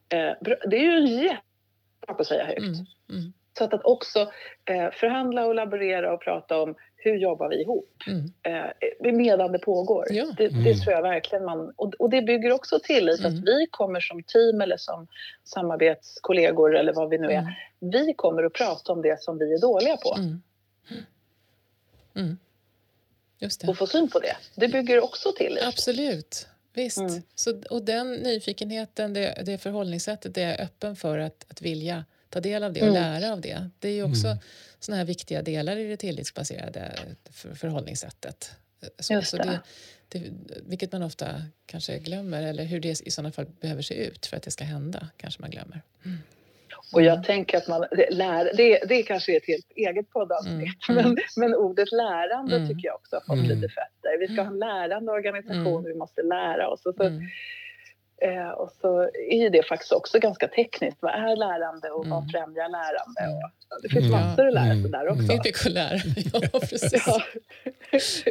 Eh, 0.09 0.36
det 0.66 0.76
är 0.76 0.82
ju 0.82 0.96
en 0.96 1.07
jättesak 1.07 2.20
att 2.20 2.26
säga 2.26 2.44
högt. 2.44 2.59
Mm. 2.59 2.74
Mm. 3.11 3.32
Så 3.59 3.64
att, 3.64 3.74
att 3.74 3.84
också 3.84 4.20
eh, 4.64 4.90
förhandla 4.90 5.46
och 5.46 5.55
laborera 5.55 6.12
och 6.12 6.20
prata 6.20 6.62
om 6.62 6.74
hur 7.05 7.16
jobbar 7.16 7.48
vi 7.48 7.62
ihop 7.62 8.03
mm. 8.07 8.32
eh, 8.42 9.12
medan 9.12 9.53
det 9.53 9.59
pågår. 9.59 10.07
Ja. 10.11 10.24
Det, 10.36 10.48
det 10.48 10.70
mm. 10.70 10.80
tror 10.80 10.94
jag 10.94 11.03
verkligen 11.03 11.44
man... 11.44 11.72
Och, 11.76 11.94
och 11.94 12.11
det 12.11 12.22
bygger 12.22 12.53
också 12.53 12.78
tillit 12.78 13.20
mm. 13.20 13.32
att 13.32 13.44
vi 13.44 13.66
kommer 13.70 14.00
som 14.00 14.22
team 14.22 14.61
eller 14.61 14.76
som 14.76 15.07
samarbetskollegor 15.44 16.76
eller 16.76 16.92
vad 16.92 17.11
vi 17.11 17.18
nu 17.18 17.26
är. 17.26 17.38
Mm. 17.38 17.53
Vi 17.80 18.14
kommer 18.14 18.42
att 18.42 18.53
prata 18.53 18.92
om 18.92 19.03
det 19.03 19.22
som 19.22 19.38
vi 19.38 19.55
är 19.55 19.61
dåliga 19.61 19.96
på. 19.96 20.14
Mm. 20.18 20.42
Mm. 22.14 22.38
Och 23.68 23.78
få 23.78 23.86
syn 23.86 24.09
på 24.11 24.18
det. 24.18 24.36
Det 24.55 24.68
bygger 24.68 25.05
också 25.05 25.32
tillit. 25.32 25.64
Absolut. 25.64 26.46
Visst. 26.74 27.00
Så, 27.34 27.62
och 27.70 27.82
den 27.82 28.12
nyfikenheten, 28.12 29.14
det, 29.14 29.42
det 29.46 29.59
förhållningssättet, 29.59 30.34
det 30.34 30.42
är 30.42 30.64
öppen 30.64 30.96
för 30.96 31.18
att, 31.18 31.46
att 31.50 31.62
vilja 31.62 32.05
ta 32.28 32.40
del 32.40 32.62
av 32.62 32.72
det 32.72 32.80
och 32.80 32.88
mm. 32.88 33.03
lära 33.03 33.32
av 33.32 33.40
det. 33.40 33.70
Det 33.78 33.88
är 33.88 33.92
ju 33.92 34.03
också 34.03 34.26
mm. 34.26 34.38
Såna 34.85 34.97
här 34.97 35.05
viktiga 35.05 35.43
delar 35.43 35.76
i 35.76 35.89
det 35.89 35.97
tillitsbaserade 35.97 36.93
för, 37.30 37.55
förhållningssättet. 37.55 38.51
Så, 38.99 39.22
så 39.22 39.37
det. 39.37 39.61
det, 40.09 40.22
vilket 40.66 40.93
man 40.93 41.03
ofta 41.03 41.26
kanske 41.66 41.99
glömmer 41.99 42.43
eller 42.43 42.64
hur 42.64 42.80
det 42.80 43.01
i 43.07 43.11
sådana 43.11 43.33
fall 43.33 43.47
behöver 43.61 43.83
se 43.83 43.95
ut 43.95 44.26
för 44.26 44.37
att 44.37 44.43
det 44.43 44.51
ska 44.51 44.64
hända 44.64 45.09
kanske 45.16 45.41
man 45.41 45.51
glömmer. 45.51 45.83
Mm. 46.05 46.18
Och 46.93 47.03
jag 47.03 47.24
tänker 47.24 47.59
att 47.59 47.68
man, 47.68 47.87
lär, 48.11 48.57
det, 48.57 48.85
det 48.89 49.03
kanske 49.03 49.33
är 49.33 49.37
ett 49.37 49.47
helt 49.47 49.70
eget 49.76 50.11
poddavsnitt, 50.11 50.89
mm. 50.89 51.05
men, 51.05 51.16
men 51.37 51.55
ordet 51.55 51.93
lärande 51.93 52.57
mm. 52.57 52.68
tycker 52.68 52.89
jag 52.89 52.95
också 52.95 53.16
har 53.16 53.20
fått 53.20 53.45
mm. 53.45 53.49
lite 53.49 53.68
fötter. 53.68 54.18
Vi 54.20 54.28
ska 54.28 54.43
ha 54.43 54.51
en 54.51 54.59
lärande 54.59 55.12
organisation, 55.12 55.66
mm. 55.66 55.85
vi 55.85 55.95
måste 55.95 56.22
lära 56.22 56.68
oss. 56.68 56.87
Och 56.87 56.95
så, 56.95 57.03
mm. 57.03 57.22
Eh, 58.24 58.48
och 58.50 58.72
så 58.80 59.02
är 59.30 59.50
det 59.50 59.62
faktiskt 59.62 59.92
också 59.92 60.18
ganska 60.18 60.48
tekniskt. 60.48 60.96
Vad 61.00 61.12
är 61.14 61.36
lärande 61.36 61.90
och 61.90 62.06
vad 62.06 62.30
främjar 62.30 62.68
lärande? 62.68 63.36
Och, 63.36 63.50
ja, 63.68 63.78
det 63.82 63.88
finns 63.88 64.10
massor 64.10 64.48
att 64.48 64.54
lära 64.54 64.74
sig 64.74 64.90
där 64.90 65.08
också. 65.08 65.68
Lära. 65.68 66.00
Ja, 66.52 66.60
precis. 66.60 68.24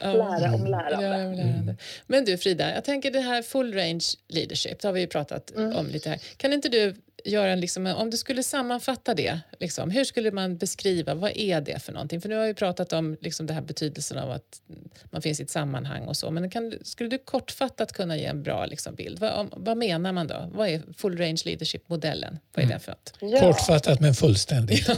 ja. 0.00 0.12
Lära 0.12 0.54
om 0.54 0.66
lärande. 0.66 1.06
Ja, 1.06 1.26
om 1.26 1.32
lärande. 1.32 1.76
Men 2.06 2.24
du 2.24 2.38
Frida, 2.38 2.74
jag 2.74 2.84
tänker 2.84 3.10
det 3.10 3.20
här 3.20 3.42
full 3.42 3.74
range 3.74 4.04
leadership, 4.28 4.80
det 4.80 4.88
har 4.88 4.92
vi 4.92 5.00
ju 5.00 5.06
pratat 5.06 5.50
om 5.50 5.86
lite 5.86 6.10
här. 6.10 6.18
Kan 6.36 6.52
inte 6.52 6.68
du 6.68 6.94
göra 7.24 7.52
en, 7.52 7.60
liksom, 7.60 7.86
om 7.86 8.10
du 8.10 8.16
skulle 8.16 8.42
sammanfatta 8.42 9.14
det, 9.14 9.40
liksom, 9.60 9.90
hur 9.90 10.04
skulle 10.04 10.32
man 10.32 10.56
beskriva, 10.56 11.14
vad 11.14 11.32
är 11.34 11.60
det 11.60 11.82
för 11.82 11.92
någonting? 11.92 12.20
För 12.20 12.28
nu 12.28 12.36
har 12.36 12.46
vi 12.46 12.54
pratat 12.54 12.92
om 12.92 13.16
liksom, 13.20 13.46
det 13.46 13.54
här 13.54 13.60
betydelsen 13.60 14.18
av 14.18 14.30
att 14.30 14.62
man 15.10 15.22
finns 15.22 15.40
i 15.40 15.42
ett 15.42 15.50
sammanhang 15.50 16.02
och 16.02 16.16
så, 16.16 16.30
men 16.30 16.50
kan, 16.50 16.74
skulle 16.82 17.10
du 17.10 17.18
kortfattat 17.18 17.92
kunna 17.92 18.16
ge 18.16 18.24
en 18.24 18.42
bra 18.42 18.66
liksom, 18.66 18.94
bild? 18.94 19.18
Vad, 19.18 19.48
vad 19.56 19.76
menar 19.76 20.12
man 20.12 20.26
då? 20.26 20.50
Vad 20.52 20.68
är 20.68 20.82
full 20.96 21.18
range 21.18 21.42
leadership-modellen? 21.44 22.38
Vad 22.54 22.64
är 22.64 22.68
det 22.68 22.78
för 22.78 22.92
något? 22.92 23.14
Ja. 23.20 23.40
Kortfattat 23.40 24.00
men 24.00 24.14
fullständigt. 24.14 24.88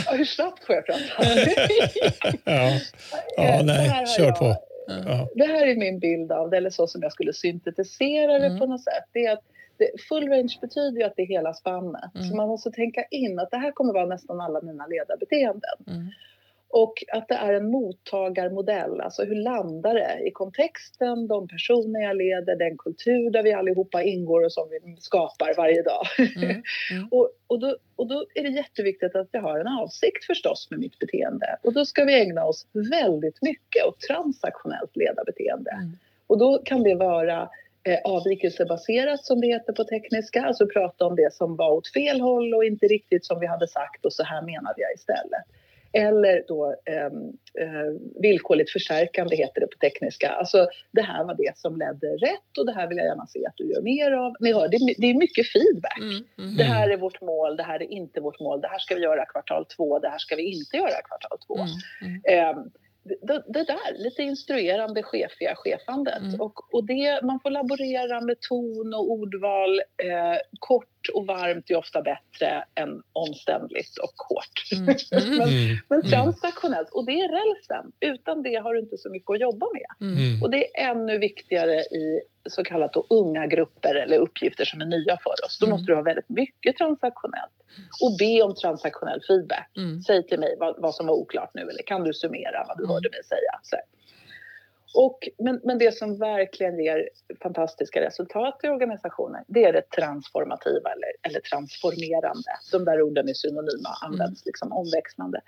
hur 0.10 0.24
snabbt 0.24 0.64
får 0.64 0.74
jag 0.74 0.86
prata? 0.86 1.00
ja. 2.44 2.80
ja, 3.36 3.62
nej, 3.62 4.06
kör 4.16 4.32
på. 4.32 4.56
Ja. 5.06 5.28
Det 5.34 5.44
här 5.44 5.66
är 5.66 5.76
min 5.76 5.98
bild 5.98 6.32
av 6.32 6.50
det, 6.50 6.56
eller 6.56 6.70
så 6.70 6.86
som 6.86 7.02
jag 7.02 7.12
skulle 7.12 7.32
syntetisera 7.32 8.38
det 8.38 8.46
mm. 8.46 8.58
på 8.58 8.66
något 8.66 8.84
sätt. 8.84 9.04
Det 9.12 9.26
är 9.26 9.32
att 9.32 9.44
det, 9.76 9.90
full 10.08 10.28
range 10.28 10.58
betyder 10.60 10.98
ju 10.98 11.02
att 11.02 11.16
det 11.16 11.22
är 11.22 11.26
hela 11.26 11.54
spannet. 11.54 12.14
Mm. 12.14 12.28
Så 12.28 12.36
man 12.36 12.48
måste 12.48 12.70
tänka 12.70 13.04
in 13.10 13.38
att 13.38 13.50
det 13.50 13.56
här 13.56 13.72
kommer 13.72 13.92
vara 13.92 14.06
nästan 14.06 14.40
alla 14.40 14.60
mina 14.60 14.86
ledarbeteenden. 14.86 15.78
Och 16.72 17.04
att 17.12 17.28
det 17.28 17.34
är 17.34 17.52
en 17.52 17.70
mottagarmodell, 17.70 19.00
alltså 19.00 19.24
hur 19.24 19.34
landar 19.34 19.94
det 19.94 20.28
i 20.28 20.30
kontexten, 20.30 21.26
de 21.26 21.48
personer 21.48 22.00
jag 22.00 22.16
leder, 22.16 22.56
den 22.56 22.78
kultur 22.78 23.30
där 23.30 23.42
vi 23.42 23.52
allihopa 23.52 24.02
ingår 24.02 24.44
och 24.44 24.52
som 24.52 24.68
vi 24.70 24.96
skapar 24.98 25.54
varje 25.56 25.82
dag. 25.82 26.06
Mm, 26.18 26.50
mm. 26.92 27.08
och, 27.10 27.30
och, 27.46 27.60
då, 27.60 27.76
och 27.96 28.06
då 28.06 28.24
är 28.34 28.42
det 28.42 28.48
jätteviktigt 28.48 29.16
att 29.16 29.28
jag 29.32 29.42
har 29.42 29.58
en 29.58 29.68
avsikt 29.68 30.24
förstås 30.24 30.68
med 30.70 30.80
mitt 30.80 30.98
beteende. 30.98 31.56
Och 31.62 31.72
då 31.72 31.84
ska 31.84 32.04
vi 32.04 32.20
ägna 32.20 32.44
oss 32.44 32.66
väldigt 32.72 33.42
mycket 33.42 33.84
åt 33.86 34.00
transaktionellt 34.00 34.96
ledarbeteende. 34.96 35.70
Mm. 35.70 35.98
Och 36.26 36.38
då 36.38 36.62
kan 36.64 36.82
det 36.82 36.94
vara 36.94 37.48
eh, 37.82 37.98
avvikelsebaserat 38.04 39.24
som 39.24 39.40
det 39.40 39.46
heter 39.46 39.72
på 39.72 39.84
tekniska, 39.84 40.42
alltså 40.42 40.66
prata 40.66 41.06
om 41.06 41.16
det 41.16 41.34
som 41.34 41.56
var 41.56 41.70
åt 41.70 41.92
fel 41.92 42.20
håll 42.20 42.54
och 42.54 42.64
inte 42.64 42.86
riktigt 42.86 43.24
som 43.24 43.40
vi 43.40 43.46
hade 43.46 43.68
sagt 43.68 44.04
och 44.04 44.12
så 44.12 44.22
här 44.22 44.42
menade 44.42 44.80
jag 44.80 44.94
istället. 44.94 45.44
Eller 45.92 46.44
då 46.48 46.74
eh, 46.86 47.10
villkorligt 48.22 48.72
förstärkande 48.72 49.36
heter 49.36 49.60
det 49.60 49.66
på 49.66 49.78
tekniska. 49.78 50.28
Alltså 50.28 50.68
det 50.92 51.02
här 51.02 51.24
var 51.24 51.34
det 51.34 51.58
som 51.58 51.76
ledde 51.76 52.06
rätt 52.06 52.58
och 52.58 52.66
det 52.66 52.72
här 52.72 52.88
vill 52.88 52.98
jag 52.98 53.06
gärna 53.06 53.26
se 53.26 53.46
att 53.46 53.56
du 53.56 53.72
gör 53.72 53.82
mer 53.82 54.12
av. 54.12 54.32
Ni 54.40 54.52
hör, 54.52 54.68
det, 54.68 54.94
det 54.98 55.06
är 55.06 55.14
mycket 55.14 55.46
feedback. 55.52 55.98
Mm, 55.98 56.24
mm. 56.38 56.56
Det 56.56 56.64
här 56.64 56.90
är 56.90 56.96
vårt 56.96 57.20
mål, 57.20 57.56
det 57.56 57.62
här 57.62 57.82
är 57.82 57.92
inte 57.92 58.20
vårt 58.20 58.40
mål, 58.40 58.60
det 58.60 58.68
här 58.68 58.78
ska 58.78 58.94
vi 58.94 59.02
göra 59.02 59.24
kvartal 59.24 59.66
två, 59.76 59.98
det 59.98 60.08
här 60.08 60.18
ska 60.18 60.36
vi 60.36 60.42
inte 60.42 60.76
göra 60.76 61.02
kvartal 61.02 61.38
två. 61.46 61.58
Mm, 62.02 62.20
eh, 62.24 62.64
det, 63.04 63.42
det, 63.46 63.64
där, 63.64 63.98
lite 63.98 64.22
instruerande, 64.22 65.02
chefiga 65.02 65.54
chefandet. 65.56 66.22
Mm. 66.22 66.40
Och, 66.40 66.74
och 66.74 66.84
det, 66.86 67.20
man 67.22 67.40
får 67.40 67.50
laborera 67.50 68.20
med 68.20 68.40
ton 68.40 68.94
och 68.94 69.10
ordval. 69.10 69.78
Eh, 69.78 70.38
kort 70.58 70.99
och 71.08 71.26
varmt 71.26 71.70
är 71.70 71.76
ofta 71.76 72.02
bättre 72.02 72.64
än 72.74 73.02
omständligt 73.12 73.98
och 73.98 74.14
hårt. 74.28 74.56
Mm. 74.72 74.90
Mm. 75.12 75.38
men, 75.38 75.48
mm. 75.48 75.76
men 75.88 76.00
mm. 76.00 76.10
transaktionellt, 76.10 76.88
och 76.92 77.06
det 77.06 77.12
är 77.12 77.28
rälsen. 77.28 77.92
Utan 78.00 78.42
det 78.42 78.54
har 78.54 78.74
du 78.74 78.80
inte 78.80 78.98
så 78.98 79.10
mycket 79.10 79.30
att 79.30 79.40
jobba 79.40 79.66
med. 79.72 80.10
Mm. 80.10 80.42
Och 80.42 80.50
det 80.50 80.80
är 80.80 80.90
ännu 80.90 81.18
viktigare 81.18 81.80
i 81.80 82.20
så 82.48 82.64
kallat 82.64 82.96
unga 83.10 83.46
grupper 83.46 83.94
eller 83.94 84.18
uppgifter 84.18 84.64
som 84.64 84.80
är 84.80 84.86
nya 84.86 85.18
för 85.22 85.44
oss. 85.46 85.58
Då 85.60 85.66
måste 85.66 85.86
du 85.86 85.94
ha 85.94 86.02
väldigt 86.02 86.28
mycket 86.28 86.76
transaktionellt 86.76 87.52
och 88.02 88.16
be 88.18 88.42
om 88.42 88.54
transaktionell 88.54 89.20
feedback. 89.28 89.70
Mm. 89.76 90.02
Säg 90.02 90.26
till 90.26 90.40
mig 90.40 90.56
vad, 90.58 90.74
vad, 90.78 90.94
som 90.94 91.06
var 91.06 91.14
oklart 91.14 91.50
nu 91.54 91.60
eller 91.60 91.82
kan 91.86 92.04
du 92.04 92.14
summera 92.14 92.64
vad 92.68 92.78
du 92.78 92.84
mm. 92.84 92.94
hörde 92.94 93.08
mig 93.10 93.24
säga? 93.24 93.52
Så. 93.62 93.76
Och, 94.94 95.28
men, 95.38 95.60
men 95.64 95.78
det 95.78 95.94
som 95.94 96.18
verkligen 96.18 96.78
ger 96.78 97.08
fantastiska 97.42 98.00
resultat 98.00 98.60
i 98.62 98.68
organisationen 98.68 99.44
det 99.46 99.64
är 99.64 99.72
det 99.72 99.90
transformativa 99.90 100.92
eller, 100.92 101.12
eller 101.22 101.40
transformerande. 101.40 102.50
De 102.72 102.84
där 102.84 103.02
orden 103.02 103.28
är 103.28 103.34
synonyma, 103.34 103.88
används 104.02 104.42
mm. 104.42 104.46
liksom 104.46 104.72
omväxlande. 104.72 105.40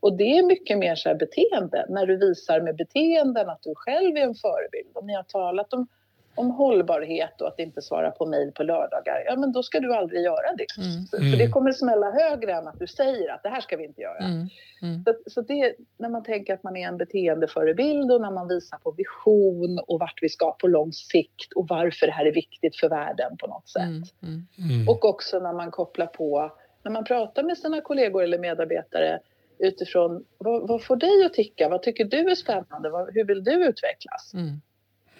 Och 0.00 0.16
det 0.16 0.38
är 0.38 0.46
mycket 0.46 0.78
mer 0.78 0.94
så 0.94 1.14
beteende, 1.14 1.86
när 1.88 2.06
du 2.06 2.16
visar 2.16 2.60
med 2.60 2.76
beteenden 2.76 3.48
att 3.48 3.62
du 3.62 3.74
själv 3.74 4.16
är 4.16 4.22
en 4.22 4.34
förebild. 4.34 4.90
Om 4.92 5.06
ni 5.06 5.14
har 5.14 5.22
talat 5.22 5.72
om 5.72 5.86
om 6.34 6.50
hållbarhet 6.50 7.40
och 7.40 7.48
att 7.48 7.58
inte 7.58 7.82
svara 7.82 8.10
på 8.10 8.26
mejl 8.26 8.52
på 8.52 8.62
lördagar, 8.62 9.24
ja 9.26 9.36
men 9.36 9.52
då 9.52 9.62
ska 9.62 9.80
du 9.80 9.94
aldrig 9.94 10.22
göra 10.22 10.54
det. 10.56 10.82
Mm. 10.82 11.06
För 11.06 11.36
det 11.36 11.42
mm. 11.42 11.52
kommer 11.52 11.72
smälla 11.72 12.10
högre 12.10 12.52
än 12.52 12.68
att 12.68 12.78
du 12.78 12.86
säger 12.86 13.32
att 13.32 13.42
det 13.42 13.48
här 13.48 13.60
ska 13.60 13.76
vi 13.76 13.84
inte 13.84 14.00
göra. 14.00 14.18
Mm. 14.18 14.48
Mm. 14.82 15.04
Så, 15.04 15.14
så, 15.26 15.40
det, 15.40 15.74
när 15.98 16.08
man 16.08 16.22
tänker 16.22 16.54
att 16.54 16.62
man 16.62 16.76
är 16.76 16.88
en 16.88 16.96
beteendeförebild 16.96 18.12
och 18.12 18.20
när 18.20 18.30
man 18.30 18.48
visar 18.48 18.78
på 18.78 18.90
vision 18.90 19.78
och 19.86 20.00
vart 20.00 20.18
vi 20.22 20.28
ska 20.28 20.52
på 20.52 20.66
lång 20.66 20.92
sikt 20.92 21.52
och 21.56 21.68
varför 21.68 22.06
det 22.06 22.12
här 22.12 22.26
är 22.26 22.32
viktigt 22.32 22.76
för 22.76 22.88
världen 22.88 23.36
på 23.36 23.46
något 23.46 23.68
sätt. 23.68 23.82
Mm. 24.22 24.46
Mm. 24.58 24.88
Och 24.88 25.04
också 25.04 25.38
när 25.38 25.52
man 25.52 25.70
kopplar 25.70 26.06
på, 26.06 26.52
när 26.82 26.92
man 26.92 27.04
pratar 27.04 27.42
med 27.42 27.58
sina 27.58 27.80
kollegor 27.80 28.22
eller 28.22 28.38
medarbetare 28.38 29.20
utifrån 29.58 30.24
vad, 30.38 30.68
vad 30.68 30.84
får 30.84 30.96
dig 30.96 31.24
att 31.26 31.32
ticka? 31.32 31.68
Vad 31.68 31.82
tycker 31.82 32.04
du 32.04 32.30
är 32.30 32.34
spännande? 32.34 32.90
Vad, 32.90 33.14
hur 33.14 33.24
vill 33.24 33.44
du 33.44 33.68
utvecklas? 33.68 34.32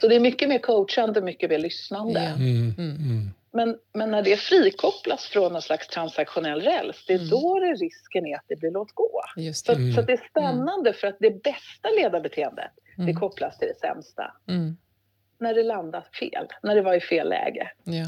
Så 0.02 0.08
det 0.08 0.16
är 0.16 0.20
mycket 0.20 0.48
mer 0.48 0.58
coachande, 0.58 1.20
mycket 1.20 1.50
mer 1.50 1.58
lyssnande. 1.58 2.20
Mm, 2.20 2.74
mm. 2.78 2.96
Mm. 2.96 3.30
Men, 3.52 3.78
men 3.94 4.10
när 4.10 4.22
det 4.22 4.36
frikopplas 4.36 5.24
från 5.26 5.52
någon 5.52 5.62
slags 5.62 5.88
transaktionell 5.88 6.60
räls, 6.60 7.04
det 7.06 7.12
är 7.12 7.18
mm. 7.18 7.30
då 7.30 7.60
det 7.60 7.72
risken 7.72 8.26
är 8.26 8.36
att 8.36 8.44
det 8.48 8.56
blir 8.56 8.70
låt 8.70 8.92
gå. 8.92 9.22
Just 9.36 9.66
det. 9.66 9.74
Så, 9.74 9.92
så 9.92 10.02
det 10.02 10.12
är 10.12 10.28
spännande 10.30 10.92
för 10.92 11.06
att 11.06 11.16
det 11.20 11.42
bästa 11.42 11.88
ledarbeteendet, 11.98 12.70
det 13.06 13.12
kopplas 13.12 13.58
till 13.58 13.68
det 13.68 13.88
sämsta. 13.88 14.32
När 15.38 15.54
det 15.54 15.62
landar 15.62 16.04
fel, 16.20 16.46
när 16.62 16.74
det 16.74 16.82
var 16.82 16.94
i 16.94 17.00
fel 17.00 17.28
läge. 17.28 17.72
Ja. 17.84 18.06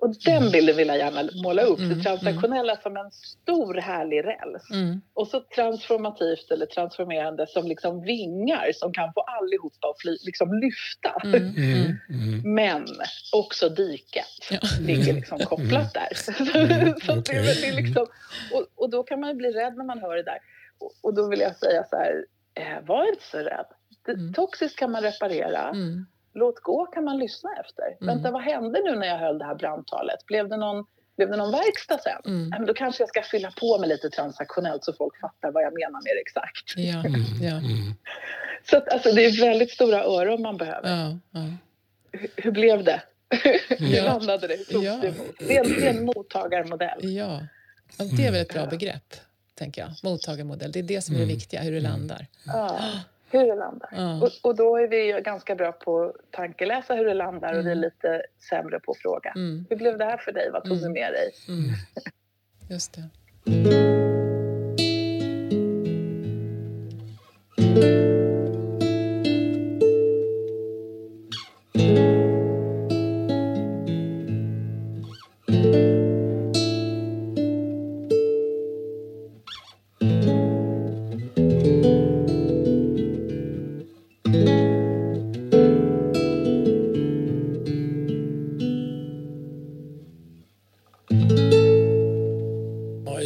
Och 0.00 0.14
den 0.24 0.50
bilden 0.50 0.76
vill 0.76 0.88
jag 0.88 0.98
gärna 0.98 1.28
måla 1.44 1.62
upp. 1.62 1.78
Mm, 1.78 1.98
det 1.98 2.04
transaktionella 2.04 2.72
mm. 2.72 2.82
som 2.82 2.96
en 2.96 3.10
stor 3.10 3.74
härlig 3.74 4.24
räls. 4.24 4.70
Mm. 4.72 5.00
Och 5.14 5.28
så 5.28 5.40
transformativt 5.40 6.50
eller 6.50 6.66
transformerande 6.66 7.46
som 7.46 7.66
liksom 7.66 8.02
vingar 8.02 8.70
som 8.74 8.92
kan 8.92 9.12
få 9.12 9.20
allihopa 9.20 9.88
att 9.88 10.00
fly, 10.00 10.16
liksom 10.22 10.54
lyfta. 10.54 11.20
Mm, 11.24 11.54
mm, 11.56 11.96
mm. 12.08 12.54
Men 12.54 12.86
också 13.32 13.68
diket 13.68 14.50
ja. 14.50 14.58
ligger 14.80 15.12
liksom 15.12 15.38
kopplat 15.38 15.94
där. 15.94 16.08
så 17.06 17.18
okay. 17.18 17.42
det, 17.42 17.60
det 17.60 17.72
liksom, 17.72 18.06
och, 18.52 18.66
och, 18.74 18.90
då 18.90 19.02
kan 19.02 19.20
man 19.20 19.36
bli 19.36 19.50
rädd 19.50 19.76
när 19.76 19.84
man 19.84 19.98
hör 19.98 20.16
det 20.16 20.22
där. 20.22 20.38
Och, 20.78 20.92
och 21.02 21.14
då 21.14 21.28
vill 21.28 21.40
jag 21.40 21.56
säga 21.56 21.84
så 21.90 21.96
här, 21.96 22.24
eh, 22.54 22.86
var 22.86 23.08
inte 23.08 23.24
så 23.24 23.38
rädd. 23.38 23.66
Toxiskt 24.34 24.78
kan 24.78 24.90
man 24.90 25.02
reparera 25.02 25.72
låt 26.40 26.60
gå 26.60 26.86
kan 26.86 27.04
man 27.04 27.18
lyssna 27.18 27.50
efter. 27.60 27.84
Mm. 27.84 28.14
Vänta, 28.14 28.30
vad 28.30 28.42
hände 28.42 28.80
nu 28.84 28.96
när 28.96 29.06
jag 29.06 29.18
höll 29.18 29.38
det 29.38 29.44
här 29.44 29.54
brandtalet? 29.54 30.26
Blev 30.26 30.48
det 30.48 30.56
någon, 30.56 30.84
blev 31.16 31.30
det 31.30 31.36
någon 31.36 31.52
verkstad 31.52 31.98
sen? 31.98 32.22
Mm. 32.26 32.48
men 32.48 32.66
då 32.66 32.74
kanske 32.74 33.02
jag 33.02 33.08
ska 33.08 33.22
fylla 33.22 33.50
på 33.50 33.78
med 33.78 33.88
lite 33.88 34.10
transaktionellt 34.10 34.84
så 34.84 34.92
folk 34.92 35.20
fattar 35.20 35.52
vad 35.52 35.62
jag 35.62 35.74
menar 35.74 36.00
mer 36.04 36.20
exakt. 36.20 36.76
Ja. 36.76 36.98
Mm. 37.08 37.22
ja. 37.42 37.56
Mm. 37.56 37.94
Så 38.70 38.76
att, 38.76 38.88
alltså, 38.88 39.12
det 39.12 39.24
är 39.24 39.40
väldigt 39.40 39.70
stora 39.70 40.04
öron 40.04 40.42
man 40.42 40.56
behöver. 40.56 40.88
Ja, 40.88 41.18
ja. 41.30 41.40
Hur, 42.12 42.30
hur, 42.36 42.50
blev 42.50 42.84
det? 42.84 43.02
hur 43.68 44.02
landade 44.04 44.46
det? 44.46 44.58
Hur 44.68 44.82
ja. 44.82 44.98
det, 45.02 45.14
det, 45.38 45.56
är 45.56 45.64
en, 45.64 45.70
det 45.70 45.86
är 45.86 45.90
en 45.90 46.04
mottagarmodell. 46.04 47.12
Ja. 47.14 47.40
det 48.16 48.26
är 48.26 48.32
väl 48.32 48.40
ett 48.40 48.52
bra 48.52 48.66
begrepp, 48.66 49.14
tänker 49.54 49.82
jag. 49.82 49.90
Mottagarmodell. 50.02 50.72
Det 50.72 50.78
är 50.78 50.82
det 50.82 51.00
som 51.00 51.14
är 51.14 51.18
det 51.18 51.24
mm. 51.24 51.34
viktiga, 51.34 51.60
hur 51.60 51.72
det 51.72 51.78
mm. 51.78 51.90
landar. 51.92 52.26
Ja 52.46 52.80
hur 53.30 53.46
det 53.46 53.54
landar. 53.54 53.88
Mm. 53.92 54.22
Och, 54.22 54.30
och, 54.42 54.56
då 54.56 54.76
är 54.76 54.88
vi 54.88 55.22
ganska 55.24 55.54
bra 55.54 55.72
på 55.72 56.02
att 56.02 56.14
tankeläsa 56.30 56.94
hur 56.94 57.04
det 57.04 57.14
landar 57.14 57.48
mm. 57.48 57.60
och 57.60 57.66
vi 57.66 57.70
är 57.70 57.74
lite 57.74 58.22
sämre 58.50 58.80
på 58.80 58.92
att 58.92 58.98
fråga. 58.98 59.32
Mm. 59.36 59.66
Hur 59.70 59.76
blev 59.76 59.98
det 59.98 60.04
här 60.04 60.16
för 60.16 60.32
dig? 60.32 60.50
Vad 60.52 60.64
tog 60.64 60.76
du 60.76 60.86
mm. 60.86 60.92
med 60.92 61.12
dig? 61.12 61.30
Mm. 61.48 61.70
Just 62.70 62.92
det. 62.92 63.08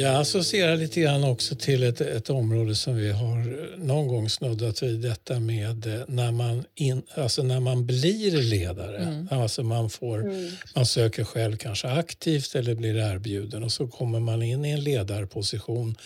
Associerar 0.03 0.77
lite 0.77 1.01
grann 1.01 1.25
också 1.25 1.55
till 1.55 1.83
ett, 1.83 2.01
ett 2.01 2.31
område 2.31 2.75
som 2.75 2.97
vi 2.97 3.11
har 3.11 3.69
någon 3.79 4.09
gång 4.09 4.31
snuddat 4.31 4.83
vid. 4.83 5.01
Detta 5.01 5.41
med 5.41 5.87
eh, 5.87 6.03
när 6.09 6.33
man, 6.33 6.65
in, 6.75 7.03
alltså 7.15 7.43
när 7.43 7.61
man 7.61 7.87
blir 7.87 8.43
ledare. 8.43 8.97
Mm. 8.97 9.29
Alltså 9.31 9.63
man, 9.63 9.91
får, 9.91 10.21
mm. 10.21 10.51
man 10.75 10.87
söker 10.87 11.25
själv 11.25 11.57
kanske 11.57 11.89
aktivt 11.89 12.55
eller 12.55 12.75
blir 12.75 12.97
erbjuden 12.97 13.65
och 13.65 13.73
så 13.73 13.87
kommer 13.87 14.21
man 14.21 14.43
in 14.43 14.65
i 14.65 14.71
en 14.71 14.85
ledarposition 14.85 15.97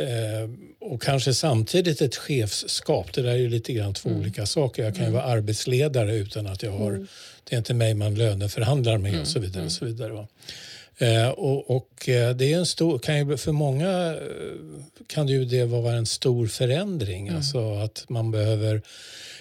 Eh, 0.00 0.50
och 0.80 1.02
kanske 1.02 1.34
samtidigt 1.34 2.00
ett 2.00 2.16
chefskap. 2.16 3.12
Det 3.12 3.22
där 3.22 3.30
är 3.30 3.36
ju 3.36 3.48
lite 3.48 3.72
grann 3.72 3.94
två 3.94 4.08
mm. 4.08 4.20
olika 4.20 4.46
saker. 4.46 4.84
Jag 4.84 4.94
kan 4.94 5.04
ju 5.04 5.08
mm. 5.08 5.22
vara 5.22 5.32
arbetsledare 5.32 6.14
utan 6.14 6.46
att 6.46 6.62
jag 6.62 6.72
har... 6.72 6.90
Mm. 6.90 7.06
Det 7.44 7.54
är 7.54 7.58
inte 7.58 7.74
mig 7.74 7.94
man 7.94 8.14
löneförhandlar 8.14 8.98
med 8.98 9.20
och 9.20 9.26
så 9.26 9.38
vidare. 9.40 9.64
Och 9.64 9.72
så 9.72 9.84
vidare 9.84 10.12
va? 10.12 10.28
Eh, 10.98 11.28
och, 11.28 11.70
och, 11.70 12.08
eh, 12.08 12.36
det 12.36 12.52
är 12.52 12.58
en 12.58 12.66
stor, 12.66 12.98
kan 12.98 13.18
ju, 13.18 13.36
för 13.36 13.52
många 13.52 14.14
eh, 14.14 14.20
kan 15.06 15.28
ju 15.28 15.44
det 15.44 15.64
vara 15.64 15.92
en 15.92 16.06
stor 16.06 16.46
förändring. 16.46 17.26
Mm. 17.26 17.36
Alltså 17.36 17.74
att 17.74 18.04
man 18.08 18.30
behöver 18.30 18.82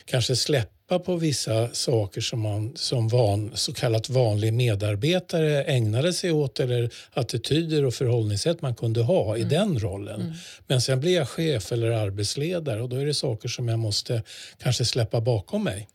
kanske 0.05 0.35
släppa 0.35 0.99
på 0.99 1.15
vissa 1.15 1.69
saker 1.73 2.21
som 2.21 2.39
man 2.39 2.73
som 2.75 3.07
van, 3.07 3.51
så 3.53 3.73
kallat 3.73 4.09
vanlig 4.09 4.53
medarbetare 4.53 5.63
ägnade 5.63 6.13
sig 6.13 6.31
åt 6.31 6.59
eller 6.59 6.89
attityder 7.13 7.85
och 7.85 7.93
förhållningssätt 7.93 8.61
man 8.61 8.75
kunde 8.75 9.01
ha 9.01 9.37
i 9.37 9.41
mm. 9.41 9.49
den 9.49 9.79
rollen. 9.79 10.21
Mm. 10.21 10.33
Men 10.67 10.81
sen 10.81 10.99
blir 10.99 11.15
jag 11.15 11.29
chef 11.29 11.71
eller 11.71 11.91
arbetsledare 11.91 12.81
och 12.81 12.89
då 12.89 12.95
är 12.95 13.05
det 13.05 13.13
saker 13.13 13.49
som 13.49 13.67
jag 13.67 13.79
måste 13.79 14.23
kanske 14.63 14.85
släppa 14.85 15.21
bakom 15.21 15.63
mig 15.63 15.87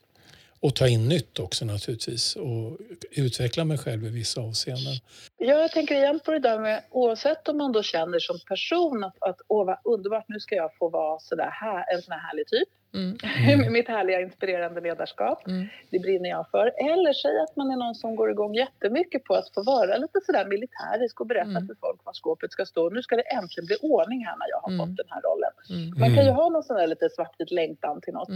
och 0.62 0.74
ta 0.74 0.88
in 0.88 1.08
nytt 1.08 1.38
också 1.38 1.64
naturligtvis 1.64 2.36
och 2.36 2.78
utveckla 3.10 3.64
mig 3.64 3.78
själv 3.78 4.06
i 4.06 4.10
vissa 4.10 4.40
avseenden. 4.40 4.94
Ja, 5.38 5.54
jag 5.54 5.70
tänker 5.70 5.94
igen 5.94 6.20
på 6.24 6.30
det 6.32 6.38
där 6.38 6.58
med 6.58 6.82
oavsett 6.90 7.48
om 7.48 7.58
man 7.58 7.72
då 7.72 7.82
känner 7.82 8.18
som 8.18 8.38
person 8.48 9.04
att, 9.04 9.16
att 9.20 9.40
åh 9.48 9.66
vad 9.66 9.78
underbart, 9.84 10.24
nu 10.28 10.40
ska 10.40 10.54
jag 10.54 10.76
få 10.78 10.88
vara 10.88 11.18
sådär 11.20 11.50
här, 11.52 11.94
en 11.94 12.02
sån 12.02 12.12
här 12.12 12.20
härlig 12.20 12.46
typ. 12.46 12.68
Mm. 12.94 13.16
mm. 13.60 13.72
Mitt 13.76 13.88
härliga 13.88 14.20
inspirerande 14.20 14.80
ledarskap, 14.80 15.46
mm. 15.46 15.66
det 15.90 15.98
brinner 15.98 16.30
jag 16.30 16.50
för. 16.50 16.66
Eller 16.92 17.12
säg 17.12 17.40
att 17.40 17.56
man 17.56 17.70
är 17.70 17.76
någon 17.76 17.94
som 17.94 18.16
går 18.16 18.30
igång 18.30 18.54
jättemycket 18.54 19.24
på 19.24 19.34
att 19.34 19.54
få 19.54 19.62
vara 19.62 19.96
lite 19.96 20.20
sådär 20.26 20.46
militärisk 20.46 21.20
och 21.20 21.26
berätta 21.26 21.58
mm. 21.60 21.66
för 21.66 21.74
folk 21.80 22.00
var 22.04 22.12
skåpet 22.12 22.52
ska 22.52 22.66
stå. 22.66 22.90
Nu 22.90 23.02
ska 23.02 23.16
det 23.16 23.22
äntligen 23.22 23.66
bli 23.66 23.76
ordning 23.82 24.24
här 24.26 24.36
när 24.36 24.48
jag 24.48 24.60
har 24.60 24.72
mm. 24.72 24.78
fått 24.78 24.96
den 24.96 25.06
här 25.08 25.22
rollen. 25.28 25.52
Mm. 25.70 26.00
Man 26.00 26.14
kan 26.16 26.24
ju 26.24 26.30
ha 26.30 26.48
någon 26.48 26.62
sån 26.62 26.76
där 26.76 26.86
lite 26.86 27.08
svartvit 27.10 27.50
längtan 27.50 28.00
till 28.00 28.14
något. 28.14 28.28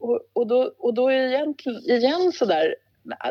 Och, 0.00 0.20
och, 0.32 0.46
då, 0.46 0.74
och 0.78 0.94
då 0.94 1.08
är 1.08 1.26
egentligen 1.26 1.78
igen 1.78 2.32
så 2.32 2.44
där, 2.44 2.74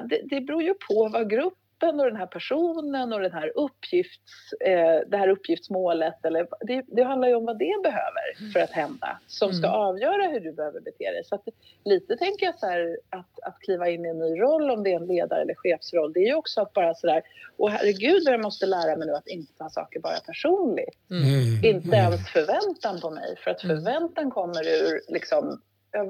det, 0.09 0.21
det 0.23 0.41
beror 0.41 0.63
ju 0.63 0.73
på 0.73 1.09
vad 1.13 1.29
gruppen 1.29 1.99
och 1.99 2.05
den 2.05 2.15
här 2.15 2.25
personen 2.25 3.13
och 3.13 3.19
den 3.19 3.31
här 3.31 3.51
uppgifts, 3.55 4.53
eh, 4.65 4.99
det 5.07 5.17
här 5.17 5.27
uppgiftsmålet, 5.27 6.25
eller, 6.25 6.47
det, 6.61 6.85
det, 6.87 7.03
handlar 7.03 7.27
ju 7.27 7.35
om 7.35 7.45
vad 7.45 7.59
det 7.59 7.83
behöver 7.83 8.51
för 8.53 8.59
att 8.59 8.71
hända 8.71 9.19
som 9.27 9.53
ska 9.53 9.67
mm. 9.67 9.79
avgöra 9.79 10.27
hur 10.27 10.39
du 10.39 10.51
behöver 10.51 10.79
bete 10.79 11.11
dig. 11.11 11.23
Så 11.25 11.35
att, 11.35 11.47
lite 11.85 12.17
tänker 12.17 12.45
jag 12.45 12.59
så 12.59 12.65
här, 12.65 12.97
att, 13.09 13.39
att 13.43 13.59
kliva 13.59 13.89
in 13.89 14.05
i 14.05 14.09
en 14.09 14.19
ny 14.19 14.39
roll, 14.39 14.71
om 14.71 14.83
det 14.83 14.91
är 14.91 14.95
en 14.95 15.07
ledare 15.07 15.41
eller 15.41 15.55
chefsroll, 15.55 16.13
det 16.13 16.19
är 16.19 16.27
ju 16.27 16.35
också 16.35 16.61
att 16.61 16.73
bara 16.73 16.95
så 16.95 17.07
där, 17.07 17.21
åh 17.57 17.71
herregud 17.71 18.23
jag 18.25 18.41
måste 18.41 18.65
lära 18.65 18.95
mig 18.95 19.07
nu 19.07 19.13
att 19.13 19.27
inte 19.27 19.53
ta 19.53 19.69
saker 19.69 19.99
bara 19.99 20.19
personligt. 20.25 20.97
Mm. 21.11 21.75
Inte 21.75 21.97
mm. 21.97 22.05
ens 22.05 22.29
förväntan 22.29 23.01
på 23.01 23.09
mig, 23.09 23.35
för 23.43 23.51
att 23.51 23.63
mm. 23.63 23.77
förväntan 23.77 24.31
kommer 24.31 24.67
ur 24.67 25.01
liksom 25.07 25.61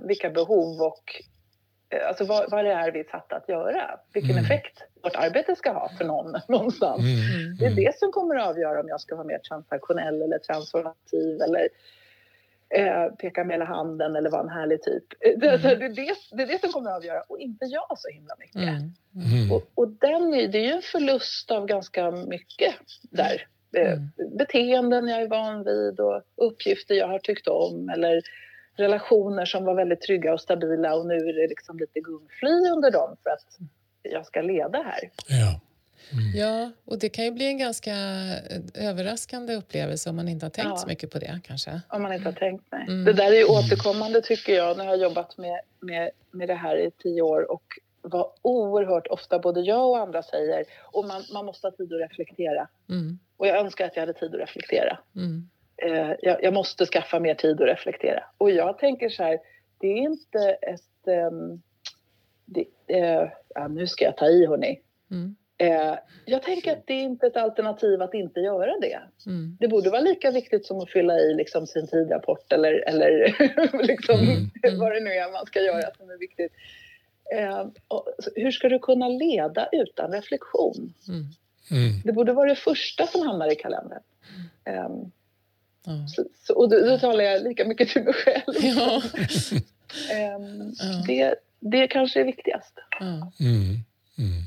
vilka 0.07 0.29
behov 0.29 0.81
och 0.81 1.03
eh, 1.89 2.07
alltså 2.07 2.25
vad, 2.25 2.51
vad 2.51 2.65
det 2.65 2.71
är 2.71 2.91
vi 2.91 2.99
är 2.99 3.03
satta 3.03 3.35
att 3.35 3.49
göra. 3.49 3.99
Vilken 4.13 4.31
mm. 4.31 4.43
effekt 4.43 4.83
vårt 5.03 5.15
arbete 5.15 5.55
ska 5.55 5.71
ha 5.71 5.89
för 5.97 6.05
någon 6.05 6.35
någonstans. 6.47 7.01
Mm. 7.01 7.41
Mm. 7.41 7.57
Det 7.57 7.65
är 7.65 7.75
det 7.75 7.99
som 7.99 8.11
kommer 8.11 8.35
att 8.35 8.47
avgöra 8.47 8.79
om 8.79 8.87
jag 8.87 9.01
ska 9.01 9.15
vara 9.15 9.27
mer 9.27 9.39
transaktionell 9.39 10.21
eller 10.21 10.39
transformativ 10.39 11.41
eller 11.41 11.69
eh, 12.69 13.15
peka 13.15 13.43
med 13.43 13.53
hela 13.53 13.65
handen 13.65 14.15
eller 14.15 14.29
vara 14.29 14.41
en 14.41 14.49
härlig 14.49 14.83
typ. 14.83 15.03
Eh, 15.19 15.39
det, 15.39 15.47
mm. 15.47 15.61
det, 15.61 15.85
är 15.85 15.89
det, 15.89 16.15
det, 16.31 16.43
är 16.43 16.47
det 16.47 16.61
som 16.61 16.71
kommer 16.71 16.89
att 16.89 16.97
avgöra 16.97 17.21
och 17.21 17.39
inte 17.39 17.65
jag 17.65 17.99
så 17.99 18.09
himla 18.09 18.35
mycket. 18.39 18.61
Mm. 18.61 18.93
Mm. 19.33 19.51
Och, 19.51 19.63
och 19.75 19.87
den 19.87 20.33
är, 20.33 20.47
det 20.47 20.57
är 20.57 20.65
ju 20.65 20.71
en 20.71 20.81
förlust 20.81 21.51
av 21.51 21.65
ganska 21.65 22.11
mycket 22.11 22.75
där. 23.01 23.47
Eh, 23.75 23.99
beteenden 24.37 25.07
jag 25.07 25.21
är 25.21 25.27
van 25.27 25.63
vid 25.63 25.99
och 25.99 26.21
uppgifter 26.35 26.95
jag 26.95 27.07
har 27.07 27.19
tyckt 27.19 27.47
om 27.47 27.89
eller 27.89 28.21
relationer 28.79 29.45
som 29.45 29.65
var 29.65 29.75
väldigt 29.75 30.01
trygga 30.01 30.33
och 30.33 30.41
stabila 30.41 30.95
och 30.95 31.05
nu 31.05 31.15
är 31.15 31.41
det 31.41 31.47
liksom 31.47 31.77
lite 31.77 31.99
gungfly 31.99 32.69
under 32.75 32.91
dem 32.91 33.15
för 33.23 33.29
att 33.29 33.57
jag 34.01 34.25
ska 34.25 34.41
leda 34.41 34.81
här. 34.81 35.11
Ja. 35.27 35.59
Mm. 36.11 36.31
Ja, 36.35 36.71
och 36.85 36.99
det 36.99 37.09
kan 37.09 37.25
ju 37.25 37.31
bli 37.31 37.45
en 37.45 37.57
ganska 37.57 37.91
eh, 37.91 38.87
överraskande 38.89 39.55
upplevelse 39.55 40.09
om 40.09 40.15
man 40.15 40.27
inte 40.27 40.45
har 40.45 40.51
tänkt 40.51 40.69
ja. 40.69 40.77
så 40.77 40.87
mycket 40.87 41.11
på 41.11 41.19
det 41.19 41.39
kanske. 41.43 41.81
Om 41.89 42.01
man 42.01 42.13
inte 42.13 42.27
har 42.27 42.33
tänkt, 42.33 42.65
nej. 42.71 42.85
Mm. 42.87 43.05
Det 43.05 43.13
där 43.13 43.31
är 43.31 43.37
ju 43.37 43.45
återkommande 43.45 44.21
tycker 44.21 44.53
jag. 44.53 44.77
Nu 44.77 44.83
har 44.83 44.89
jag 44.89 45.01
jobbat 45.01 45.37
med, 45.37 45.59
med, 45.79 46.09
med 46.31 46.47
det 46.47 46.53
här 46.53 46.77
i 46.77 46.91
tio 46.91 47.21
år 47.21 47.51
och 47.51 47.63
vad 48.01 48.31
oerhört 48.41 49.07
ofta 49.07 49.39
både 49.39 49.61
jag 49.61 49.89
och 49.89 49.99
andra 49.99 50.23
säger 50.23 50.65
och 50.91 51.05
man, 51.05 51.23
man 51.33 51.45
måste 51.45 51.67
ha 51.67 51.71
tid 51.71 51.93
att 51.93 52.09
reflektera. 52.09 52.67
Mm. 52.89 53.19
Och 53.37 53.47
jag 53.47 53.57
önskar 53.57 53.85
att 53.85 53.95
jag 53.95 54.01
hade 54.01 54.13
tid 54.13 54.35
att 54.35 54.41
reflektera. 54.41 54.99
Mm 55.15 55.49
eh, 55.81 56.11
jag, 56.21 56.43
jag, 56.43 56.53
måste 56.53 56.85
skaffa 56.85 57.19
mer 57.19 57.35
tid 57.35 57.61
att 57.61 57.67
reflektera. 57.67 58.23
Och 58.37 58.51
jag 58.51 58.77
tänker 58.77 59.09
så 59.09 59.23
här, 59.23 59.39
det 59.79 59.87
är 59.87 59.97
inte 59.97 60.39
ett... 60.61 61.07
Um, 61.31 61.61
det, 62.45 62.65
eh, 62.87 63.29
ja, 63.55 63.67
nu 63.67 63.87
ska 63.87 64.05
jag 64.05 64.17
ta 64.17 64.25
i 64.25 64.45
hörni. 64.45 64.81
Mm. 65.11 65.35
Eh, 65.61 65.97
jag 66.25 66.43
tänker 66.43 66.71
att 66.71 66.87
det 66.87 66.93
är 66.93 67.01
inte 67.03 67.27
ett 67.27 67.37
alternativ 67.37 68.01
att 68.01 68.13
inte 68.13 68.39
göra 68.39 68.79
det. 68.81 68.99
Mm. 69.25 69.57
Det 69.59 69.67
borde 69.67 69.89
vara 69.89 70.01
lika 70.01 70.31
viktigt 70.31 70.65
som 70.65 70.79
att 70.79 70.89
fylla 70.89 71.19
i 71.19 71.33
liksom, 71.33 71.67
sin 71.67 71.87
tidrapport 71.87 72.53
eller, 72.53 72.73
eller 72.73 73.09
liksom, 73.83 74.19
mm. 74.19 74.49
mm. 74.63 74.79
vad 74.79 74.91
det 74.91 74.99
nu 74.99 75.09
är 75.09 75.31
man 75.31 75.45
ska 75.45 75.61
göra 75.61 75.95
som 75.97 76.09
är 76.09 76.17
viktigt. 76.17 76.51
Eh, 77.35 77.67
och, 77.87 78.07
hur 78.35 78.51
ska 78.51 78.69
du 78.69 78.79
kunna 78.79 79.07
leda 79.07 79.69
utan 79.71 80.11
reflektion? 80.11 80.93
Mm. 81.07 81.25
Mm. 81.71 82.01
Det 82.05 82.11
borde 82.11 82.33
vara 82.33 82.49
det 82.49 82.55
första 82.55 83.07
som 83.07 83.27
hamnar 83.27 83.51
i 83.51 83.55
kalendern. 83.55 84.03
Um, 84.65 85.11
Så, 86.15 86.25
så, 86.47 86.53
och 86.53 86.69
då, 86.69 86.85
då, 86.85 86.97
talar 86.97 87.23
jag 87.23 87.43
lika 87.43 87.65
mycket 87.65 87.89
till 87.89 88.03
mig 88.03 88.13
själv. 88.13 88.43
Ja. 88.61 89.01
um, 90.35 90.75
ja. 90.79 91.03
Det, 91.07 91.35
det 91.59 91.87
kanske 91.87 92.19
är 92.21 92.25
viktigast. 92.25 92.73
Ja. 92.99 93.31
Mm. 93.39 93.83
Mm. 94.17 94.43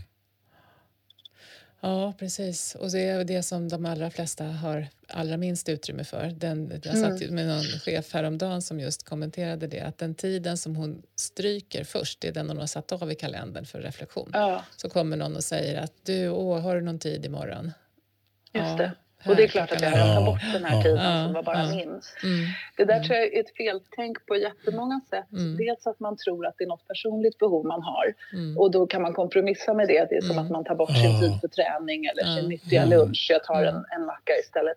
Ja, 1.84 2.14
precis. 2.18 2.74
Och 2.74 2.90
det 2.90 3.00
är 3.00 3.24
det 3.24 3.42
som 3.42 3.68
de 3.68 3.86
allra 3.86 4.10
flesta 4.10 4.44
har 4.44 4.86
allra 5.08 5.36
minst 5.36 5.68
utrymme 5.68 6.04
för. 6.04 6.26
Den, 6.26 6.80
jag 6.84 6.98
satt 6.98 7.22
mm. 7.22 7.34
med 7.34 7.46
någon 7.46 7.62
chef 7.62 8.14
häromdagen 8.14 8.62
som 8.62 8.80
just 8.80 9.02
kommenterade 9.08 9.66
det 9.66 9.80
att 9.80 9.98
den 9.98 10.14
tiden 10.14 10.58
som 10.58 10.76
hon 10.76 11.02
stryker 11.16 11.84
först 11.84 12.20
det 12.20 12.28
är 12.28 12.32
den 12.32 12.48
hon 12.48 12.58
har 12.58 12.66
satt 12.66 12.92
av 12.92 13.12
i 13.12 13.14
kalendern 13.14 13.66
för 13.66 13.80
reflektion. 13.80 14.30
Ja. 14.32 14.64
Så 14.76 14.90
kommer 14.90 15.16
någon 15.16 15.36
och 15.36 15.44
säger 15.44 15.80
att 15.80 15.92
du, 16.02 16.28
åh, 16.28 16.60
har 16.60 16.74
du 16.74 16.80
någon 16.80 16.98
tid 16.98 17.24
imorgon? 17.24 17.72
Just 18.52 18.68
ja. 18.68 18.76
det. 18.76 18.92
Och 19.26 19.36
det 19.36 19.42
är 19.42 19.48
klart 19.48 19.72
att 19.72 19.82
jag 19.82 19.92
ja, 19.92 20.14
tar 20.14 20.26
bort 20.26 20.40
den 20.52 20.64
här 20.64 20.82
tiden 20.82 21.24
som 21.24 21.32
var 21.32 21.42
bara 21.42 21.66
min. 21.66 21.88
Mm. 21.88 22.00
Det 22.76 22.84
där 22.84 22.94
mm. 22.94 23.04
tror 23.04 23.18
jag 23.18 23.34
är 23.34 23.40
ett 23.40 23.56
feltänk 23.56 24.26
på 24.26 24.36
jättemånga 24.36 25.00
sätt. 25.10 25.32
Mm. 25.32 25.56
Dels 25.56 25.86
att 25.86 26.00
man 26.00 26.16
tror 26.16 26.46
att 26.46 26.54
det 26.58 26.64
är 26.64 26.68
något 26.68 26.88
personligt 26.88 27.38
behov 27.38 27.66
man 27.66 27.82
har 27.82 28.14
och 28.58 28.70
då 28.70 28.86
kan 28.86 29.02
man 29.02 29.12
kompromissa 29.12 29.74
med 29.74 29.88
det. 29.88 30.06
Det 30.10 30.16
är 30.16 30.20
som 30.20 30.38
att 30.38 30.50
man 30.50 30.64
tar 30.64 30.74
bort 30.74 30.90
sin 30.90 31.20
tid 31.20 31.40
för 31.40 31.48
träning 31.48 32.04
eller 32.04 32.36
sin 32.36 32.48
nyttiga 32.48 32.84
lunch. 32.84 33.26
Jag 33.30 33.44
tar 33.44 33.64
en, 33.64 33.84
en 33.96 34.06
macka 34.06 34.32
istället. 34.42 34.76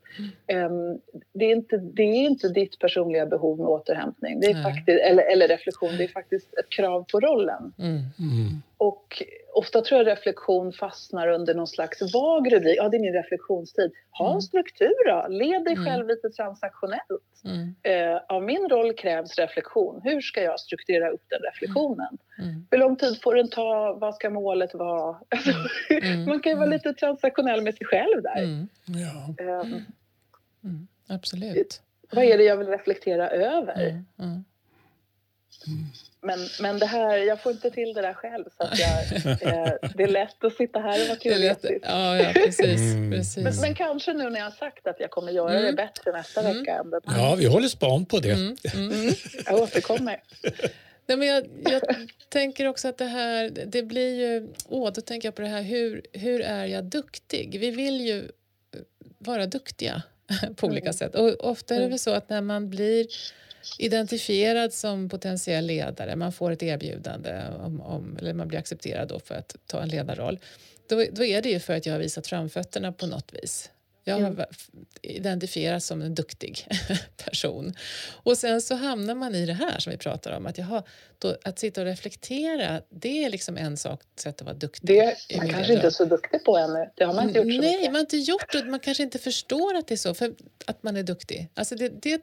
Um, 0.54 1.00
det, 1.34 1.46
är 1.46 1.56
inte, 1.56 1.78
det 1.78 2.04
är 2.04 2.26
inte 2.26 2.50
ditt 2.50 2.80
personliga 2.80 3.26
behov 3.26 3.58
med 3.58 3.68
återhämtning 3.68 4.40
det 4.40 4.48
är 4.48 4.64
faktiskt, 4.64 5.00
eller, 5.00 5.24
eller 5.24 5.48
reflektion. 5.48 5.98
Det 5.98 6.04
är 6.04 6.08
faktiskt 6.08 6.54
ett 6.54 6.70
krav 6.70 7.06
på 7.12 7.20
rollen. 7.20 7.74
Mm. 7.80 8.02
Och 8.78 9.24
ofta 9.54 9.82
tror 9.82 9.98
jag 9.98 10.08
reflektion 10.08 10.74
fastnar 10.74 11.28
under 11.28 11.54
någon 11.54 11.68
slags 11.68 12.14
vag 12.14 12.54
rubrik. 12.54 12.78
Ja, 12.78 12.90
det 12.90 12.98
är 12.98 13.02
min 13.02 13.14
reflektionstid. 13.14 13.92
Ha 14.12 14.26
en 14.26 14.32
mm. 14.32 14.42
struktur 14.42 15.08
då. 15.08 15.28
Led 15.30 15.64
dig 15.64 15.74
mm. 15.74 15.86
själv 15.86 16.08
lite 16.08 16.30
transaktionellt. 16.30 17.44
Mm. 17.46 17.76
Eh, 17.84 18.22
av 18.30 18.44
min 18.44 18.70
roll 18.70 18.94
krävs 18.94 19.38
reflektion. 19.38 20.02
Hur 20.04 20.22
ska 20.22 20.42
jag 20.42 20.60
strukturera 20.60 21.10
upp 21.10 21.24
den 21.30 21.40
reflektionen? 21.52 22.18
Mm. 22.38 22.50
mm. 22.50 22.68
Hur 22.72 22.78
lång 22.78 22.96
tid 22.96 23.22
får 23.22 23.36
den 23.36 23.50
ta? 23.50 23.94
Vad 23.94 24.16
ska 24.16 24.30
målet 24.30 24.74
vara? 24.74 25.18
Alltså, 25.30 25.52
mm. 25.90 26.26
man 26.30 26.40
kan 26.40 26.52
ju 26.52 26.58
vara 26.58 26.70
lite 26.70 26.94
transaktionell 26.94 27.62
med 27.62 27.76
sig 27.76 27.88
själv 27.88 28.22
där. 28.22 28.68
Ja. 28.86 29.46
Eh, 29.46 29.82
Absolut. 31.08 31.82
Vad 32.12 32.24
är 32.24 32.38
det 32.38 32.44
jag 32.44 32.58
vill 32.58 32.68
reflektera 32.68 33.30
över? 33.30 34.04
Men, 36.26 36.40
men 36.60 36.80
det 36.80 36.86
här, 36.86 37.18
jag 37.18 37.42
får 37.42 37.52
inte 37.52 37.72
till 37.72 37.94
det 37.94 38.02
där 38.02 38.14
själv 38.14 38.44
så 38.58 38.64
att 38.64 38.80
jag, 38.80 38.90
eh, 39.26 39.74
det 39.96 40.04
är 40.04 40.08
lätt 40.08 40.44
att 40.44 40.56
sitta 40.56 40.80
här 40.80 41.02
och 41.02 41.08
vara 41.08 41.18
teoretisk. 41.18 41.86
Ja, 41.88 42.18
ja, 42.18 42.32
precis, 42.34 42.82
mm. 42.82 43.12
precis. 43.12 43.44
Men, 43.44 43.54
men, 43.62 43.76
kanske 43.76 44.14
nu 44.14 44.30
när 44.30 44.40
jag 44.40 44.46
har 44.46 44.52
sagt 44.52 44.88
att 44.88 45.00
jag 45.00 45.12
kommer 45.12 45.32
göra 45.32 45.52
mm. 45.52 45.66
det 45.66 45.74
bättre 45.74 46.12
nästa 46.12 46.42
mm. 46.42 46.58
vecka. 46.58 46.74
Än 46.74 46.92
ja, 47.06 47.36
vi 47.36 47.46
håller 47.46 47.68
span 47.68 48.06
på 48.06 48.20
det. 48.20 48.32
Mm. 48.32 48.56
Mm. 48.74 49.14
Jag 49.46 49.60
återkommer. 49.60 50.24
Nej, 51.08 51.18
men 51.18 51.28
jag, 51.28 51.46
jag, 51.64 51.82
tänker 52.30 52.68
också 52.68 52.88
att 52.88 52.98
det 52.98 53.06
här, 53.06 53.52
det 53.66 53.84
blir 53.84 54.16
ju, 54.16 54.48
åh, 54.70 54.92
då 54.94 55.02
tänker 55.02 55.28
jag 55.28 55.36
på 55.36 55.42
det 55.42 55.48
här, 55.48 55.62
hur, 55.62 56.02
hur 56.14 56.42
är 56.42 56.66
jag 56.66 56.84
duktig? 56.84 57.60
Vi 57.60 57.72
vill 57.72 58.02
ju 58.02 58.32
vara 59.18 59.46
duktiga 59.46 60.02
på 60.56 60.68
olika 60.68 60.86
mm. 60.86 60.94
sätt. 60.94 61.16
Och 61.16 61.50
ofta 61.50 61.76
är 61.76 61.80
det 61.80 61.88
väl 61.88 62.00
så 62.00 62.12
att 62.12 62.30
när 62.30 62.42
man 62.42 62.70
blir 62.70 63.08
identifierad 63.78 64.74
som 64.74 65.10
potentiell 65.10 65.66
ledare, 65.66 66.16
man 66.16 66.32
får 66.32 66.52
ett 66.52 66.64
erbjudande 66.64 67.44
om, 67.60 67.82
om, 67.82 68.18
eller 68.20 68.34
man 68.34 68.48
blir 68.48 68.60
accepterad 68.60 69.08
då 69.08 69.20
för 69.20 69.36
att 69.36 69.56
ta 69.68 69.82
en 69.82 69.90
ledarroll, 69.90 70.40
då, 70.90 71.06
då 71.12 71.26
är 71.26 71.42
det 71.42 71.50
ju 71.50 71.60
för 71.60 71.74
att 71.74 71.86
jag 71.86 71.94
har 71.94 72.00
visat 72.00 72.28
framfötterna 72.28 72.92
på 72.92 73.08
något 73.08 73.34
vis. 73.34 73.70
Jag 74.08 74.20
har 74.20 74.46
identifierats 75.02 75.86
som 75.86 76.02
en 76.02 76.16
duktig 76.16 76.68
person. 77.26 77.74
Och 78.24 78.38
sen 78.38 78.62
så 78.62 78.76
hamnar 78.76 79.16
man 79.16 79.36
i 79.36 79.46
det 79.46 79.54
här 79.54 79.80
som 79.80 79.92
vi 79.92 79.98
pratar 79.98 80.38
om. 80.38 80.46
Att, 80.46 80.58
jaha, 80.58 80.84
då, 81.20 81.38
att 81.44 81.60
sitta 81.60 81.82
och 81.82 81.88
reflektera, 81.88 82.82
det 82.90 83.24
är 83.24 83.30
liksom 83.30 83.58
en 83.58 83.78
sak, 83.78 84.02
sätt 84.16 84.42
att 84.42 84.46
vara 84.46 84.56
duktig. 84.56 84.88
Det 84.88 85.38
man 85.38 85.50
kanske 85.50 85.74
inte 85.74 85.88
är 85.88 85.92
så 85.92 86.06
duktig 86.06 86.44
på 86.44 86.58
ännu. 86.58 86.90
Det 86.96 87.04
har 87.04 87.14
man 87.14 87.28
inte 87.28 87.40
gjort 87.40 87.54
så 87.54 87.62
Nej, 87.62 87.72
mycket. 87.72 87.86
man 87.86 87.96
har 87.96 88.00
inte 88.00 88.18
gjort 88.18 88.52
det. 88.52 88.64
Man 88.64 88.80
kanske 88.80 89.04
inte 89.04 89.20
förstår 89.20 89.76
att 89.76 89.88
det 89.88 89.96
är 89.96 89.98
så, 89.98 90.14
för 90.14 90.34
att 90.66 90.84
man 90.84 90.96
är 90.98 91.04
duktig. 91.04 91.50
Alltså 91.54 91.76
det, 91.76 91.90
det 92.02 92.22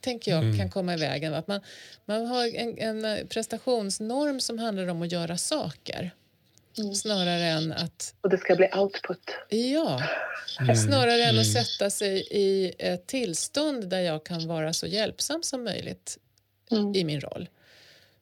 tänker 0.00 0.30
jag 0.30 0.42
mm. 0.42 0.58
kan 0.58 0.70
komma 0.70 0.94
i 0.94 0.96
vägen. 0.96 1.34
Att 1.34 1.46
man, 1.46 1.60
man 2.04 2.26
har 2.26 2.46
en, 2.54 2.78
en 2.78 3.28
prestationsnorm 3.28 4.40
som 4.40 4.58
handlar 4.58 4.86
om 4.88 5.02
att 5.02 5.12
göra 5.12 5.36
saker. 5.36 6.10
Mm. 6.78 6.94
Snarare 6.94 7.44
än 7.44 7.72
att... 7.72 8.14
Och 8.20 8.30
det 8.30 8.38
ska 8.38 8.56
bli 8.56 8.70
output. 8.76 9.36
Ja, 9.48 10.02
mm. 10.60 10.76
snarare 10.76 11.22
än 11.22 11.38
att 11.38 11.54
mm. 11.54 11.64
sätta 11.64 11.90
sig 11.90 12.26
i 12.30 12.72
ett 12.78 13.06
tillstånd 13.06 13.88
där 13.88 14.00
jag 14.00 14.24
kan 14.24 14.48
vara 14.48 14.72
så 14.72 14.86
hjälpsam 14.86 15.42
som 15.42 15.64
möjligt 15.64 16.18
mm. 16.70 16.94
i 16.94 17.04
min 17.04 17.20
roll. 17.20 17.48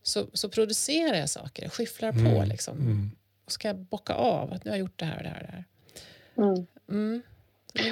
Så, 0.02 0.26
så 0.32 0.48
producerar 0.48 1.16
jag 1.16 1.30
saker, 1.30 1.68
skyfflar 1.68 2.12
på 2.12 2.18
mm. 2.18 2.48
liksom. 2.48 2.78
Mm. 2.78 3.10
Och 3.44 3.52
ska 3.52 3.68
jag 3.68 3.76
bocka 3.76 4.14
av 4.14 4.52
att 4.52 4.64
nu 4.64 4.70
har 4.70 4.76
jag 4.76 4.80
gjort 4.80 4.98
det 4.98 5.04
här 5.04 5.16
och 5.16 5.22
det 5.22 5.28
här 5.28 5.40
och 5.40 5.46
det 5.46 5.52
här. 5.52 5.64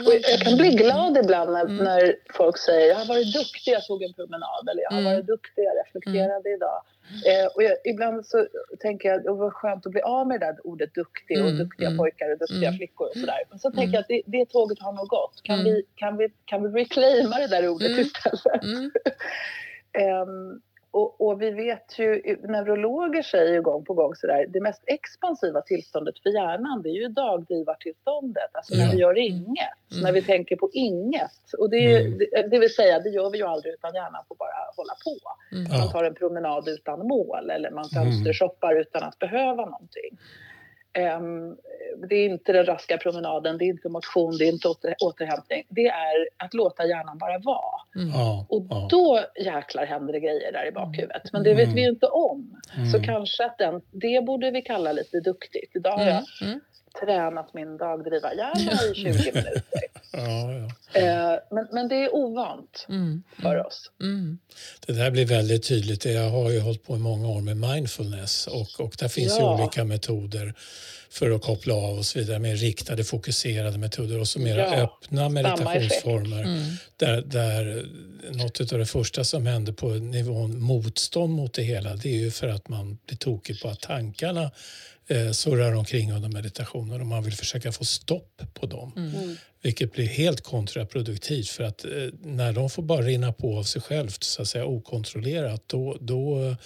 Och 0.07 0.15
jag 0.33 0.41
kan 0.41 0.57
bli 0.57 0.71
glad 0.71 1.19
ibland 1.19 1.53
när, 1.53 1.69
när 1.69 2.17
folk 2.35 2.59
säger 2.59 2.89
jag 2.89 2.97
har 2.97 3.07
varit 3.07 3.33
duktig, 3.35 3.73
jag 3.73 3.85
tog 3.85 4.03
en 4.03 4.13
promenad 4.13 4.69
eller 4.71 4.83
jag 4.83 4.91
har 4.91 5.03
varit 5.03 5.27
duktig, 5.27 5.63
jag 5.63 5.87
reflekterade 5.87 6.51
idag. 6.55 6.83
Eh, 7.27 7.47
och 7.55 7.63
jag, 7.63 7.73
ibland 7.85 8.27
så 8.27 8.47
tänker 8.81 9.09
jag 9.09 9.25
det 9.25 9.31
var 9.31 9.51
skönt 9.51 9.87
att 9.87 9.93
bli 9.93 10.01
av 10.01 10.27
med 10.27 10.41
det 10.41 10.47
där 10.47 10.67
ordet 10.67 10.95
duktig 10.95 11.39
och 11.39 11.49
mm, 11.49 11.59
duktiga 11.59 11.89
mm, 11.89 11.99
pojkar 11.99 12.33
och 12.33 12.39
duktiga 12.39 12.69
mm, 12.69 12.77
flickor 12.77 13.07
och 13.07 13.17
sådär. 13.17 13.43
Men 13.51 13.59
så 13.59 13.71
tänker 13.71 13.95
jag 13.95 13.95
mm. 13.95 14.01
att 14.01 14.09
det, 14.09 14.39
det 14.39 14.49
tåget 14.49 14.83
har 14.83 14.93
nog 14.93 15.09
gått. 15.09 15.41
Kan, 15.43 15.65
vi, 15.65 15.83
kan, 15.95 16.17
vi, 16.17 16.29
kan 16.45 16.63
vi 16.63 16.81
reclaima 16.81 17.39
det 17.39 17.47
där 17.47 17.69
ordet 17.69 17.89
mm. 17.89 18.01
istället? 18.01 18.65
um, 20.25 20.63
Och, 20.91 21.21
och, 21.21 21.43
vi 21.43 21.51
vet 21.51 21.99
ju, 21.99 22.37
neurologer 22.43 23.23
säger 23.23 23.53
ju 23.53 23.63
gång 23.63 23.85
på 23.85 23.95
gång 23.95 24.15
sådär, 24.15 24.47
det 24.49 24.61
mest 24.61 24.83
expansiva 24.87 25.61
tillståndet 25.61 26.19
för 26.23 26.31
hjärnan 26.31 26.83
det 26.83 26.89
är 26.89 26.93
ju 26.93 27.09
dagdrivartillståndet, 27.09 28.51
alltså 28.53 28.75
när 28.75 28.91
vi 28.93 28.97
gör 28.97 29.19
inget, 29.19 29.79
mm. 29.93 30.03
när 30.03 30.13
vi 30.13 30.23
tänker 30.23 30.57
på 30.57 30.71
inget. 30.73 31.55
Och 31.59 31.71
det, 31.71 31.97
mm. 31.97 32.19
det, 32.19 32.49
det, 32.51 32.59
vill 32.59 32.75
säga, 32.75 32.99
det 33.01 33.09
gör 33.09 33.31
vi 33.31 33.39
ju 33.39 33.45
aldrig 33.45 33.75
utan 33.75 33.95
hjärnan 33.95 34.25
får 34.29 34.37
bara 34.37 34.59
hålla 34.77 34.95
på. 35.05 35.17
Mm. 35.57 35.79
Man 35.79 35.93
tar 35.93 36.05
en 36.05 36.15
promenad 36.15 36.69
utan 36.69 37.07
mål 37.09 37.51
eller 37.51 37.71
man 37.71 37.89
fönstershoppar 37.89 38.71
mm. 38.71 38.81
utan 38.81 39.03
att 39.03 39.19
behöva 39.19 39.65
någonting. 39.65 40.19
Um, 40.99 41.57
det 42.09 42.15
är 42.15 42.29
inte 42.29 42.53
den 42.53 42.67
raska 42.67 42.99
promenaden, 42.99 43.59
det 43.59 43.65
är 43.65 43.67
inte 43.67 43.89
motion, 43.89 44.39
det 44.39 44.45
är 44.45 44.53
inte 44.53 44.69
åter, 44.69 44.95
återhämtning. 45.01 45.65
Det 45.69 45.87
är 45.87 46.29
att 46.37 46.55
låta 46.55 46.87
hjärnan 46.87 47.19
bara 47.19 47.39
vara. 47.39 47.81
Mm. 47.97 48.45
Och 48.49 48.89
då 48.91 49.21
jäklar 49.41 49.87
händer 49.87 50.13
det 50.13 50.21
grejer 50.21 50.53
där 50.53 50.67
i 50.67 50.73
bakhuvudet. 50.73 51.33
Men 51.33 51.43
det 51.43 51.55
vet 51.55 51.69
vi 51.69 51.81
ju 51.81 51.89
inte 51.89 52.07
om. 52.07 52.61
Mm. 52.77 52.91
Så 52.91 53.03
kanske 53.03 53.45
att 53.45 53.59
den, 53.59 53.81
det 53.91 54.25
borde 54.25 54.51
vi 54.51 54.63
kalla 54.63 54.93
lite 54.93 55.21
duktigt. 55.21 55.77
Idag 55.77 55.99
har 55.99 56.05
jag 56.05 56.25
mm. 56.43 56.53
mm. 56.53 56.61
tränat 57.01 57.55
min 57.55 57.77
dagdrivarhjärna 57.77 58.73
i 58.93 58.95
20 58.95 59.09
minuter. 59.33 59.63
Ja, 60.11 60.53
ja. 60.53 61.01
Eh, 61.01 61.39
men, 61.51 61.69
men 61.73 61.89
det 61.89 61.97
är 61.97 62.15
ovant 62.15 62.87
mm. 62.89 63.23
för 63.43 63.67
oss. 63.67 63.91
Mm. 64.01 64.39
Det 64.87 64.93
där 64.93 65.11
blir 65.11 65.27
väldigt 65.27 65.69
tydligt. 65.69 66.05
Jag 66.05 66.31
har 66.31 66.51
ju 66.51 66.61
hållit 66.61 66.85
på 66.85 66.97
i 66.97 66.99
många 66.99 67.29
år 67.29 67.41
med 67.41 67.57
mindfulness 67.57 68.47
och, 68.47 68.81
och 68.81 68.95
där 68.99 69.09
finns 69.09 69.37
ja. 69.39 69.57
ju 69.57 69.63
olika 69.63 69.85
metoder 69.85 70.55
för 71.11 71.31
att 71.31 71.43
koppla 71.43 71.75
av 71.75 71.99
och 71.99 72.07
så 72.07 72.19
vidare 72.19 72.39
med 72.39 72.61
riktade 72.61 73.05
fokuserade 73.05 73.79
metoder 73.79 74.21
och 74.21 74.29
så 74.29 74.39
mer 74.39 74.59
ja, 74.59 74.75
öppna 74.75 75.29
meditationsformer. 75.29 76.43
Mm. 76.43 76.63
Där, 76.97 77.23
där 77.23 77.87
något 78.31 78.73
av 78.73 78.79
det 78.79 78.87
första 78.87 79.25
som 79.25 79.47
händer 79.47 79.73
på 79.73 79.89
nivån 79.89 80.63
motstånd 80.63 81.33
mot 81.33 81.55
det 81.55 81.63
hela 81.63 81.97
det 81.97 82.09
är 82.09 82.19
ju 82.19 82.31
för 82.31 82.49
att 82.49 82.69
man 82.69 82.99
blir 83.07 83.17
tokig 83.17 83.61
på 83.61 83.69
att 83.69 83.81
tankarna 83.81 84.51
eh, 85.09 85.31
surrar 85.31 85.75
omkring 85.75 86.13
under 86.13 86.29
meditationen 86.29 87.01
och 87.01 87.07
man 87.07 87.23
vill 87.23 87.35
försöka 87.35 87.73
få 87.73 87.85
stopp 87.85 88.43
på 88.55 88.67
dem. 88.67 88.93
Mm. 88.97 89.15
mm. 89.15 89.37
Vilket 89.63 89.93
blir 89.93 90.07
helt 90.07 90.41
kontraproduktivt 90.41 91.49
för 91.49 91.65
att 91.65 91.85
eh, 91.85 91.91
när 92.23 92.53
de 92.53 92.71
får 92.71 92.83
bara 92.83 93.03
rinna 93.03 93.33
på 93.33 93.59
av 93.59 93.63
sig 93.63 93.83
självt 93.83 94.25
så 94.25 94.43
att 94.43 94.49
säga 94.49 94.65
okontrollerat 94.65 95.63
då, 95.67 95.97
då, 96.01 96.57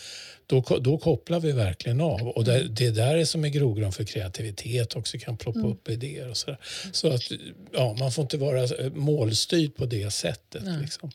då, 0.47 0.79
då 0.81 0.99
kopplar 0.99 1.41
vi 1.41 1.53
verkligen 1.53 2.01
av. 2.01 2.29
Och 2.29 2.45
det, 2.45 2.69
det 2.69 2.91
där 2.91 3.17
är 3.17 3.25
som 3.25 3.45
är 3.45 3.49
grogrund 3.49 3.95
för 3.95 4.05
kreativitet 4.05 4.97
också 4.97 5.19
kan 5.19 5.37
ploppa 5.37 5.59
mm. 5.59 5.73
upp 5.73 5.89
idéer 5.89 6.31
och 6.31 6.37
sådär. 6.37 6.59
Så 6.93 7.15
att 7.15 7.23
ja, 7.73 7.97
man 7.99 8.13
får 8.13 8.23
inte 8.23 8.37
vara 8.37 8.63
eh, 8.63 8.93
målstyrd 8.93 9.77
på 9.77 9.87
det 9.87 10.11
sättet. 10.11 10.63
Liksom. 10.81 11.11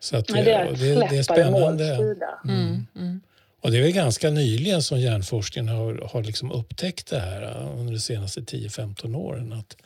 Så 0.00 0.16
att, 0.16 0.28
Nej, 0.28 0.44
det, 0.44 0.52
är 0.52 0.72
det, 0.72 1.08
det 1.10 1.16
är 1.16 1.22
spännande. 1.22 1.94
Mm. 1.94 2.16
Mm. 2.44 2.86
mm. 2.96 3.20
Och 3.64 3.70
det 3.70 3.78
är 3.78 3.82
väl 3.82 3.92
ganska 3.92 4.30
nyligen 4.30 4.82
som 4.82 5.00
hjärnforskningen 5.00 5.68
har, 5.68 6.08
har 6.12 6.22
liksom 6.22 6.52
upptäckt 6.52 7.10
det 7.10 7.18
här 7.18 7.42
eh, 7.42 7.80
under 7.80 7.92
de 7.92 7.98
senaste 7.98 8.40
10-15 8.40 9.16
åren. 9.16 9.52
Att 9.52 9.76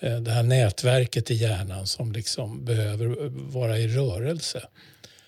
eh, 0.00 0.16
det 0.16 0.30
här 0.30 0.42
nätverket 0.42 1.30
i 1.30 1.34
hjärnan 1.34 1.86
som 1.86 2.12
liksom 2.12 2.64
behöver 2.64 3.30
vara 3.52 3.78
i 3.78 3.88
rörelse. 3.88 4.62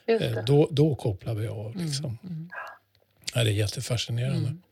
Eh, 0.07 0.45
då, 0.47 0.69
då 0.71 0.95
kopplar 0.95 1.35
vi 1.35 1.47
av. 1.47 1.73
Mm, 1.75 1.87
liksom. 1.87 2.19
Mm. 2.23 2.51
Ja, 3.35 3.45
det 3.45 3.51
är 3.51 3.55
jättefascinerande. 3.55 4.49
Mm. 4.49 4.63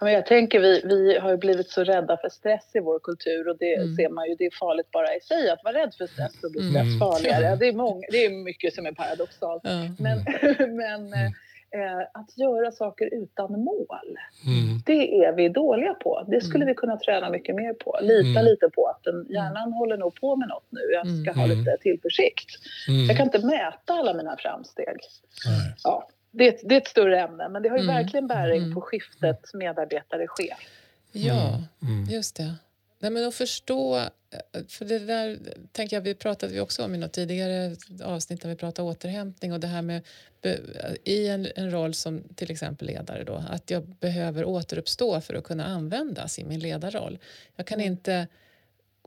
men 0.00 0.12
jag 0.12 0.26
tänker 0.26 0.60
vi, 0.60 0.82
vi 0.84 1.18
har 1.18 1.30
ju 1.30 1.36
blivit 1.36 1.70
så 1.70 1.84
rädda 1.84 2.16
för 2.16 2.28
stress 2.28 2.64
i 2.74 2.80
vår 2.80 2.98
kultur 2.98 3.48
och 3.48 3.56
det 3.58 3.74
mm. 3.74 3.96
ser 3.96 4.08
man 4.08 4.28
ju, 4.28 4.34
det 4.34 4.44
är 4.44 4.58
farligt 4.58 4.90
bara 4.90 5.16
i 5.16 5.20
sig 5.20 5.50
att 5.50 5.64
vara 5.64 5.74
rädd 5.74 5.94
för 5.98 6.06
stress 6.06 6.34
och 6.42 6.50
bli 6.50 6.70
stress 6.70 6.82
mm. 6.82 6.98
farligare. 6.98 7.56
Det, 7.56 7.68
är 7.68 7.72
många, 7.72 8.06
det 8.10 8.24
är 8.24 8.30
mycket 8.30 8.74
som 8.74 8.86
är 8.86 8.92
paradoxalt. 8.92 9.62
Men, 9.98 10.26
men 10.76 11.12
mm 11.14 11.32
eh, 11.74 12.20
att 12.20 12.38
göra 12.38 12.72
saker 12.72 13.14
utan 13.14 13.52
mål. 13.52 14.16
Mm. 14.46 14.78
Det 14.86 15.24
är 15.24 15.32
vi 15.32 15.48
dåliga 15.48 15.94
på. 15.94 16.24
Det 16.28 16.40
skulle 16.40 16.64
mm. 16.64 16.68
vi 16.68 16.74
kunna 16.74 16.96
träna 16.96 17.30
mycket 17.30 17.54
mer 17.54 17.72
på. 17.72 17.98
Lita 18.02 18.40
mm. 18.40 18.44
lite 18.44 18.68
på 18.74 18.86
att 18.86 19.04
den, 19.04 19.14
mm. 19.14 19.32
hjärnan 19.32 19.72
håller 19.72 19.96
nog 19.96 20.20
på 20.20 20.36
med 20.36 20.48
något 20.48 20.66
nu. 20.70 20.80
Jag 20.92 21.06
ska 21.22 21.40
ha 21.40 21.44
mm. 21.44 21.58
lite 21.58 21.76
tillförsikt. 21.80 22.50
Jag 23.08 23.16
kan 23.16 23.26
inte 23.26 23.46
mäta 23.46 23.92
alla 23.92 24.14
mina 24.14 24.36
framsteg. 24.36 24.96
Ja, 25.84 26.08
det, 26.30 26.60
det, 26.62 26.74
är 26.74 26.80
ett 26.80 26.88
större 26.88 27.20
ämne, 27.20 27.48
men 27.48 27.62
det 27.62 27.68
har 27.68 27.78
ju 27.78 27.86
verkligen 27.86 28.26
bäring 28.26 28.74
på 28.74 28.80
skiftet 28.80 29.54
medarbetare-chef. 29.54 30.58
Ja, 31.12 31.58
just 32.10 32.36
det. 32.36 32.54
Nej, 33.02 33.10
men 33.10 33.28
att 33.28 33.34
förstå, 33.34 33.98
eh, 33.98 34.08
för 34.68 34.84
det 34.84 34.98
där 34.98 35.38
tänker 35.72 35.96
jag, 35.96 36.00
vi 36.02 36.14
pratade 36.14 36.52
vi 36.52 36.60
också 36.60 36.84
om 36.84 36.94
i 36.94 36.98
något 36.98 37.12
tidigare 37.12 37.76
avsnitt 38.04 38.42
när 38.44 38.50
vi 38.50 38.56
pratade 38.56 38.88
återhämtning 38.88 39.52
och 39.52 39.60
det 39.60 39.66
här 39.66 39.82
med 39.82 40.02
i 41.04 41.28
en, 41.28 41.48
en 41.56 41.70
roll 41.70 41.94
som 41.94 42.22
till 42.34 42.50
exempel 42.50 42.86
ledare 42.86 43.24
då, 43.24 43.44
att 43.50 43.70
jag 43.70 43.86
behöver 43.86 44.44
återuppstå 44.44 45.20
för 45.20 45.34
att 45.34 45.44
kunna 45.44 45.66
användas 45.66 46.38
i 46.38 46.44
min 46.44 46.60
ledarroll. 46.60 47.18
Jag 47.56 47.66
kan 47.66 47.80
mm. 47.80 47.92
inte 47.92 48.26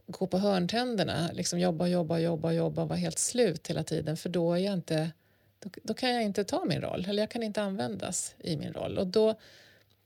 gå 0.08 0.28
på 0.28 0.38
hörntänderna, 0.38 1.30
liksom 1.34 1.60
jobba, 1.60 1.88
jobba, 1.88 2.20
jobba, 2.20 2.52
jobba 2.52 2.82
och 2.82 2.89
vara 2.89 3.00
helt 3.00 3.20
slut 3.20 3.68
hela 3.68 3.84
tiden 3.84 4.18
för 4.18 4.30
då 4.30 4.54
är 4.54 4.58
jag 4.58 4.74
inte 4.74 5.12
då, 5.60 5.70
då, 5.84 5.94
kan 5.94 6.14
jag 6.14 6.24
inte 6.24 6.44
ta 6.44 6.66
min 6.66 6.82
roll 6.82 7.06
eller 7.10 7.24
jag 7.24 7.30
kan 7.30 7.44
inte 7.44 7.62
användas 7.62 8.36
i 8.39 8.58
min 8.58 8.74
roll 8.74 8.98
och 8.98 9.08
då 9.08 9.36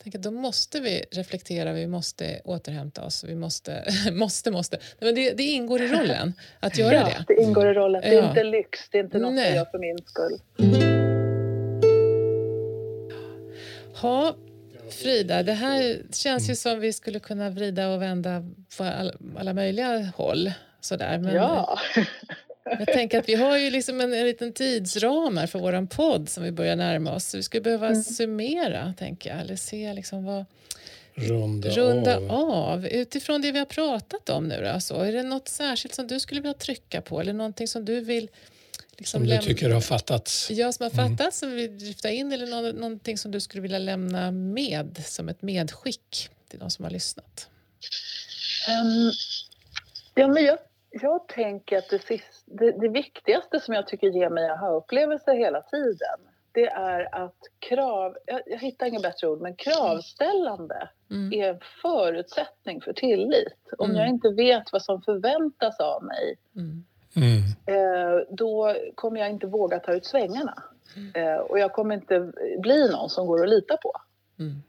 tänker, 0.03 0.19
då 0.19 0.31
måste 0.31 0.79
vi 0.79 1.05
reflektera, 1.11 1.73
vi 1.73 1.87
måste 1.87 2.41
återhämta 2.45 3.05
oss, 3.05 3.23
vi 3.23 3.35
måste, 3.35 3.83
måste, 4.11 4.51
måste. 4.51 4.79
Men 4.99 5.15
det, 5.15 5.31
det 5.31 5.43
ingår 5.43 5.81
i 5.81 5.87
rollen 5.87 6.33
att 6.59 6.77
göra 6.77 6.93
ja, 6.93 7.05
det. 7.05 7.35
det 7.35 7.41
ingår 7.41 7.67
i 7.67 7.73
rollen. 7.73 8.01
Det 8.01 8.07
är 8.07 8.21
ja. 8.21 8.29
inte 8.29 8.43
lyx, 8.43 8.89
det 8.89 8.97
är 8.97 9.03
inte 9.03 9.17
något 9.17 9.33
Nej. 9.33 9.47
jag 9.47 9.55
gör 9.55 9.65
för 9.65 9.79
min 9.79 9.97
skull. 10.05 10.39
Ha, 14.01 14.35
Frida, 14.89 15.43
det 15.43 15.53
här 15.53 16.01
känns 16.11 16.49
ju 16.49 16.55
som 16.55 16.79
vi 16.79 16.93
skulle 16.93 17.19
kunna 17.19 17.49
vrida 17.49 17.89
och 17.89 18.01
vända 18.01 18.43
på 18.77 18.83
alla 19.37 19.53
möjliga 19.53 20.11
håll. 20.15 20.51
Sådär. 20.81 21.17
Men, 21.17 21.35
ja. 21.35 21.79
Jag 22.79 22.87
tänker 22.87 23.19
att 23.19 23.29
vi 23.29 23.35
har 23.35 23.57
ju 23.57 23.69
liksom 23.69 24.01
en, 24.01 24.13
en 24.13 24.25
liten 24.25 24.53
tidsram 24.53 25.37
här 25.37 25.47
för 25.47 25.59
vår 25.59 25.85
podd 25.85 26.29
som 26.29 26.43
vi 26.43 26.51
börjar 26.51 26.75
närma 26.75 27.15
oss. 27.15 27.35
vi 27.35 27.43
skulle 27.43 27.61
behöva 27.61 27.87
mm. 27.87 28.03
summera, 28.03 28.93
tänker 28.97 29.29
jag, 29.29 29.39
eller 29.39 29.55
se 29.55 29.93
liksom 29.93 30.25
vad... 30.25 30.45
Runda, 31.15 31.69
runda 31.69 32.17
av. 32.17 32.31
av. 32.31 32.87
Utifrån 32.87 33.41
det 33.41 33.51
vi 33.51 33.59
har 33.59 33.65
pratat 33.65 34.29
om 34.29 34.47
nu 34.47 34.69
då, 34.73 34.79
så 34.79 35.01
är 35.01 35.11
det 35.11 35.23
något 35.23 35.47
särskilt 35.47 35.95
som 35.95 36.07
du 36.07 36.19
skulle 36.19 36.41
vilja 36.41 36.53
trycka 36.53 37.01
på 37.01 37.21
eller 37.21 37.33
någonting 37.33 37.67
som 37.67 37.85
du 37.85 37.99
vill 37.99 38.29
Liksom 38.97 39.21
som 39.21 39.29
du 39.29 39.37
tycker 39.37 39.69
har 39.69 39.81
fattats? 39.81 40.51
Ja, 40.51 40.71
som 40.71 40.83
har 40.83 41.03
mm. 41.03 41.17
fattats, 41.17 41.43
mm. 41.43 41.51
som 41.51 41.57
vi 41.57 41.67
vill 41.67 41.87
lyfta 41.87 42.09
in 42.09 42.31
eller 42.31 42.47
nå 42.47 42.71
någonting 42.71 43.17
som 43.17 43.31
du 43.31 43.39
skulle 43.39 43.61
vilja 43.61 43.79
lämna 43.79 44.31
med 44.31 45.03
som 45.05 45.29
ett 45.29 45.41
medskick 45.41 46.29
till 46.49 46.59
de 46.59 46.69
som 46.69 46.85
har 46.85 46.91
lyssnat? 46.91 47.47
Um, 48.69 49.11
ja, 50.15 50.27
men 50.27 50.43
jag 50.43 50.57
jag 51.01 51.27
tänker 51.27 51.77
att 51.77 51.89
det, 51.89 51.99
sist, 51.99 52.43
det, 52.45 52.71
det, 52.71 52.89
viktigaste 52.89 53.59
som 53.59 53.73
jag 53.73 53.87
tycker 53.87 54.07
ger 54.07 54.29
mig 54.29 54.49
aha-upplevelser 54.49 55.33
hela 55.33 55.61
tiden 55.61 56.19
det 56.57 56.67
är 56.67 57.15
att 57.25 57.37
krav, 57.59 58.17
jag, 58.25 58.41
jag 58.45 58.59
hittar 58.59 58.85
inga 58.85 58.99
bättre 58.99 59.27
ord, 59.27 59.41
men 59.41 59.55
kravställande 59.55 60.89
mm. 61.11 61.33
är 61.33 61.49
en 61.53 61.59
förutsättning 61.81 62.81
för 62.81 62.93
tillit. 62.93 63.73
Om 63.77 63.89
mm. 63.89 64.01
jag 64.01 64.09
inte 64.09 64.29
vet 64.29 64.73
vad 64.73 64.81
som 64.81 65.01
förväntas 65.01 65.79
av 65.79 66.03
mig 66.03 66.35
mm. 66.55 66.83
eh, 67.65 68.21
då 68.29 68.75
kommer 68.95 69.19
jag 69.19 69.29
inte 69.29 69.47
våga 69.47 69.79
ta 69.79 69.93
ut 69.93 70.05
svängarna. 70.05 70.63
Mm. 70.95 71.11
Eh, 71.15 71.37
och 71.37 71.59
jag 71.59 71.73
kommer 71.73 71.95
inte 71.95 72.31
bli 72.59 72.89
någon 72.91 73.09
som 73.09 73.27
går 73.27 73.43
att 73.43 73.49
lita 73.49 73.77
på. 73.77 73.91
Mm. 74.39 74.63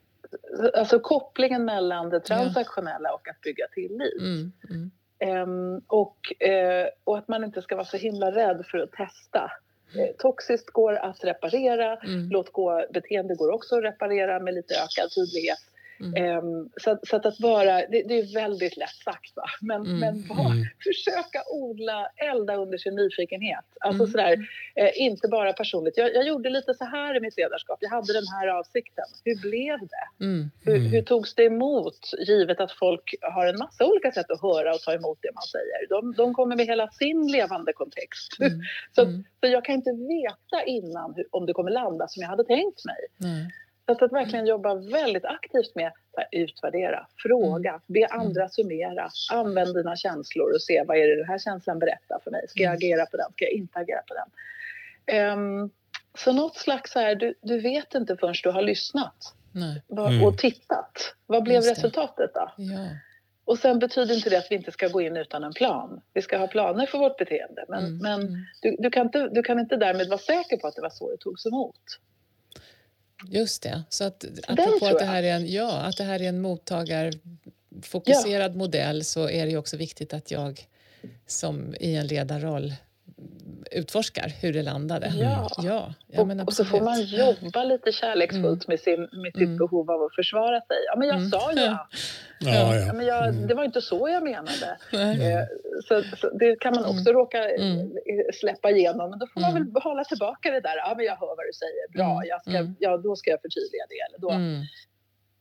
Alltså 0.75 0.99
kopplingen 0.99 1.65
mellan 1.65 2.11
det 2.11 2.21
transaktionella 2.21 3.15
och 3.15 3.29
att 3.29 3.41
bygga 3.41 3.67
tillit. 3.75 4.21
Mm. 4.21 4.91
Um, 5.21 5.81
och, 5.87 6.17
uh, 6.47 6.89
och 7.05 7.19
att 7.19 7.29
man 7.29 7.45
inte 7.45 7.63
ska 7.63 7.77
vara 7.77 7.87
så 7.87 7.97
himla 7.97 8.31
rädd 8.31 8.67
för 8.71 8.79
att 8.79 8.93
testa. 8.93 9.53
Uh, 9.97 10.17
toxiskt 10.19 10.71
går 10.71 10.93
att 10.93 11.25
reparera, 11.25 11.97
mm. 11.97 12.29
låt 12.31 12.53
gå-beteende 12.53 13.35
går 13.35 13.51
också 13.51 13.77
att 13.77 13.85
reparera 13.85 14.41
med 14.41 14.55
lite 14.55 14.75
ökad 14.75 15.11
tydlighet. 15.15 15.59
Mm. 16.01 16.39
Um, 16.39 16.69
så, 16.77 16.99
så, 17.03 17.17
att, 17.17 17.41
vara, 17.41 17.87
det, 17.87 18.03
det, 18.03 18.19
är 18.19 18.35
väldigt 18.35 18.77
lätt 18.77 18.97
sagt 19.05 19.37
va, 19.37 19.45
men, 19.61 19.81
mm. 19.81 19.99
men 19.99 20.29
bara, 20.29 20.53
mm. 20.53 20.65
försöka 20.85 21.43
odla, 21.51 22.09
elda 22.17 22.57
under 22.57 22.79
sin 22.79 22.95
nyfikenhet. 22.95 23.65
Alltså 23.81 24.03
mm. 24.03 24.11
sådär, 24.13 24.49
eh, 24.75 24.91
inte 24.95 25.29
bara 25.29 25.53
personligt. 25.53 25.97
Jag, 25.97 26.15
jag, 26.15 26.27
gjorde 26.27 26.51
lite 26.51 26.75
så 26.75 26.85
här 26.85 27.17
i 27.17 27.21
mitt 27.21 27.37
ledarskap, 27.37 27.79
jag 27.81 27.91
hade 27.91 28.13
den 28.13 28.27
här 28.27 28.49
avsikten. 28.49 29.05
Hur 29.25 29.51
blev 29.51 29.79
det? 29.79 30.25
Mm. 30.25 30.51
Hur, 30.65 30.77
mm. 30.77 30.91
hur 30.91 31.03
togs 31.03 31.35
det 31.35 31.45
emot? 31.45 31.99
Givet 32.27 32.61
att 32.61 32.73
folk 32.73 33.15
har 33.23 33.47
en 33.47 33.59
massa 33.59 33.87
olika 33.87 34.13
sätt 34.13 34.31
att 34.31 34.43
höra 34.43 34.75
och 34.75 34.81
ta 34.81 34.93
emot 34.93 35.19
det 35.23 35.31
man 35.35 35.43
säger. 35.43 35.89
De, 35.89 36.13
de 36.13 36.35
kommer 36.35 36.57
med 36.57 36.67
hela 36.67 36.89
sin 36.91 37.33
levande 37.33 37.73
kontext. 37.73 38.37
så, 38.95 39.05
så 39.41 39.47
jag 39.47 39.65
kan 39.65 39.75
inte 39.75 39.93
veta 39.93 40.65
innan 40.67 41.15
hur, 41.15 41.27
om 41.31 41.47
det 41.47 41.53
kommer 41.53 41.71
landa 41.71 42.09
som 42.09 42.23
jag 42.23 42.29
hade 42.29 42.45
tänkt 42.45 42.85
mig. 42.85 42.97
Så 43.97 44.05
att 44.05 44.13
verkligen 44.13 44.47
jobba 44.47 44.75
väldigt 44.75 45.25
aktivt 45.25 45.75
med 45.75 45.87
att 45.87 46.29
utvärdera, 46.33 47.07
fråga, 47.17 47.71
mm. 47.71 47.81
be 47.87 48.07
andra 48.07 48.41
mm. 48.41 48.49
summera, 48.49 49.11
använd 49.33 49.75
dina 49.75 49.97
känslor 49.97 50.55
och 50.55 50.63
se 50.63 50.85
vad 50.87 50.97
är 50.97 51.09
det 51.09 51.17
den 51.17 51.29
här 51.29 51.39
känslan 51.39 51.79
berättar 51.79 52.21
för 52.25 52.31
mig. 52.31 52.49
Ska 52.49 52.63
jag 52.63 52.71
mm. 52.71 52.77
agera 52.77 53.07
på 53.07 53.17
den? 53.17 53.33
Ska 53.33 53.45
jag 53.45 53.53
inte 53.53 53.79
agera 53.79 54.01
på 54.09 54.15
den? 54.15 55.33
Um, 55.33 55.71
så 56.19 56.33
något 56.33 56.57
slags 56.57 56.93
så 56.93 56.99
här, 56.99 57.15
du, 57.15 57.35
du 57.43 57.61
vet 57.61 57.95
inte 57.95 58.17
förrän 58.17 58.35
du 58.43 58.51
har 58.51 58.63
lyssnat 58.63 59.35
mm. 59.55 60.25
och 60.25 60.39
tittat. 60.39 61.15
Vad 61.27 61.43
blev 61.43 61.63
resultatet 61.63 62.35
då? 62.35 62.53
Ja. 62.57 62.87
Och 63.45 63.59
sen 63.59 63.79
betyder 63.79 64.15
inte 64.15 64.31
det 64.31 64.39
att 64.39 64.51
vi 64.51 64.55
inte 64.55 64.73
ska 64.73 64.89
gå 64.89 65.01
in 65.01 65.17
utan 65.17 65.45
en 65.45 65.53
plan. 65.53 66.01
Vi 66.13 66.23
ska 66.23 66.39
ha 66.39 66.47
planer 66.47 66.87
för 66.87 66.99
vårt 66.99 67.19
beteende. 67.19 67.65
Men, 67.69 67.85
mm. 67.85 67.99
men 67.99 68.47
du, 68.63 68.77
du, 68.79 68.91
kan 68.91 69.07
inte, 69.07 69.29
du 69.29 69.43
kan 69.43 69.59
inte 69.59 69.77
därmed 69.77 70.09
vara 70.09 70.19
säker 70.19 70.57
på 70.57 70.67
att 70.67 70.75
det 70.75 70.83
var 70.83 70.91
så 70.91 71.11
det 71.11 71.17
togs 71.17 71.47
emot. 71.47 71.81
Just 73.25 73.63
det. 73.63 73.83
Så 73.89 74.05
att, 74.05 74.25
apropå 74.49 74.87
att 74.87 74.99
det, 74.99 75.05
här 75.05 75.23
är 75.23 75.35
en, 75.35 75.53
ja, 75.53 75.71
att 75.71 75.97
det 75.97 76.05
här 76.05 76.23
är 76.23 76.29
en 76.29 76.41
mottagarfokuserad 76.41 78.53
ja. 78.53 78.57
modell 78.57 79.05
så 79.05 79.31
är 79.31 79.47
det 79.47 79.57
också 79.57 79.77
viktigt 79.77 80.15
att 80.15 80.31
jag 80.31 80.67
som 81.27 81.75
i 81.81 81.95
en 81.95 82.07
ledarroll 82.07 82.75
utforskar 83.71 84.29
hur 84.43 84.53
det 84.53 84.63
landade. 84.63 85.13
Ja, 85.17 85.49
ja, 85.57 85.95
ja 86.07 86.23
och, 86.23 86.47
och, 86.47 86.53
så 86.53 86.65
får 86.65 86.81
man 86.81 87.03
jobba 87.03 87.65
lite 87.65 87.93
kärleksfullt 87.93 88.45
mm. 88.45 88.65
med, 88.69 88.81
sin, 88.81 89.01
med 89.01 89.33
sitt 89.35 89.43
mm. 89.43 89.57
behov 89.57 89.91
av 89.91 90.03
att 90.03 90.15
försvara 90.15 90.61
sig. 90.61 90.77
Ja, 90.87 90.97
men 90.99 91.09
jag 91.09 91.17
mm. 91.17 91.31
sa 91.31 91.53
ja. 91.57 91.89
ja, 92.41 92.77
ja. 92.77 92.93
men 92.93 93.07
jag, 93.07 93.29
mm. 93.29 93.47
det 93.47 93.55
var 93.55 93.65
inte 93.65 93.81
så 93.81 94.09
jag 94.09 94.23
menade. 94.23 94.79
Eh, 94.93 95.45
så, 95.89 96.03
så, 96.17 96.31
det 96.31 96.57
kan 96.61 96.75
man 96.75 96.85
också 96.85 97.11
mm. 97.11 97.13
råka 97.13 97.51
eh, 97.51 97.71
mm. 97.71 97.93
släppa 98.35 98.71
igenom. 98.71 99.11
Men 99.11 99.19
då 99.19 99.27
får 99.27 99.41
man 99.41 99.55
väl 99.55 99.83
hålla 99.83 100.05
tillbaka 100.05 100.51
det 100.51 100.61
där. 100.61 100.77
Ja, 100.77 100.95
men 100.97 101.07
jag 101.07 101.17
hör 101.17 101.27
vad 101.27 101.47
du 101.47 101.53
säger. 101.53 101.93
Bra, 101.93 102.23
jag 102.27 102.41
ska, 102.43 102.75
ja, 102.79 102.97
då 102.97 103.17
ska 103.17 103.31
jag 103.31 103.41
förtydliga 103.41 103.85
det. 103.89 104.01
Eller 104.07 104.19
då 104.19 104.31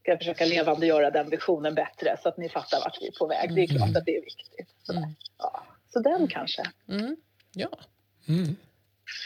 ska 0.02 0.12
jag 0.12 0.20
försöka 0.20 0.46
levandegöra 0.46 1.12
den 1.12 1.30
visionen 1.30 1.76
bättre 1.76 2.18
så 2.24 2.30
att 2.30 2.38
ni 2.38 2.50
fattar 2.50 2.80
vart 2.80 2.98
vi 3.02 3.08
är 3.08 3.12
på 3.20 3.28
väg. 3.28 3.56
Det 3.56 3.62
är 3.62 3.68
klart 3.68 3.98
att 3.98 4.06
det 4.06 4.16
är 4.16 4.22
viktigt. 4.22 4.70
Så, 4.84 4.94
ja. 5.38 5.64
så 5.94 6.00
den 6.00 6.28
kanske. 6.28 6.64
Ja. 7.58 7.80
Mm. 8.28 8.56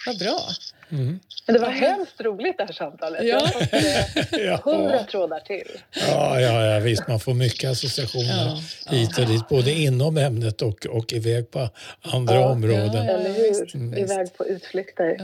Vad 0.05 0.19
bra. 0.19 0.49
Mm. 0.89 1.19
Men 1.45 1.53
det 1.53 1.59
var 1.59 1.69
hemskt 1.69 2.21
roligt 2.21 2.57
det 2.57 2.63
här 2.63 2.73
samtalet. 2.73 3.19
Ja. 3.23 3.27
Jag 3.27 3.39
har 3.39 3.47
fått 3.47 4.33
eh, 4.33 4.61
hundra 4.63 5.03
trådar 5.03 5.39
till. 5.39 5.67
Ja, 6.07 6.39
ja, 6.39 6.65
ja, 6.65 6.79
visst. 6.79 7.07
Man 7.07 7.19
får 7.19 7.33
mycket 7.33 7.71
associationer 7.71 8.61
ja, 8.85 8.91
hit 8.91 9.17
och 9.17 9.25
dit, 9.25 9.47
både 9.49 9.71
inom 9.71 10.17
ämnet 10.17 10.61
och, 10.61 10.85
och 10.85 11.13
iväg 11.13 11.51
på 11.51 11.69
andra 12.01 12.35
ja, 12.35 12.49
områden. 12.49 13.05
Ja, 13.05 13.11
eller 13.11 13.33
hur? 13.33 13.75
Mm. 13.75 13.97
Iväg 13.97 14.37
på 14.37 14.45
utflykter. 14.45 15.17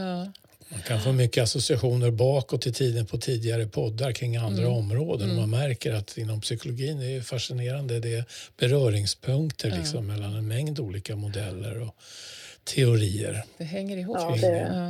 Man 0.70 0.82
kan 0.82 1.00
få 1.00 1.12
mycket 1.12 1.42
associationer 1.42 2.10
bakåt 2.10 2.66
i 2.66 2.72
tiden 2.72 3.06
på 3.06 3.18
tidigare 3.18 3.66
poddar 3.66 4.12
kring 4.12 4.36
andra 4.36 4.62
mm. 4.62 4.74
områden. 4.74 5.30
Mm. 5.30 5.40
Man 5.40 5.50
märker 5.50 5.94
att 5.94 6.18
inom 6.18 6.40
psykologin 6.40 7.02
är 7.02 7.14
det 7.14 7.22
fascinerande. 7.22 8.00
Det 8.00 8.14
är 8.14 8.24
beröringspunkter 8.56 9.70
liksom, 9.78 10.06
mellan 10.06 10.34
en 10.34 10.48
mängd 10.48 10.80
olika 10.80 11.16
modeller. 11.16 11.80
Och, 11.80 11.94
teorier. 12.68 13.44
Det 13.58 13.64
hänger 13.64 13.96
ihop. 13.96 14.16
Ja, 14.20 14.36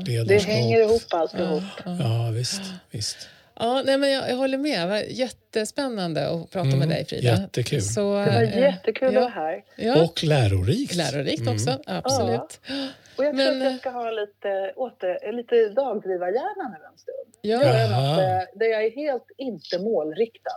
det, 0.05 0.25
det 0.25 0.39
hänger 0.39 0.81
ihop 0.81 1.03
alltihop. 1.11 1.63
Ja, 1.85 1.97
ja, 2.01 2.31
visst. 2.31 2.63
visst. 2.91 3.29
Ja, 3.61 3.83
nej, 3.87 3.99
men 3.99 4.11
jag, 4.11 4.31
jag 4.31 4.37
håller 4.37 4.59
med. 4.59 4.81
Det 4.81 4.87
var 4.87 4.97
jättespännande 4.97 6.29
att 6.29 6.51
prata 6.51 6.69
mm, 6.69 6.79
med 6.79 6.89
dig, 6.89 7.05
Frida. 7.05 7.29
Jättekul. 7.29 7.83
Så, 7.83 8.01
det 8.01 8.31
var 8.31 8.43
äh, 8.43 8.59
jättekul 8.59 9.15
ja, 9.15 9.21
att 9.21 9.35
vara 9.35 9.45
här. 9.45 9.65
Ja. 9.77 10.03
Och 10.03 10.25
lärorikt. 10.25 10.95
Lärorikt 10.95 11.41
mm. 11.41 11.55
också, 11.55 11.79
absolut. 11.87 12.61
Ja. 12.67 12.75
Och 13.17 13.25
jag 13.25 13.37
tror 13.37 13.45
men, 13.45 13.63
att 13.63 13.73
jag 13.73 13.81
ska 13.81 13.91
ha 13.91 14.11
lite, 14.11 14.73
åter, 14.77 15.33
lite 15.33 15.69
dagdrivarhjärna 15.69 16.69
nu 16.69 16.85
en 16.93 16.99
stund. 16.99 17.35
Ja. 17.41 17.59
Något, 17.59 18.59
där 18.61 18.67
jag 18.67 18.85
är 18.85 18.91
helt 18.91 19.27
inte 19.37 19.79
målriktad. 19.79 20.51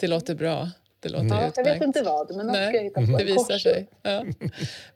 Det 0.00 0.06
låter 0.06 0.34
bra. 0.34 0.68
Det 1.04 1.10
låter 1.10 1.24
mm. 1.24 1.52
Jag 1.56 1.64
vet 1.64 1.82
inte 1.82 2.02
vad, 2.02 2.36
men 2.36 2.46
Nej, 2.46 2.68
ska 2.68 2.76
jag 2.76 2.84
hitta 2.84 3.00
på. 3.00 3.18
Det 3.18 3.24
visar 3.24 3.58
sig. 3.58 3.86
Ja. 4.02 4.24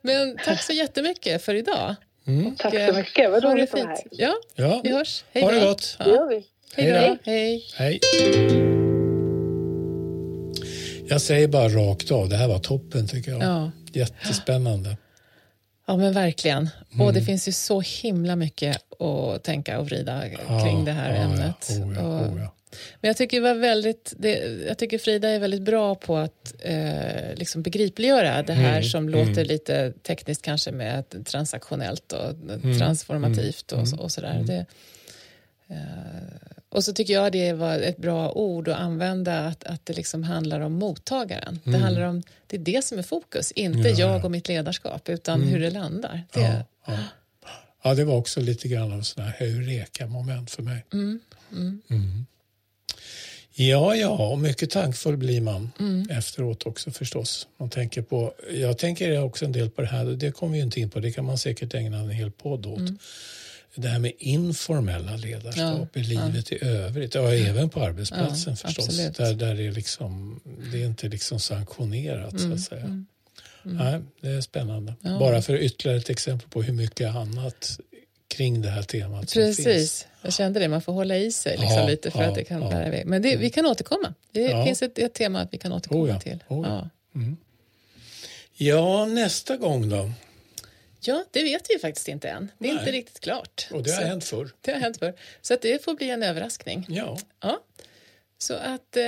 Men 0.02 0.36
tack 0.44 0.62
så 0.62 0.72
jättemycket 0.72 1.42
för 1.42 1.54
idag. 1.54 1.94
Mm. 2.26 2.56
Tack 2.56 2.74
så 2.88 2.92
mycket. 2.92 3.30
Vad 3.30 3.44
roligt 3.44 3.74
att 3.74 3.80
vara 3.80 3.88
här. 3.88 3.98
Ja, 4.10 4.34
ja, 4.54 4.80
vi 4.84 4.92
hörs. 4.92 5.24
Hej 5.32 5.42
ha 5.42 5.50
det 5.50 5.60
gott. 5.60 5.96
Ja. 5.98 6.04
Det 6.04 6.10
gör 6.10 6.28
vi. 6.28 6.44
Hej 6.74 6.92
då. 6.92 7.30
Hej. 7.30 7.64
Hej. 7.76 8.00
Jag 11.08 11.20
säger 11.20 11.48
bara 11.48 11.68
rakt 11.68 12.10
av, 12.10 12.28
det 12.28 12.36
här 12.36 12.48
var 12.48 12.58
toppen 12.58 13.08
tycker 13.08 13.30
jag. 13.30 13.42
Ja. 13.42 13.70
Jättespännande. 13.92 14.96
Ja 15.86 15.96
men 15.96 16.12
verkligen. 16.12 16.68
Mm. 16.92 17.06
Och 17.06 17.12
det 17.12 17.22
finns 17.22 17.48
ju 17.48 17.52
så 17.52 17.80
himla 17.80 18.36
mycket 18.36 18.76
att 19.00 19.42
tänka 19.42 19.78
och 19.78 19.86
vrida 19.86 20.22
kring 20.62 20.84
det 20.84 20.92
här 20.92 21.14
ja, 21.14 21.16
ämnet. 21.16 21.68
Ja. 21.68 21.84
Oh, 21.84 21.94
ja, 21.94 22.20
oh, 22.20 22.40
ja. 22.40 22.54
Men 23.00 23.08
jag 23.08 23.16
tycker, 23.16 23.40
var 23.40 23.54
väldigt, 23.54 24.14
det, 24.18 24.38
jag 24.66 24.78
tycker 24.78 24.98
Frida 24.98 25.28
är 25.28 25.38
väldigt 25.38 25.62
bra 25.62 25.94
på 25.94 26.16
att 26.16 26.54
eh, 26.58 27.34
liksom 27.34 27.62
begripliggöra 27.62 28.42
det 28.42 28.52
här 28.52 28.76
mm, 28.76 28.82
som 28.82 29.08
mm. 29.08 29.28
låter 29.28 29.44
lite 29.44 29.92
tekniskt 30.02 30.42
kanske 30.42 30.72
med 30.72 31.26
transaktionellt 31.26 32.12
och 32.12 32.30
mm, 32.30 32.78
transformativt 32.78 33.72
och, 33.72 33.86
mm. 33.86 33.98
och 33.98 34.12
sådär. 34.12 34.34
Mm. 34.34 34.46
Det, 34.46 34.66
eh, 35.68 36.48
och 36.70 36.84
så 36.84 36.92
tycker 36.92 37.14
jag 37.14 37.32
det 37.32 37.52
var 37.52 37.78
ett 37.78 37.96
bra 37.96 38.32
ord 38.32 38.68
att 38.68 38.78
använda, 38.78 39.38
att, 39.38 39.64
att 39.64 39.86
det 39.86 39.92
liksom 39.92 40.22
handlar 40.22 40.60
om 40.60 40.72
mottagaren. 40.72 41.60
Det, 41.64 41.70
mm. 41.70 41.82
handlar 41.82 42.02
om, 42.02 42.22
det 42.46 42.56
är 42.56 42.60
det 42.60 42.84
som 42.84 42.98
är 42.98 43.02
fokus, 43.02 43.52
inte 43.52 43.88
ja, 43.88 43.98
jag 43.98 44.24
och 44.24 44.30
mitt 44.30 44.48
ledarskap, 44.48 45.08
utan 45.08 45.42
hur 45.42 45.60
det 45.60 45.70
landar. 45.70 46.22
Det, 46.32 46.40
ja, 46.40 46.64
ja. 46.86 46.98
ja, 47.82 47.94
det 47.94 48.04
var 48.04 48.16
också 48.16 48.40
lite 48.40 48.68
grann 48.68 48.92
av 48.92 49.02
sådana 49.02 49.30
här 49.30 49.46
heureka-moment 49.46 50.50
för 50.50 50.62
mig. 50.62 50.84
Ja, 53.60 53.94
ja, 53.94 54.28
och 54.28 54.38
mycket 54.38 54.70
tankfull 54.70 55.16
blir 55.16 55.40
man 55.40 55.70
mm. 55.80 56.10
efteråt 56.10 56.66
också 56.66 56.90
förstås. 56.90 57.48
Man 57.56 57.70
tänker 57.70 58.02
på, 58.02 58.34
jag 58.52 58.78
tänker 58.78 59.22
också 59.22 59.44
en 59.44 59.52
del 59.52 59.70
på 59.70 59.82
det 59.82 59.88
här, 59.88 60.04
det 60.04 60.30
kommer 60.30 60.52
vi 60.52 60.60
inte 60.60 60.80
in 60.80 60.90
på, 60.90 61.00
det 61.00 61.12
kan 61.12 61.24
man 61.24 61.38
säkert 61.38 61.74
ägna 61.74 61.98
en 61.98 62.10
hel 62.10 62.30
podd 62.30 62.66
åt. 62.66 62.78
Mm. 62.78 62.98
Det 63.74 63.88
här 63.88 63.98
med 63.98 64.12
informella 64.18 65.16
ledarskap 65.16 65.88
ja, 65.92 66.00
i 66.00 66.04
livet 66.04 66.50
ja. 66.50 66.56
i 66.56 66.64
övrigt, 66.64 67.14
ja, 67.14 67.34
även 67.34 67.70
på 67.70 67.82
arbetsplatsen 67.82 68.56
ja, 68.62 68.68
förstås. 68.68 68.96
Där, 68.96 69.34
där 69.34 69.54
det, 69.54 69.62
är 69.62 69.72
liksom, 69.72 70.40
det 70.72 70.82
är 70.82 70.86
inte 70.86 71.08
liksom 71.08 71.40
sanktionerat 71.40 72.32
mm. 72.32 72.38
så 72.38 72.44
att 72.44 72.44
mm, 72.44 72.58
säga. 72.58 72.84
Mm. 72.84 73.06
Mm. 73.64 73.76
Nej, 73.76 74.00
det 74.20 74.28
är 74.28 74.40
spännande. 74.40 74.94
Bara 75.02 75.42
för 75.42 75.56
ytterligare 75.56 75.98
ett 75.98 76.10
exempel 76.10 76.48
på 76.48 76.62
hur 76.62 76.72
mycket 76.72 77.14
annat 77.14 77.80
kring 78.28 78.62
det 78.62 78.70
här 78.70 78.82
temat 78.82 79.32
Precis, 79.32 80.06
jag 80.22 80.32
kände 80.32 80.60
det. 80.60 80.68
Man 80.68 80.82
får 80.82 80.92
hålla 80.92 81.16
i 81.16 81.32
sig 81.32 81.56
liksom, 81.56 81.78
ja, 81.78 81.86
lite 81.86 82.10
för 82.10 82.22
ja, 82.22 82.28
att 82.28 82.34
det 82.34 82.44
kan 82.44 82.62
ja. 82.62 82.70
bära 82.70 82.86
iväg. 82.86 83.06
Men 83.06 83.22
det, 83.22 83.36
vi 83.36 83.50
kan 83.50 83.66
återkomma. 83.66 84.14
Det 84.32 84.64
finns 84.64 84.82
ett, 84.82 84.98
ett, 84.98 85.14
tema 85.14 85.40
att 85.40 85.54
vi 85.54 85.58
kan 85.58 85.72
återkomma 85.72 86.02
oh 86.02 86.18
till. 86.18 86.44
Oh 86.48 86.68
ja. 86.68 86.90
Mm. 87.14 87.36
ja, 88.56 89.06
nästa 89.06 89.56
gång 89.56 89.88
då? 89.88 90.10
Ja, 91.00 91.24
det 91.30 91.42
vet 91.42 91.66
vi 91.68 91.78
faktiskt 91.78 92.08
inte 92.08 92.28
än. 92.28 92.50
Det 92.58 92.68
är 92.68 92.72
Nej. 92.72 92.80
inte 92.80 92.92
riktigt 92.92 93.20
klart. 93.20 93.68
Och 93.70 93.82
det 93.82 93.90
har 93.90 94.02
Så, 94.02 94.06
hänt 94.06 94.24
förr. 94.24 94.50
Det 94.60 94.72
har 94.72 94.78
hänt 94.78 94.98
förr. 94.98 95.14
Så 95.42 95.54
att 95.54 95.62
det 95.62 95.84
får 95.84 95.94
bli 95.94 96.10
en 96.10 96.22
överraskning. 96.22 96.86
Ja. 96.88 97.18
ja. 97.40 97.60
Så 98.40 98.54
att 98.54 98.96
eh, 98.96 99.02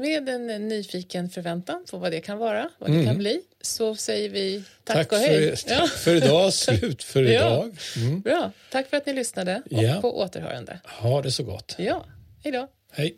med 0.00 0.28
en 0.28 0.68
nyfiken 0.68 1.30
förväntan 1.30 1.84
på 1.90 1.98
vad 1.98 2.12
det 2.12 2.20
kan 2.20 2.38
vara, 2.38 2.68
vad 2.78 2.90
det 2.90 2.94
mm. 2.94 3.06
kan 3.06 3.18
bli, 3.18 3.40
så 3.60 3.94
säger 3.94 4.30
vi 4.30 4.64
tack, 4.84 4.96
tack 4.96 5.12
och 5.12 5.18
hej. 5.18 5.56
För, 5.56 5.68
tack 5.68 5.90
för 5.90 6.14
idag, 6.14 6.52
slut 6.52 7.02
för 7.02 7.22
idag. 7.22 7.76
Mm. 7.96 8.20
Bra, 8.20 8.52
tack 8.70 8.90
för 8.90 8.96
att 8.96 9.06
ni 9.06 9.12
lyssnade 9.12 9.62
och 9.70 9.82
ja. 9.82 10.00
på 10.00 10.18
återhörande. 10.18 10.80
Ha 10.84 11.22
det 11.22 11.30
så 11.30 11.42
gott. 11.42 11.74
Ja, 11.78 12.04
hej 12.42 12.52
då. 12.52 12.68
Hej. 12.92 13.16